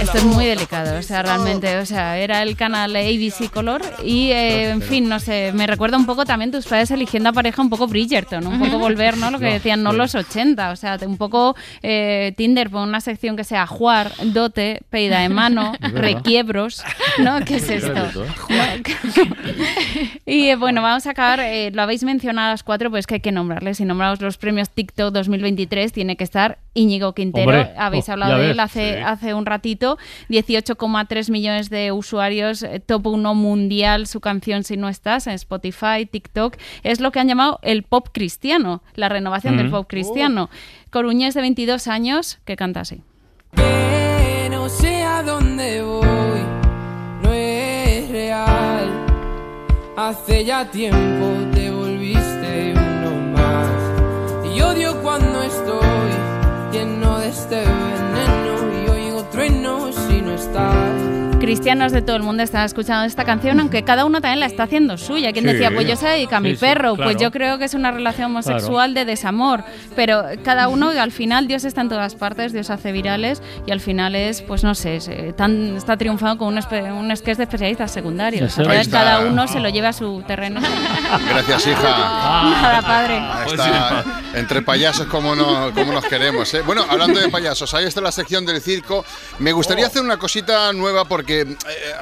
Esto 0.01 0.17
es 0.17 0.23
muy 0.23 0.47
delicado, 0.47 0.97
o 0.97 1.04
sea, 1.04 1.21
realmente, 1.21 1.78
o 1.78 1.86
sea, 1.86 2.17
era 2.17 2.41
el 2.41 2.56
canal 2.56 2.95
ABC 2.95 3.51
Color 3.54 3.84
y, 4.04 4.32
eh, 4.32 4.71
en 4.71 4.82
fin, 4.82 5.08
no 5.08 5.19
sé, 5.19 5.51
me 5.54 5.67
recuerda 5.67 5.97
un 5.97 6.08
poco 6.08 6.25
también 6.25 6.49
tus 6.49 6.65
padres 6.65 6.89
eligiendo 6.89 7.30
a 7.30 7.34
pareja 7.34 7.62
un 7.62 7.69
poco 7.69 7.86
Bridgerton, 7.86 8.47
un 8.47 8.58
poco 8.58 8.80
volver, 8.80 9.17
¿no? 9.17 9.30
Lo 9.30 9.38
que 9.38 9.45
decían, 9.45 9.84
no 9.84 9.93
los 9.93 10.15
80, 10.15 10.71
o 10.71 10.75
sea, 10.75 10.97
un 11.06 11.17
poco 11.17 11.56
eh, 11.84 12.34
Tinder, 12.36 12.71
pon 12.71 12.89
una 12.89 13.01
sección 13.01 13.38
que 13.38 13.43
sea 13.43 13.67
jugar, 13.67 14.12
dote, 14.34 14.82
pedida 14.89 15.19
de 15.19 15.30
mano, 15.30 15.73
Es 15.80 15.93
¿no? 17.20 17.39
¿Qué 17.46 17.58
es 17.58 17.70
esto? 17.70 17.94
Y 20.26 20.50
eh, 20.50 20.56
bueno, 20.56 20.82
vamos 20.82 21.06
a 21.06 21.12
acabar, 21.12 21.39
eh, 21.41 21.72
lo 21.72 21.82
habéis 21.82 22.04
mencionado 22.04 22.48
a 22.48 22.52
las 22.52 22.63
cuatro, 22.63 22.89
pues 22.89 23.06
que 23.06 23.15
hay 23.15 23.20
que 23.20 23.32
nombrarles. 23.32 23.78
Si 23.78 23.86
nombramos 23.86 24.22
los 24.22 24.38
premios 24.38 24.70
TikTok 24.70 25.13
2023, 25.13 25.94
tiene 25.94 26.18
que 26.18 26.24
estar 26.24 26.58
Íñigo 26.74 27.13
Quintero. 27.13 27.50
Hombre, 27.50 27.72
habéis 27.78 28.10
oh, 28.10 28.13
hablado 28.13 28.39
de 28.39 28.52
él 28.52 28.60
hace, 28.60 28.96
sí. 28.96 29.02
hace 29.06 29.34
un 29.34 29.46
ratito. 29.46 29.98
18,3 30.30 31.30
millones 31.30 31.70
de 31.70 31.91
usuarios, 31.91 32.63
eh, 32.63 32.80
top 32.80 33.08
1 33.08 33.36
mundial, 33.36 34.08
su 34.08 34.20
canción 34.20 34.63
Si 34.63 34.78
no 34.78 34.89
estás, 34.89 35.28
en 35.28 35.34
Spotify, 35.34 36.06
TikTok. 36.10 36.58
Es 36.84 37.00
lo 37.00 37.12
que 37.12 37.20
han 37.20 37.28
llamado 37.28 37.60
el 37.62 37.84
pop 37.84 38.10
cristiano, 38.12 38.82
la 38.96 39.10
renovación 39.10 39.58
del 39.58 39.68
Mm. 39.68 39.72
pop 39.72 39.86
cristiano. 39.88 40.50
Coruñés 40.89 41.34
de 41.34 41.41
22 41.41 41.88
años 41.88 42.39
que 42.46 42.56
canta 42.56 42.82
así. 42.82 43.02
Hace 49.97 50.43
ya 50.43 50.69
tiempo 50.69 51.25
te 51.53 51.71
volviste 51.71 52.73
uno 52.75 53.31
más. 53.31 54.53
Y 54.53 54.60
odio 54.60 55.01
cuando 55.01 55.41
estoy 55.41 56.12
lleno 56.73 57.19
de 57.19 57.29
este 57.29 57.55
veneno 57.55 58.84
y 58.84 58.89
oigo 58.89 59.23
truenos 59.31 59.95
si 59.95 60.21
no 60.21 60.34
estás. 60.34 61.14
Cristianos 61.45 61.91
de 61.91 62.01
todo 62.01 62.15
el 62.15 62.23
mundo 62.23 62.41
están 62.41 62.65
escuchando 62.65 63.05
esta 63.05 63.23
canción, 63.23 63.60
aunque 63.60 63.84
cada 63.84 64.03
uno 64.05 64.19
también 64.19 64.39
la 64.39 64.47
está 64.47 64.63
haciendo 64.63 64.97
suya. 64.97 65.31
Quien 65.31 65.45
Sí. 65.45 65.51
decía, 65.53 65.69
pues 65.69 65.88
yo 65.88 65.95
se 65.95 66.08
dedico 66.08 66.36
a 66.36 66.39
mi 66.39 66.49
Sí, 66.49 66.55
sí, 66.55 66.62
perro. 66.62 66.95
claro. 66.95 67.12
Pues 67.12 67.21
yo 67.21 67.29
creo 67.31 67.60
que 67.60 67.65
es 67.65 67.75
una 67.75 67.91
relación 67.91 68.31
homosexual 68.31 68.95
de 68.95 69.05
desamor. 69.05 69.63
Pero 69.95 70.23
cada 70.43 70.67
uno, 70.69 70.89
al 70.89 71.12
final, 71.12 71.45
Dios 71.47 71.63
está 71.63 71.81
en 71.81 71.89
todas 71.89 72.15
partes, 72.15 72.51
Dios 72.51 72.71
hace 72.71 72.91
virales 72.91 73.43
y 73.67 73.71
al 73.71 73.79
final 73.79 74.15
es, 74.15 74.41
pues 74.41 74.63
no 74.63 74.73
sé, 74.73 74.95
es, 74.95 75.08
eh, 75.08 75.34
tan, 75.38 75.77
está 75.77 75.97
triunfando 75.97 76.38
con 76.39 76.47
un, 76.47 76.91
un 76.91 77.15
sketch 77.15 77.38
de 77.38 77.43
especialistas 77.43 77.91
secundarios. 77.91 78.55
Cada 78.89 79.19
uno 79.19 79.47
se 79.47 79.60
lo 79.60 79.69
lleva 79.69 79.89
a 79.89 79.93
su 79.93 80.23
terreno. 80.25 80.60
Gracias, 81.29 81.67
hija. 81.67 81.81
Nada, 81.86 82.81
padre. 82.81 83.21
Está, 83.51 84.03
entre 84.34 84.62
payasos 84.63 85.05
como, 85.08 85.36
no, 85.36 85.71
como 85.75 85.91
nos 85.93 86.05
queremos. 86.05 86.51
¿eh? 86.55 86.62
Bueno, 86.65 86.84
hablando 86.89 87.19
de 87.19 87.29
payasos, 87.29 87.71
ahí 87.75 87.86
está 87.86 88.01
la 88.01 88.12
sección 88.12 88.45
del 88.47 88.62
circo. 88.62 89.05
Me 89.39 89.51
gustaría 89.51 89.86
hacer 89.88 90.01
una 90.01 90.17
cosita 90.17 90.71
nueva 90.73 91.05
porque, 91.05 91.35
eh, 91.41 91.58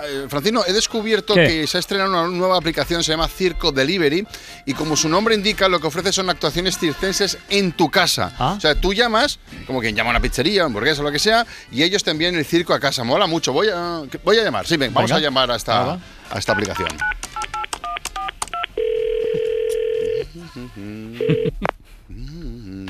eh, 0.06 0.26
Francino, 0.30 0.64
he 0.66 0.74
descubierto 0.74 1.34
¿Qué? 1.36 1.48
que 1.48 1.68
se 1.68 1.78
ha 1.78 1.80
estrenado 1.80 2.10
una 2.12 2.28
nueva 2.28 2.58
aplicación, 2.58 3.04
se 3.04 3.12
llama 3.12 3.28
Circo 3.28 3.72
Delivery, 3.72 4.26
y 4.66 4.74
como 4.74 4.96
su 4.96 5.10
nombre 5.10 5.36
indica, 5.36 5.68
lo 5.68 5.80
que 5.80 5.88
ofrece 5.88 6.12
son 6.12 6.30
actuaciones 6.30 6.78
circenses 6.78 7.38
en 7.50 7.72
tu 7.72 7.90
casa. 7.90 8.34
O 8.40 8.60
sea, 8.60 8.76
tú 8.76 8.94
llamas, 8.94 9.40
como 9.68 9.80
quien 9.82 9.96
llama 9.96 10.10
a 10.10 10.12
una 10.12 10.20
pizzería, 10.20 10.64
hamburguesa 10.66 11.02
o 11.02 11.04
lo 11.04 11.12
que 11.12 11.20
sea, 11.20 11.46
y 11.72 11.84
ellos 11.84 12.04
te 12.04 12.12
envían 12.12 12.36
el 12.36 12.46
circo 12.46 12.74
a 12.74 12.80
casa. 12.80 13.04
Mola 13.04 13.28
mucho. 13.28 13.54
Voy 13.54 13.68
a, 13.74 14.02
voy 14.24 14.38
a 14.40 14.44
llamar, 14.44 14.66
sí, 14.68 14.78
ven, 14.78 14.94
vamos 14.94 15.10
Venga. 15.10 15.18
a 15.20 15.22
llamar 15.22 15.50
a 15.52 15.54
Ah, 15.54 15.58
esta, 15.58 15.84
va. 15.84 16.00
a 16.32 16.40
esta 16.40 16.52
aplicación. 16.54 16.88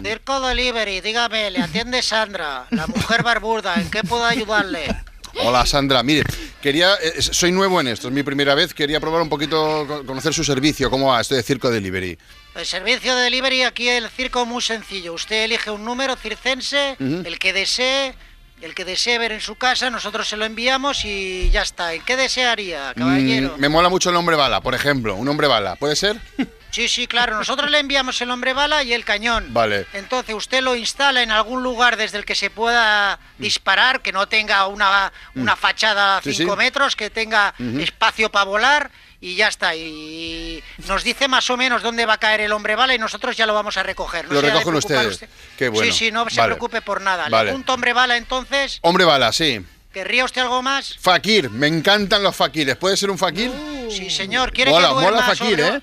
Circo 0.03 0.41
Delivery, 0.41 1.01
dígame, 1.01 1.49
le 1.51 1.59
atiende 1.59 2.01
Sandra, 2.01 2.65
la 2.71 2.87
mujer 2.87 3.23
barbuda, 3.23 3.75
¿en 3.75 3.89
qué 3.89 4.03
puedo 4.03 4.25
ayudarle? 4.25 4.93
Hola 5.35 5.65
Sandra, 5.65 6.03
mire, 6.03 6.23
quería, 6.61 6.95
eh, 7.01 7.21
soy 7.21 7.51
nuevo 7.51 7.81
en 7.81 7.87
esto, 7.87 8.07
es 8.07 8.13
mi 8.13 8.21
primera 8.23 8.53
vez, 8.55 8.73
quería 8.73 8.99
probar 8.99 9.21
un 9.21 9.29
poquito, 9.29 9.85
co- 9.87 10.05
conocer 10.05 10.33
su 10.33 10.43
servicio, 10.43 10.89
cómo 10.89 11.07
va 11.07 11.21
esto 11.21 11.33
de 11.35 11.41
Circo 11.43 11.69
Delivery. 11.71 12.17
El 12.55 12.65
servicio 12.65 13.15
de 13.15 13.23
delivery 13.23 13.63
aquí 13.63 13.89
el 13.89 14.07
circo 14.09 14.45
muy 14.45 14.61
sencillo. 14.61 15.13
Usted 15.13 15.45
elige 15.45 15.71
un 15.71 15.83
número 15.83 16.15
circense, 16.15 16.95
el 16.99 17.39
que 17.39 17.51
desee, 17.51 18.13
el 18.61 18.75
que 18.75 18.85
desee 18.85 19.17
ver 19.17 19.31
en 19.31 19.41
su 19.41 19.55
casa, 19.55 19.89
nosotros 19.89 20.27
se 20.29 20.37
lo 20.37 20.45
enviamos 20.45 21.03
y 21.03 21.49
ya 21.49 21.63
está. 21.63 21.93
¿En 21.95 22.03
qué 22.03 22.15
desearía, 22.15 22.93
caballero? 22.95 23.55
Mm, 23.57 23.59
me 23.59 23.69
mola 23.69 23.89
mucho 23.89 24.11
el 24.11 24.15
hombre 24.15 24.35
bala, 24.35 24.61
por 24.61 24.75
ejemplo, 24.75 25.15
un 25.15 25.27
hombre 25.27 25.47
bala, 25.47 25.75
¿puede 25.77 25.95
ser? 25.95 26.17
Sí, 26.73 26.87
sí, 26.87 27.05
claro. 27.05 27.37
Nosotros 27.37 27.69
le 27.69 27.77
enviamos 27.77 28.19
el 28.21 28.31
hombre 28.31 28.53
bala 28.53 28.81
y 28.81 28.93
el 28.93 29.05
cañón. 29.05 29.53
Vale. 29.53 29.85
Entonces 29.93 30.33
usted 30.33 30.61
lo 30.61 30.75
instala 30.75 31.21
en 31.21 31.29
algún 31.29 31.61
lugar 31.61 31.97
desde 31.97 32.17
el 32.17 32.25
que 32.25 32.33
se 32.33 32.49
pueda 32.49 33.19
disparar, 33.37 34.01
que 34.01 34.11
no 34.11 34.27
tenga 34.27 34.65
una, 34.65 35.13
una 35.35 35.55
fachada 35.55 36.17
a 36.17 36.19
Mm. 36.19 36.23
Sí, 36.23 36.33
5 36.33 36.51
sí. 36.53 36.57
metros, 36.57 36.95
que 36.95 37.11
tenga 37.11 37.53
espacio 37.79 38.31
para 38.31 38.45
volar 38.45 38.89
y 39.21 39.35
ya 39.35 39.49
está. 39.49 39.75
Y 39.75 40.63
nos 40.87 41.03
dice 41.03 41.27
más 41.27 41.47
o 41.51 41.57
menos 41.57 41.83
dónde 41.83 42.07
va 42.07 42.13
a 42.13 42.17
caer 42.17 42.41
el 42.41 42.51
hombre 42.51 42.75
bala 42.75 42.95
y 42.95 42.97
nosotros 42.97 43.37
ya 43.37 43.45
lo 43.45 43.53
vamos 43.53 43.77
a 43.77 43.83
recoger. 43.83 44.25
No 44.27 44.33
Lo 44.33 44.41
recogen 44.41 44.73
ustedes. 44.73 45.25
Qué 45.57 45.69
bueno. 45.69 45.91
Sí, 45.91 45.97
sí, 45.97 46.11
no 46.11 46.27
se 46.27 46.37
Vale. 46.39 46.53
preocupe 46.55 46.81
por 46.81 47.01
nada. 47.01 47.29
Vale. 47.29 47.51
Le 47.55 47.63
hombre 47.67 47.93
bala 47.93 48.17
entonces. 48.17 48.79
Hombre 48.81 49.05
bala, 49.05 49.31
sí. 49.31 49.63
¿Querría 49.93 50.25
usted 50.25 50.41
algo 50.41 50.63
más? 50.63 50.97
Fakir, 50.99 51.51
me 51.51 51.67
encantan 51.67 52.23
los 52.23 52.35
fakires, 52.35 52.77
¿puede 52.77 52.97
ser 52.97 53.11
un 53.11 53.17
fakir? 53.19 53.51
Sí, 53.91 54.09
señor. 54.09 54.51
¿Quiere 54.51 54.71
mola, 54.71 54.87
que 54.87 54.93
duerma 54.95 55.11
mola 55.21 55.23
fakir, 55.27 55.59
sobre- 55.59 55.67
¿eh? 55.77 55.81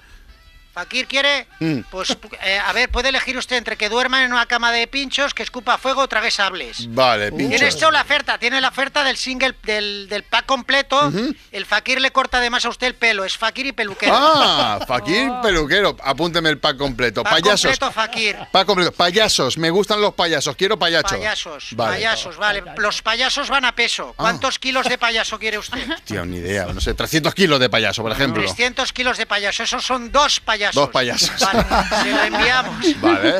Fakir 0.72 1.06
quiere, 1.06 1.46
Mm. 1.58 1.80
pues 1.90 2.16
eh, 2.42 2.58
a 2.58 2.72
ver, 2.72 2.88
puede 2.90 3.08
elegir 3.10 3.36
usted 3.36 3.56
entre 3.56 3.76
que 3.76 3.88
duerma 3.88 4.24
en 4.24 4.32
una 4.32 4.46
cama 4.46 4.70
de 4.72 4.86
pinchos, 4.86 5.34
que 5.34 5.42
escupa 5.42 5.76
fuego 5.78 6.02
o 6.02 6.08
trague 6.08 6.30
sables. 6.30 6.86
Vale, 6.94 7.30
Tiene 7.32 7.50
pincho. 7.50 7.66
esto 7.66 7.90
la 7.90 8.02
oferta, 8.02 8.38
tiene 8.38 8.60
la 8.60 8.68
oferta 8.68 9.02
del 9.04 9.16
single, 9.16 9.54
del, 9.64 10.08
del 10.08 10.22
pack 10.22 10.46
completo. 10.46 11.12
El 11.50 11.66
Fakir 11.66 12.00
le 12.00 12.12
corta 12.12 12.38
además 12.38 12.64
a 12.64 12.68
usted 12.68 12.86
el 12.86 12.94
pelo, 12.94 13.24
es 13.24 13.36
Fakir 13.36 13.66
y 13.66 13.72
peluquero. 13.72 14.12
Ah, 14.16 14.78
fakir 14.86 15.28
peluquero, 15.42 15.96
apúnteme 16.02 16.48
el 16.50 16.58
pack 16.58 16.76
completo. 16.76 17.22
Pack 17.24 17.40
Payasos. 17.42 17.62
completo 17.78 17.90
Fakir. 17.92 18.36
Pack 18.52 18.66
completo. 18.66 18.92
Payasos, 18.92 19.58
me 19.58 19.70
gustan 19.70 20.00
los 20.00 20.14
payasos, 20.14 20.54
quiero 20.56 20.78
payasos. 20.78 21.10
Payasos, 21.12 21.68
Vale. 21.72 21.96
payasos, 21.96 22.36
vale. 22.36 22.62
Los 22.76 23.02
payasos 23.02 23.48
van 23.48 23.64
a 23.64 23.74
peso. 23.74 24.14
¿Cuántos 24.16 24.58
kilos 24.58 24.88
de 24.88 24.98
payaso 24.98 25.38
quiere 25.38 25.58
usted? 25.58 25.84
Tío, 26.04 26.24
ni 26.24 26.36
idea, 26.36 26.66
no 26.66 26.80
sé, 26.80 26.94
300 26.94 27.34
kilos 27.34 27.58
de 27.58 27.68
payaso, 27.68 28.02
por 28.02 28.12
ejemplo. 28.12 28.42
300 28.42 28.92
kilos 28.92 29.18
de 29.18 29.26
payaso, 29.26 29.62
esos 29.64 29.84
son 29.84 30.12
dos 30.12 30.38
payasos. 30.40 30.59
Dos 30.74 30.90
payasos. 30.90 31.30
Vale, 31.40 31.64
se 32.02 32.10
lo 32.12 32.22
enviamos. 32.24 33.00
Vale. 33.00 33.34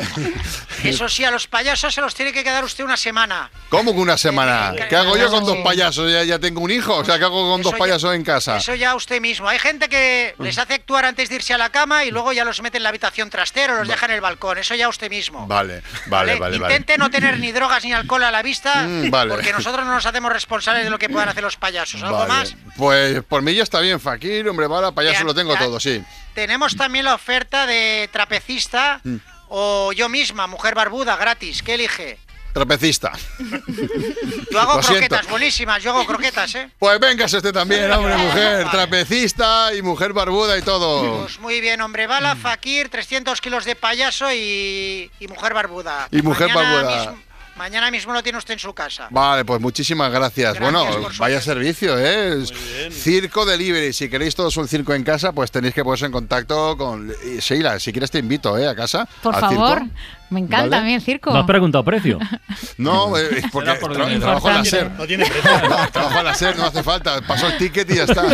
Eso 0.83 1.07
sí, 1.07 1.23
a 1.23 1.29
los 1.31 1.47
payasos 1.47 1.93
se 1.93 2.01
los 2.01 2.15
tiene 2.15 2.33
que 2.33 2.43
quedar 2.43 2.63
usted 2.63 2.83
una 2.83 2.97
semana. 2.97 3.51
¿Cómo 3.69 3.93
que 3.93 3.99
una 3.99 4.17
semana? 4.17 4.73
Eh, 4.75 4.87
¿Qué 4.89 4.95
hago 4.95 5.15
yo 5.15 5.29
con 5.29 5.45
dos 5.45 5.57
payasos? 5.63 6.11
¿Ya, 6.11 6.23
ya 6.23 6.39
tengo 6.39 6.61
un 6.61 6.71
hijo? 6.71 6.95
O 6.97 7.05
sea, 7.05 7.19
¿qué 7.19 7.25
hago 7.25 7.51
con 7.51 7.61
dos 7.61 7.73
ya- 7.73 7.77
payasos 7.77 8.15
en 8.15 8.23
casa? 8.23 8.57
Eso 8.57 8.73
ya 8.73 8.95
usted 8.95 9.21
mismo. 9.21 9.47
Hay 9.47 9.59
gente 9.59 9.89
que 9.89 10.33
les 10.39 10.57
hace 10.57 10.73
actuar 10.73 11.05
antes 11.05 11.29
de 11.29 11.35
irse 11.35 11.53
a 11.53 11.57
la 11.59 11.69
cama 11.69 12.03
y 12.05 12.11
luego 12.11 12.33
ya 12.33 12.43
los 12.45 12.61
mete 12.61 12.77
en 12.77 12.83
la 12.83 12.89
habitación 12.89 13.29
trastero, 13.29 13.75
los 13.75 13.87
deja 13.87 14.07
en 14.07 14.13
el 14.13 14.21
balcón. 14.21 14.57
Eso 14.57 14.73
ya 14.73 14.89
usted 14.89 15.09
mismo. 15.09 15.45
Vale, 15.45 15.83
vale, 16.07 16.39
vale, 16.39 16.57
vale. 16.57 16.73
Intente 16.73 16.97
no 16.97 17.11
tener 17.11 17.37
ni 17.39 17.51
drogas 17.51 17.83
ni 17.83 17.93
alcohol 17.93 18.23
a 18.23 18.31
la 18.31 18.41
vista, 18.41 18.83
Mm, 18.87 19.11
vale. 19.11 19.31
porque 19.33 19.53
nosotros 19.53 19.85
no 19.85 19.93
nos 19.93 20.05
hacemos 20.05 20.31
responsables 20.33 20.83
de 20.83 20.89
lo 20.89 20.97
que 20.97 21.09
puedan 21.09 21.29
hacer 21.29 21.43
los 21.43 21.57
payasos. 21.57 22.01
¿Algo 22.01 22.17
Vale. 22.17 22.27
más? 22.33 22.55
Pues 22.75 23.21
por 23.23 23.41
mí 23.43 23.53
ya 23.53 23.63
está 23.63 23.79
bien, 23.81 23.99
Fakir, 23.99 24.47
hombre 24.49 24.65
bala, 24.67 24.91
payaso 24.93 25.19
Ya- 25.19 25.25
lo 25.25 25.35
tengo 25.35 25.53
ya- 25.53 25.59
todo, 25.59 25.79
sí. 25.79 26.01
Tenemos 26.33 26.77
también 26.77 27.03
la 27.03 27.10
oferta 27.15 27.65
de 27.67 28.09
trapecista 28.11 28.99
Mm. 29.03 29.15
o 29.49 29.91
yo 29.93 30.09
misma, 30.09 30.47
mujer 30.47 30.75
barbuda, 30.75 31.15
gratis. 31.17 31.61
¿Qué 31.63 31.73
elige? 31.75 32.17
Trapecista. 32.53 33.13
Yo 34.51 34.59
hago 34.59 34.75
Lo 34.75 34.83
siento. 34.83 35.07
croquetas 35.07 35.27
buenísimas, 35.29 35.81
yo 35.81 35.91
hago 35.91 36.05
croquetas, 36.05 36.53
¿eh? 36.55 36.69
Pues 36.77 36.99
vengas 36.99 37.33
este 37.33 37.53
también, 37.53 37.89
hombre, 37.91 38.17
mujer. 38.17 38.69
Trapecista 38.69 39.73
y 39.73 39.81
mujer 39.81 40.11
barbuda 40.11 40.57
y 40.57 40.61
todo. 40.61 41.21
Pues 41.21 41.39
muy 41.39 41.61
bien, 41.61 41.79
hombre 41.81 42.07
bala, 42.07 42.35
fakir, 42.35 42.89
300 42.89 43.39
kilos 43.39 43.63
de 43.63 43.75
payaso 43.77 44.31
y, 44.33 45.09
y 45.19 45.27
mujer 45.29 45.53
barbuda. 45.53 46.09
Y 46.11 46.21
mujer 46.21 46.49
Mañana 46.53 46.73
barbuda. 46.73 46.97
mismo- 46.97 47.23
mañana 47.55 47.91
mismo 47.91 48.13
lo 48.13 48.23
tiene 48.23 48.37
usted 48.37 48.53
en 48.53 48.59
su 48.59 48.73
casa. 48.73 49.07
Vale, 49.11 49.45
pues 49.45 49.59
muchísimas 49.61 50.11
gracias. 50.11 50.55
Gracias 50.55 50.61
bueno, 50.85 51.01
por 51.03 51.13
su 51.13 51.21
vaya 51.21 51.39
servicio, 51.41 51.95
¿eh? 51.99 52.43
Circo 52.91 53.45
Delivery. 53.45 53.93
Si 53.93 54.09
queréis 54.09 54.35
todos 54.35 54.55
un 54.57 54.67
circo 54.67 54.93
en 54.93 55.03
casa, 55.03 55.31
pues 55.31 55.51
tenéis 55.51 55.73
que 55.73 55.83
ponerse 55.83 56.05
en 56.07 56.11
contacto 56.11 56.75
con 56.77 57.11
y 57.25 57.39
Sheila. 57.39 57.79
Si 57.79 57.91
quieres 57.91 58.09
te 58.11 58.19
invito, 58.19 58.57
¿eh? 58.57 58.67
A 58.67 58.75
casa. 58.75 59.07
Por 59.21 59.35
al 59.35 59.41
favor, 59.41 59.79
circo. 59.79 59.93
me 60.31 60.39
encanta 60.39 60.69
¿Vale? 60.69 60.75
a 60.77 60.81
mí 60.81 60.93
el 60.95 61.01
circo. 61.01 61.31
¿No 61.31 61.39
has 61.39 61.45
preguntado 61.45 61.83
precio? 61.83 62.19
No, 62.77 63.15
eh, 63.17 63.43
porque 63.51 63.73
por 63.75 63.95
tra- 63.95 64.19
trabajo 64.19 64.49
en 64.49 64.55
la. 64.55 64.65
SER. 64.65 64.91
No 64.91 65.05
tiene 65.05 65.25
precio. 65.25 65.51
No, 65.69 65.87
trabajo 65.91 66.17
en 66.19 66.25
la 66.25 66.33
SER, 66.33 66.57
no 66.57 66.65
hace 66.65 66.81
falta. 66.83 67.21
Paso 67.21 67.47
el 67.47 67.57
ticket 67.57 67.89
y 67.91 67.95
ya 67.95 68.03
está. 68.05 68.23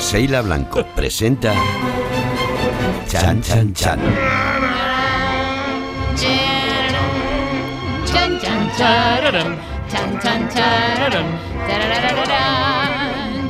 Sheila 0.00 0.42
Blanco 0.42 0.84
presenta 0.94 1.52
Chan 3.08 3.42
Chan 3.42 3.72
Chan. 3.74 4.00
Chan, 8.76 9.32
chan, 9.88 10.18
chan. 10.20 10.20
chan, 10.20 10.50
chan, 10.50 10.98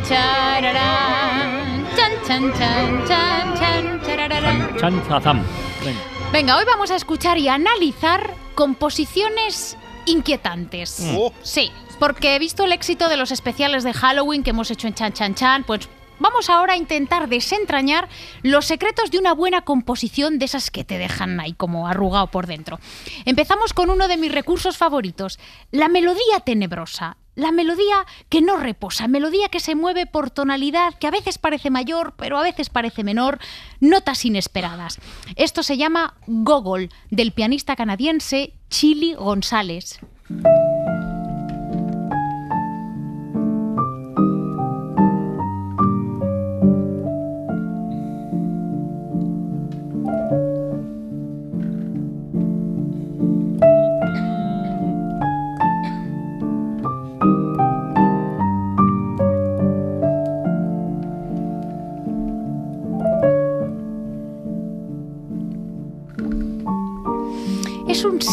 chararán, 0.06 1.86
chan, 1.96 2.12
chan, 2.26 2.52
chan, 2.52 3.06
chan, 3.08 3.54
chan, 3.56 4.00
charararán. 4.04 4.76
Chanzazam. 4.78 5.42
Venga. 5.82 6.00
Venga, 6.30 6.56
hoy 6.58 6.64
vamos 6.66 6.90
a 6.90 6.96
escuchar 6.96 7.38
y 7.38 7.48
analizar 7.48 8.34
composiciones 8.54 9.78
inquietantes. 10.04 11.00
Mm. 11.00 11.16
Oh. 11.18 11.32
Sí, 11.42 11.72
porque 11.98 12.36
he 12.36 12.38
visto 12.38 12.64
el 12.64 12.72
éxito 12.72 13.08
de 13.08 13.16
los 13.16 13.30
especiales 13.30 13.82
de 13.82 13.94
Halloween 13.94 14.42
que 14.42 14.50
hemos 14.50 14.70
hecho 14.70 14.88
en 14.88 14.94
Chan 14.94 15.14
Chan 15.14 15.34
Chan, 15.34 15.64
pues 15.64 15.88
vamos 16.18 16.50
ahora 16.50 16.74
a 16.74 16.76
intentar 16.76 17.28
desentrañar 17.28 18.08
los 18.42 18.66
secretos 18.66 19.10
de 19.10 19.18
una 19.18 19.34
buena 19.34 19.62
composición 19.62 20.38
de 20.38 20.46
esas 20.46 20.70
que 20.70 20.84
te 20.84 20.98
dejan 20.98 21.40
ahí 21.40 21.52
como 21.52 21.88
arrugado 21.88 22.28
por 22.28 22.46
dentro. 22.46 22.78
Empezamos 23.24 23.72
con 23.72 23.90
uno 23.90 24.08
de 24.08 24.16
mis 24.16 24.32
recursos 24.32 24.76
favoritos, 24.76 25.38
la 25.70 25.88
melodía 25.88 26.40
tenebrosa. 26.44 27.16
La 27.36 27.50
melodía 27.50 28.06
que 28.28 28.40
no 28.42 28.56
reposa, 28.56 29.08
melodía 29.08 29.48
que 29.48 29.58
se 29.58 29.74
mueve 29.74 30.06
por 30.06 30.30
tonalidad, 30.30 30.94
que 30.94 31.08
a 31.08 31.10
veces 31.10 31.36
parece 31.36 31.68
mayor, 31.68 32.14
pero 32.16 32.38
a 32.38 32.44
veces 32.44 32.70
parece 32.70 33.02
menor, 33.02 33.40
notas 33.80 34.24
inesperadas. 34.24 35.00
Esto 35.34 35.64
se 35.64 35.76
llama 35.76 36.14
Gogol, 36.28 36.90
del 37.10 37.32
pianista 37.32 37.74
canadiense 37.74 38.52
Chili 38.70 39.14
González. 39.14 39.98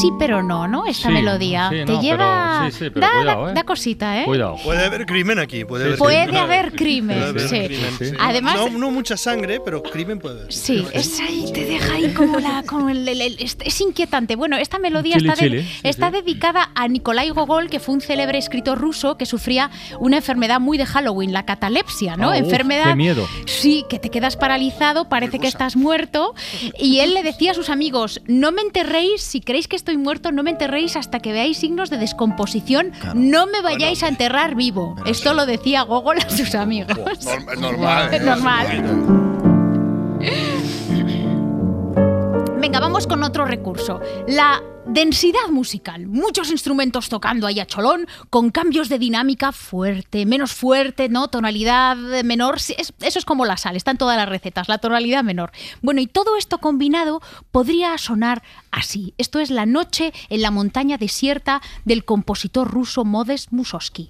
Sí 0.01 0.09
pero 0.19 0.43
no, 0.43 0.67
¿no? 0.67 0.85
Esta 0.85 1.07
Sí, 1.09 1.13
melodía. 1.13 1.69
sí, 1.69 1.75
Te 1.77 1.85
no, 1.85 2.01
lleva... 2.01 2.59
pero- 2.61 2.71
sí, 2.71 2.77
sí, 2.85 2.89
pero 2.89 3.01
da, 3.07 3.11
cuidado, 3.13 3.45
da- 3.45 3.51
¿eh? 3.51 3.53
da 3.55 3.63
cosita, 3.63 4.21
¿eh? 4.21 4.25
Puede 4.25 4.85
haber 4.85 5.05
crimen 5.05 5.39
aquí. 5.39 5.65
Puede, 5.65 5.85
haber, 5.85 5.97
Puede 5.97 6.23
crimen. 6.25 6.41
haber 6.41 6.71
crimen, 6.73 7.17
Puede 7.17 7.29
haber 7.29 7.67
crimen, 7.67 7.91
Sí. 7.99 8.11
Además- 8.19 8.55
No, 8.55 8.69
no 8.77 8.91
mucha 8.91 9.17
sangre, 9.17 9.59
pero 9.63 9.81
crimen 9.83 10.19
puede 10.19 10.41
haber. 10.41 10.53
Sí, 10.53 10.85
es 10.93 11.19
ahí, 11.19 11.45
te 11.53 11.65
deja 11.65 11.93
ahí 11.93 12.13
como 12.13 12.39
la. 12.39 12.63
como 12.63 12.89
el- 12.89 13.07
el- 13.07 13.21
el- 13.21 13.35
es, 13.39 13.57
es 13.63 13.81
inquietante. 13.81 14.35
Bueno, 14.35 14.57
esta 14.57 14.79
melodía 14.79 15.17
está, 15.17 15.33
de- 15.35 15.37
chili, 15.37 15.61
sí, 15.63 15.79
está 15.83 16.11
dedicada 16.11 16.71
a 16.75 16.87
Nikolai 16.87 17.29
Gogol, 17.29 17.69
que 17.69 17.79
fue 17.79 17.95
un 17.95 18.01
célebre 18.01 18.37
escritor 18.37 18.77
ruso 18.77 19.17
que 19.17 19.25
sufría 19.25 19.69
una 19.99 20.17
enfermedad 20.17 20.59
muy 20.59 20.77
de 20.77 20.85
Halloween, 20.85 21.33
la 21.33 21.45
catalepsia, 21.45 22.17
¿no? 22.17 22.29
Ah, 22.29 22.33
uf, 22.33 22.37
enfermedad. 22.37 22.85
qué 22.89 22.95
miedo. 22.95 23.27
Sí, 23.45 23.85
que 23.89 23.99
te 23.99 24.09
quedas 24.09 24.37
paralizado, 24.37 25.09
parece 25.09 25.39
que 25.39 25.47
estás 25.47 25.75
muerto. 25.75 26.33
Y 26.79 26.99
él 26.99 27.13
le 27.13 27.23
decía 27.23 27.51
a 27.51 27.53
sus 27.53 27.69
amigos: 27.69 28.21
No 28.27 28.51
me 28.51 28.61
enterréis, 28.61 29.21
si 29.21 29.41
creéis 29.41 29.67
que 29.67 29.75
estoy 29.75 29.90
muerto, 29.97 30.31
no 30.31 30.43
me 30.43 30.49
enterréis 30.51 30.95
hasta 30.95 31.19
que 31.19 31.31
veáis 31.31 31.57
signos 31.57 31.89
de 31.89 31.97
descomposición. 31.97 32.91
No 33.15 33.47
me 33.47 33.61
vayáis 33.61 34.03
a 34.03 34.07
enterrar 34.07 34.55
vivo. 34.55 34.95
Esto 35.05 35.33
lo 35.33 35.45
decía 35.45 35.81
Gogol 35.83 36.17
a 36.19 36.29
sus 36.29 36.55
amigos. 36.55 36.97
Norm- 36.97 37.59
normal. 37.59 38.09
Es 38.13 38.21
¿eh? 38.21 38.25
normal. 38.25 39.21
Venga, 42.61 42.79
vamos 42.79 43.07
con 43.07 43.23
otro 43.23 43.43
recurso. 43.45 43.99
La 44.27 44.61
densidad 44.85 45.49
musical. 45.49 46.05
Muchos 46.05 46.51
instrumentos 46.51 47.09
tocando 47.09 47.47
ahí 47.47 47.59
a 47.59 47.65
cholón, 47.65 48.05
con 48.29 48.51
cambios 48.51 48.87
de 48.87 48.99
dinámica 48.99 49.51
fuerte, 49.51 50.27
menos 50.27 50.53
fuerte, 50.53 51.09
¿no? 51.09 51.27
Tonalidad 51.27 51.97
menor. 52.23 52.57
Eso 52.57 52.93
es 52.99 53.25
como 53.25 53.45
la 53.47 53.57
sal, 53.57 53.75
está 53.75 53.89
en 53.89 53.97
todas 53.97 54.15
las 54.15 54.29
recetas, 54.29 54.69
la 54.69 54.77
tonalidad 54.77 55.23
menor. 55.23 55.51
Bueno, 55.81 56.01
y 56.01 56.07
todo 56.07 56.37
esto 56.37 56.59
combinado 56.59 57.19
podría 57.51 57.97
sonar 57.97 58.43
así. 58.69 59.15
Esto 59.17 59.39
es 59.39 59.49
La 59.49 59.65
noche 59.65 60.13
en 60.29 60.43
la 60.43 60.51
montaña 60.51 60.99
desierta 60.99 61.63
del 61.83 62.05
compositor 62.05 62.69
ruso 62.69 63.05
Modest 63.05 63.51
Mussorgsky. 63.51 64.09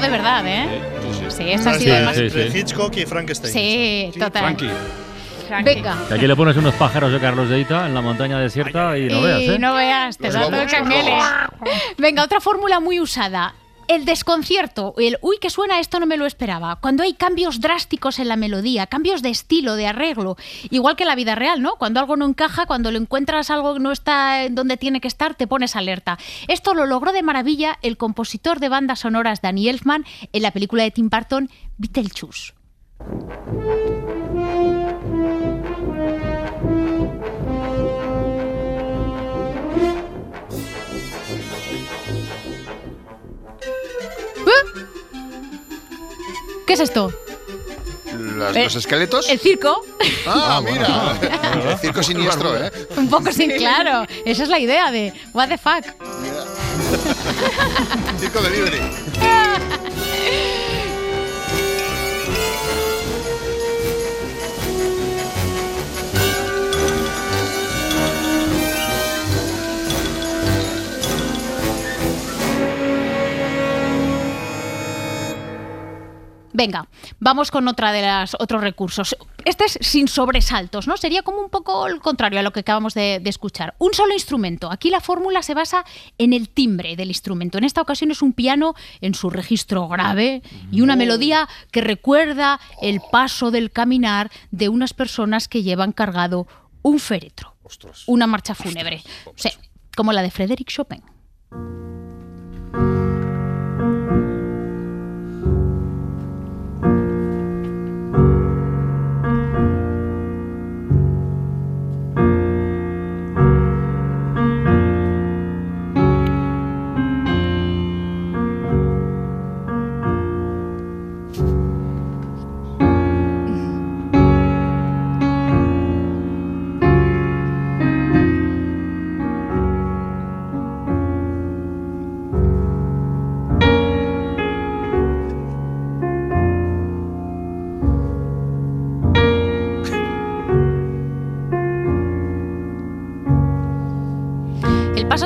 De 0.00 0.08
verdad, 0.10 0.44
¿eh? 0.46 0.80
Sí, 1.28 1.50
esta 1.50 1.70
ha 1.70 1.74
sido 1.78 1.94
Entre- 1.94 2.04
más... 2.06 2.18
entre 2.18 2.58
Hitchcock 2.58 2.96
y 2.96 3.06
Frankenstein. 3.06 3.52
Sí, 3.52 4.18
total. 4.18 4.42
Frankie. 4.42 4.70
Venga. 5.64 5.96
Aquí 6.10 6.26
le 6.26 6.34
pones 6.36 6.56
unos 6.56 6.74
pájaros 6.74 7.12
de 7.12 7.20
Carlos 7.20 7.48
de 7.48 7.60
Ita 7.60 7.86
en 7.86 7.94
la 7.94 8.00
montaña 8.00 8.38
desierta 8.38 8.98
y 8.98 9.08
no 9.08 9.22
veas, 9.22 9.40
Y 9.40 9.50
¿eh? 9.50 9.58
no 9.58 9.74
veas, 9.74 10.18
te 10.18 10.30
da 10.30 10.40
todo 10.50 10.60
el 10.60 10.68
canguele. 10.68 11.12
Venga, 11.98 12.24
otra 12.24 12.40
fórmula 12.40 12.80
muy 12.80 12.98
usada. 13.00 13.54
El 13.88 14.04
desconcierto, 14.04 14.94
el 14.98 15.16
uy, 15.20 15.38
que 15.40 15.48
suena 15.48 15.78
esto 15.78 16.00
no 16.00 16.06
me 16.06 16.16
lo 16.16 16.26
esperaba. 16.26 16.76
Cuando 16.76 17.04
hay 17.04 17.14
cambios 17.14 17.60
drásticos 17.60 18.18
en 18.18 18.26
la 18.28 18.36
melodía, 18.36 18.88
cambios 18.88 19.22
de 19.22 19.30
estilo, 19.30 19.76
de 19.76 19.86
arreglo, 19.86 20.36
igual 20.70 20.96
que 20.96 21.04
la 21.04 21.14
vida 21.14 21.36
real, 21.36 21.62
¿no? 21.62 21.76
Cuando 21.76 22.00
algo 22.00 22.16
no 22.16 22.26
encaja, 22.26 22.66
cuando 22.66 22.90
lo 22.90 22.98
encuentras 22.98 23.48
algo 23.50 23.74
que 23.74 23.80
no 23.80 23.92
está 23.92 24.48
donde 24.50 24.76
tiene 24.76 25.00
que 25.00 25.08
estar, 25.08 25.36
te 25.36 25.46
pones 25.46 25.76
alerta. 25.76 26.18
Esto 26.48 26.74
lo 26.74 26.86
logró 26.86 27.12
de 27.12 27.22
maravilla 27.22 27.78
el 27.82 27.96
compositor 27.96 28.58
de 28.58 28.68
bandas 28.68 29.00
sonoras 29.00 29.40
Danny 29.40 29.68
Elfman 29.68 30.04
en 30.32 30.42
la 30.42 30.50
película 30.50 30.82
de 30.82 30.90
Tim 30.90 31.08
Burton 31.08 31.48
Beetlejuice. 31.78 32.54
¿Qué 46.66 46.72
es 46.74 46.80
esto? 46.80 47.12
Las- 48.36 48.56
Eh, 48.56 48.64
¿Los 48.64 48.76
esqueletos? 48.76 49.28
El 49.28 49.38
circo. 49.38 49.84
Ah, 50.26 50.60
mira. 50.64 51.18
El 51.70 51.78
circo 51.78 52.02
siniestro, 52.02 52.56
¿eh? 52.56 52.70
Un 52.96 53.08
poco 53.08 53.30
sin 53.32 53.50
claro. 53.52 54.06
Esa 54.24 54.42
es 54.44 54.48
la 54.48 54.58
idea 54.58 54.90
de 54.90 55.12
what 55.32 55.48
the 55.48 55.58
fuck. 55.58 55.84
Circo 58.20 58.40
delivery. 58.40 58.80
Venga, 76.56 76.88
vamos 77.20 77.50
con 77.50 77.68
otra 77.68 77.92
de 77.92 78.00
las 78.00 78.34
otros 78.40 78.62
recursos. 78.62 79.14
Este 79.44 79.66
es 79.66 79.78
sin 79.82 80.08
sobresaltos, 80.08 80.88
¿no? 80.88 80.96
Sería 80.96 81.20
como 81.20 81.42
un 81.42 81.50
poco 81.50 81.86
el 81.86 82.00
contrario 82.00 82.40
a 82.40 82.42
lo 82.42 82.50
que 82.50 82.60
acabamos 82.60 82.94
de, 82.94 83.20
de 83.20 83.28
escuchar. 83.28 83.74
Un 83.78 83.92
solo 83.92 84.14
instrumento. 84.14 84.72
Aquí 84.72 84.88
la 84.88 85.00
fórmula 85.00 85.42
se 85.42 85.52
basa 85.52 85.84
en 86.16 86.32
el 86.32 86.48
timbre 86.48 86.96
del 86.96 87.08
instrumento. 87.08 87.58
En 87.58 87.64
esta 87.64 87.82
ocasión 87.82 88.10
es 88.10 88.22
un 88.22 88.32
piano 88.32 88.74
en 89.02 89.12
su 89.12 89.28
registro 89.28 89.86
grave 89.86 90.40
y 90.72 90.80
una 90.80 90.96
melodía 90.96 91.46
que 91.72 91.82
recuerda 91.82 92.58
el 92.80 93.02
paso 93.12 93.50
del 93.50 93.70
caminar 93.70 94.30
de 94.50 94.70
unas 94.70 94.94
personas 94.94 95.48
que 95.48 95.62
llevan 95.62 95.92
cargado 95.92 96.46
un 96.80 97.00
féretro. 97.00 97.54
Una 98.06 98.26
marcha 98.26 98.54
fúnebre. 98.54 99.02
Sí, 99.34 99.50
como 99.94 100.10
la 100.14 100.22
de 100.22 100.30
Frédéric 100.30 100.68
Chopin. 100.70 101.02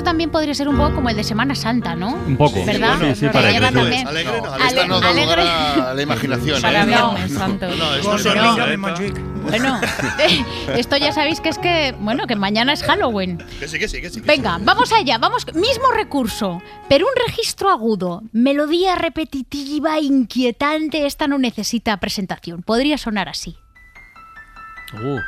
Repaso 0.01 0.11
también 0.11 0.30
podría 0.30 0.55
ser 0.55 0.68
un 0.68 0.76
poco 0.76 0.94
como 0.96 1.09
el 1.11 1.16
de 1.16 1.24
Semana 1.24 1.55
Santa, 1.55 1.94
¿no? 1.94 2.14
Un 2.14 2.36
poco. 2.36 2.64
¿Verdad? 2.64 2.96
Sí, 3.01 3.14
sí, 3.14 3.20
Que 3.26 3.28
parece. 3.32 3.53
lleva 3.53 3.68
Eso 3.68 3.86
es. 3.88 4.07
Alegre 4.07 4.40
no, 4.40 4.53
Ale- 4.53 4.64
esta 4.66 4.86
no 4.86 5.01
da 5.01 5.12
lugar 5.12 5.38
alegre- 5.40 5.82
a 5.82 5.94
la 5.94 6.03
imaginación. 6.03 6.62
Para 6.62 6.82
¿eh? 6.82 6.86
Viernes 6.86 7.32
Santo. 7.34 7.68
No, 7.68 7.94
esto 7.94 8.16
es. 8.16 9.12
Bueno, 9.42 9.80
esto 10.76 10.96
ya 10.98 11.12
sabéis 11.12 11.40
que 11.40 11.48
es 11.48 11.59
que, 11.59 11.94
bueno, 11.98 12.26
que 12.26 12.36
mañana 12.36 12.72
es 12.72 12.82
Halloween. 12.82 13.38
Que 13.59 13.68
sí, 13.68 13.78
que 13.78 13.88
sí, 13.88 14.01
que 14.01 14.11
sí. 14.11 14.20
que 14.20 14.26
Venga, 14.26 14.57
sí. 14.59 14.62
vamos 14.64 14.92
allá, 14.92 15.18
vamos, 15.18 15.46
mismo 15.55 15.90
recurso, 15.94 16.62
pero 16.88 17.07
un 17.07 17.12
registro 17.26 17.70
agudo, 17.70 18.22
melodía 18.32 18.96
repetitiva, 18.96 19.98
inquietante, 19.98 21.07
esta 21.07 21.26
no 21.26 21.38
necesita 21.38 21.96
presentación, 21.98 22.62
podría 22.62 22.98
sonar 22.98 23.28
así. 23.30 23.57
Uh, 24.92 25.18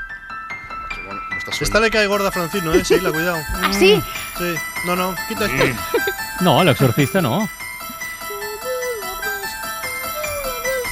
Esta 1.60 1.80
le 1.80 1.90
cae 1.90 2.06
gorda 2.06 2.28
a 2.28 2.32
Francino, 2.32 2.72
¿eh? 2.72 2.84
Sí, 2.84 2.98
la 3.00 3.10
cuidado. 3.10 3.38
¿Ah, 3.62 3.70
sí? 3.72 4.02
Sí. 4.38 4.54
No, 4.86 4.96
no, 4.96 5.14
quita 5.28 5.46
esto. 5.46 5.80
no, 6.40 6.62
el 6.62 6.68
exorcista 6.68 7.20
no. 7.20 7.48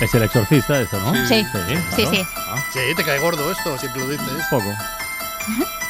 Es 0.00 0.14
el 0.14 0.22
exorcista 0.22 0.80
eso, 0.80 0.98
¿no? 1.00 1.12
Sí, 1.26 1.44
Sí, 1.44 1.44
sí, 1.44 2.04
claro. 2.04 2.10
sí. 2.10 2.26
Ah, 2.36 2.64
Sí, 2.72 2.80
te 2.96 3.04
cae 3.04 3.18
gordo 3.18 3.50
esto, 3.52 3.76
siempre 3.78 4.00
lo 4.02 4.08
dices. 4.08 4.26
poco. 4.50 4.74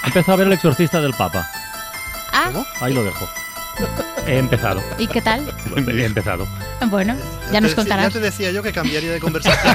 Empezó 0.05 0.33
a 0.33 0.37
ver 0.37 0.47
el 0.49 0.53
exorcista 0.55 1.01
del 1.01 1.15
Papa. 1.15 1.49
Ah, 2.33 2.51
Ahí 2.81 2.93
lo 2.93 3.05
dejo. 3.05 3.29
He 4.27 4.39
empezado. 4.39 4.83
¿y 4.99 5.07
qué 5.07 5.21
tal? 5.21 5.43
He 5.77 6.05
empezado. 6.05 6.47
Bueno, 6.87 7.15
ya 7.53 7.61
nos 7.61 7.75
contarás. 7.75 8.07
Ya 8.07 8.21
te 8.21 8.21
decía 8.21 8.51
yo 8.53 8.63
que 8.63 8.73
cambiaría 8.73 9.13
de 9.13 9.21
conversación. 9.21 9.75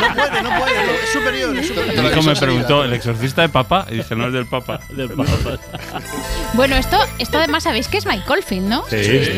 no 0.00 0.14
puede, 0.18 0.42
no 0.42 0.58
puede. 0.58 0.86
no, 0.86 0.92
Es 0.92 1.10
superior, 1.12 1.56
es 1.58 2.26
me 2.26 2.34
preguntó, 2.36 2.84
¿el 2.84 2.92
exorcista 2.94 3.42
de 3.42 3.48
papá? 3.48 3.86
Y 3.90 3.96
dije, 3.96 4.14
no 4.16 4.26
es 4.28 4.32
del 4.32 4.46
papa. 4.46 4.80
Del 4.88 5.10
Papa. 5.10 5.58
Bueno, 6.54 6.76
esto, 6.76 6.98
esto 7.18 7.38
además 7.38 7.64
sabéis 7.64 7.88
que 7.88 7.98
es 7.98 8.06
Mike 8.06 8.24
Oldfield, 8.26 8.68
¿no? 8.68 8.84
Sí, 8.88 9.04
sí. 9.04 9.30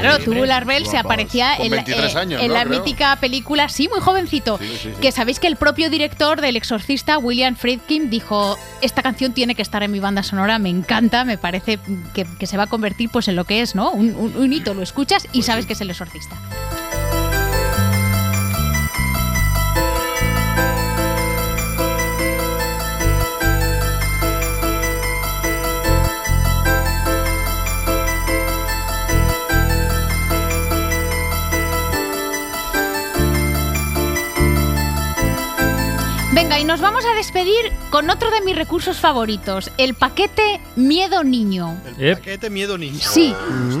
Claro, 0.00 0.18
Tubular 0.24 0.64
Bell 0.64 0.86
se 0.86 0.98
aparecía 0.98 1.56
en, 1.56 1.70
la- 1.70 1.76
23 1.78 2.14
eh, 2.14 2.18
años, 2.18 2.42
en 2.42 2.48
¿no? 2.48 2.54
la 2.54 2.64
Creo. 2.64 2.78
mítica 2.78 3.16
película, 3.16 3.68
sí, 3.68 3.88
muy 3.88 4.00
jovencito, 4.00 4.58
que 5.00 5.12
sabéis 5.12 5.38
que 5.40 5.46
el 5.46 5.56
propio 5.56 5.90
director 5.90 6.40
del 6.40 6.56
Exorcista, 6.56 7.18
William 7.18 7.56
Friedkin, 7.56 8.10
dijo, 8.10 8.58
esta 8.82 9.02
canción 9.02 9.32
tiene 9.32 9.54
que 9.54 9.62
estar 9.62 9.82
en 9.82 9.90
mi 9.90 10.00
banda 10.00 10.22
sonora, 10.22 10.58
me 10.58 10.68
encanta, 10.68 11.24
me 11.24 11.38
parece 11.38 11.78
que, 12.14 12.26
que 12.38 12.46
se 12.46 12.56
va 12.56 12.64
a 12.64 12.66
convertir 12.66 13.08
pues 13.10 13.28
en 13.28 13.36
lo 13.36 13.44
que 13.44 13.57
es, 13.58 13.74
¿no? 13.74 13.90
Un, 13.90 14.14
un- 14.14 14.36
un 14.36 14.52
hito, 14.52 14.74
lo 14.74 14.82
escuchas 14.82 15.26
y 15.32 15.42
sabes 15.42 15.66
que 15.66 15.72
es 15.74 15.80
el 15.80 15.90
Exorcista. 15.90 16.36
Nos 36.68 36.82
vamos 36.82 37.02
a 37.06 37.14
despedir 37.14 37.72
con 37.88 38.10
otro 38.10 38.30
de 38.30 38.42
mis 38.42 38.54
recursos 38.54 38.98
favoritos, 39.00 39.70
el 39.78 39.94
paquete 39.94 40.60
Miedo 40.76 41.24
Niño. 41.24 41.80
El 41.98 42.16
paquete 42.16 42.50
miedo 42.50 42.76
niño. 42.76 42.98
Sí. 43.00 43.34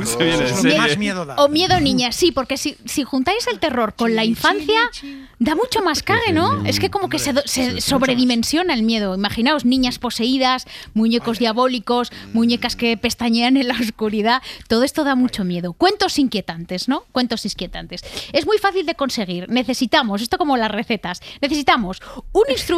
Se 0.04 0.16
viene 0.24 0.44
que 0.46 0.54
serie. 0.54 0.78
más 0.78 0.96
miedo 0.96 1.26
da. 1.26 1.34
O 1.36 1.48
miedo 1.48 1.78
niña, 1.80 2.12
sí, 2.12 2.32
porque 2.32 2.56
si, 2.56 2.78
si 2.86 3.04
juntáis 3.04 3.46
el 3.46 3.58
terror 3.58 3.92
con 3.92 4.16
la 4.16 4.24
infancia, 4.24 4.90
da 5.38 5.54
mucho 5.54 5.82
más 5.82 6.02
cague, 6.02 6.32
¿no? 6.32 6.64
Es 6.64 6.80
que 6.80 6.88
como 6.88 7.10
que 7.10 7.18
se, 7.18 7.34
se 7.44 7.82
sobredimensiona 7.82 8.72
el 8.72 8.82
miedo. 8.84 9.14
Imaginaos 9.14 9.66
niñas 9.66 9.98
poseídas, 9.98 10.64
muñecos 10.94 11.38
diabólicos, 11.38 12.10
muñecas 12.32 12.74
que 12.74 12.96
pestañean 12.96 13.58
en 13.58 13.68
la 13.68 13.74
oscuridad. 13.74 14.40
Todo 14.66 14.82
esto 14.84 15.04
da 15.04 15.14
mucho 15.14 15.44
miedo. 15.44 15.74
Cuentos 15.74 16.18
inquietantes, 16.18 16.88
¿no? 16.88 17.04
Cuentos 17.12 17.44
inquietantes. 17.44 18.00
Es 18.32 18.46
muy 18.46 18.56
fácil 18.56 18.86
de 18.86 18.94
conseguir. 18.94 19.50
Necesitamos, 19.50 20.22
esto 20.22 20.38
como 20.38 20.56
las 20.56 20.70
recetas, 20.70 21.20
necesitamos 21.42 22.00
un 22.32 22.44
instrumento 22.48 22.77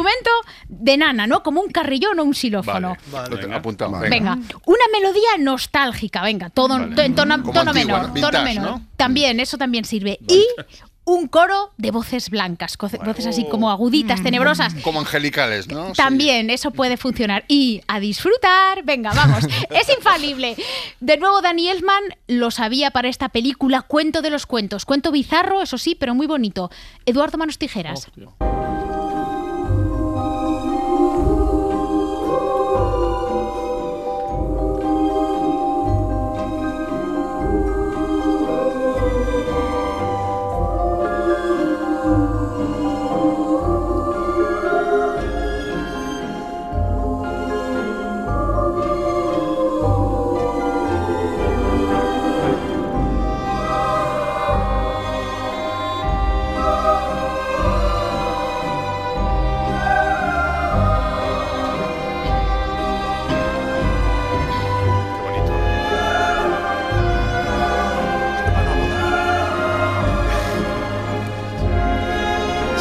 de 0.67 0.97
nana, 0.97 1.27
¿no? 1.27 1.43
Como 1.43 1.61
un 1.61 1.69
carrillón 1.71 2.19
o 2.19 2.23
un 2.23 2.33
xilófono. 2.33 2.95
Vale, 3.11 3.29
lo 3.29 3.39
tengo 3.39 3.55
apuntado. 3.55 3.99
Venga, 3.99 4.37
una 4.65 4.83
melodía 4.91 5.37
nostálgica, 5.39 6.21
venga, 6.23 6.49
todo 6.49 6.77
to- 6.93 7.01
en 7.01 7.15
tono, 7.15 7.41
tono 7.43 7.71
antigua, 7.71 7.73
menor, 7.73 8.09
¿no? 8.15 8.21
tono 8.31 8.43
menor. 8.43 8.65
¿no? 8.65 8.85
También, 8.97 9.39
eso 9.39 9.57
también 9.57 9.85
sirve. 9.85 10.19
Y 10.27 10.45
un 11.03 11.27
coro 11.27 11.71
de 11.77 11.89
voces 11.91 12.29
blancas, 12.29 12.77
voces 12.77 13.25
así 13.25 13.45
como 13.49 13.71
aguditas, 13.71 14.21
tenebrosas. 14.21 14.75
Como 14.83 14.99
angelicales, 14.99 15.67
¿no? 15.67 15.87
Sí. 15.87 15.93
También 15.95 16.49
eso 16.51 16.71
puede 16.71 16.95
funcionar. 16.95 17.43
Y 17.47 17.81
a 17.87 17.99
disfrutar, 17.99 18.83
venga, 18.83 19.11
vamos, 19.13 19.43
es 19.71 19.89
infalible. 19.89 20.55
De 20.99 21.17
nuevo, 21.17 21.41
Dani 21.41 21.67
Elfman 21.69 22.03
lo 22.27 22.51
sabía 22.51 22.91
para 22.91 23.09
esta 23.09 23.29
película 23.29 23.81
Cuento 23.81 24.21
de 24.21 24.29
los 24.29 24.45
Cuentos. 24.45 24.85
Cuento 24.85 25.11
bizarro, 25.11 25.61
eso 25.63 25.77
sí, 25.79 25.95
pero 25.95 26.13
muy 26.13 26.27
bonito. 26.27 26.69
Eduardo 27.05 27.37
Manos 27.39 27.57
Tijeras. 27.57 28.07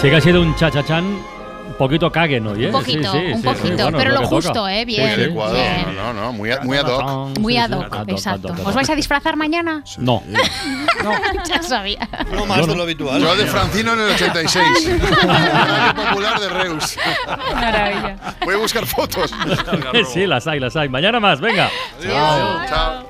Que 0.08 0.16
ha 0.16 0.20
sido 0.20 0.40
un 0.40 0.54
chachachán 0.56 1.04
un 1.04 1.74
poquito 1.78 2.10
caguen 2.10 2.46
hoy, 2.46 2.64
¿eh? 2.64 2.66
Un 2.66 2.72
poquito, 2.72 3.12
Sí, 3.12 3.18
sí, 3.18 3.32
un 3.32 3.38
sí, 3.42 3.44
poquito, 3.44 3.66
sí, 3.68 3.82
bueno, 3.82 3.98
pero 3.98 4.10
es 4.10 4.14
lo 4.14 4.20
que 4.20 4.26
toca. 4.28 4.36
justo, 4.48 4.68
¿eh? 4.68 4.84
Bien, 4.84 5.08
Sí, 5.08 5.14
sí. 5.14 5.20
Adecuado. 5.22 5.54
bien. 5.54 5.96
No, 5.96 6.12
no, 6.12 6.32
muy, 6.32 6.50
a- 6.50 6.60
muy 6.62 6.76
ad 6.76 6.86
hoc. 6.86 7.38
Muy 7.38 7.52
Sí, 7.54 7.58
ad 7.58 7.70
hoc, 7.70 7.84
ad 7.94 8.00
hoc, 8.02 8.08
exacto. 8.10 8.48
ad 8.52 8.58
hoc. 8.58 8.66
¿Os 8.66 8.74
vais 8.74 8.90
a 8.90 8.94
disfrazar 8.96 9.36
mañana? 9.36 9.82
No. 9.98 10.22
ya 11.48 11.62
sabía. 11.62 12.08
No 12.32 12.44
más 12.46 12.66
de 12.66 12.74
lo 12.76 12.82
habitual. 12.82 13.20
Yo 13.22 13.34
de 13.36 13.46
Francino 13.46 13.92
en 13.94 14.00
el 14.00 14.10
86. 14.10 14.90
Radio 15.22 15.94
Popular 15.94 16.40
de 16.40 16.48
Reus. 16.48 16.96
Maravilla. 17.54 18.16
Voy 18.44 18.54
a 18.54 18.58
buscar 18.58 18.84
fotos. 18.86 19.32
sí, 20.12 20.26
las 20.26 20.46
hay, 20.46 20.60
las 20.60 20.76
hay. 20.76 20.88
Mañana 20.88 21.20
más, 21.20 21.40
venga. 21.40 21.70
Chao. 22.02 23.09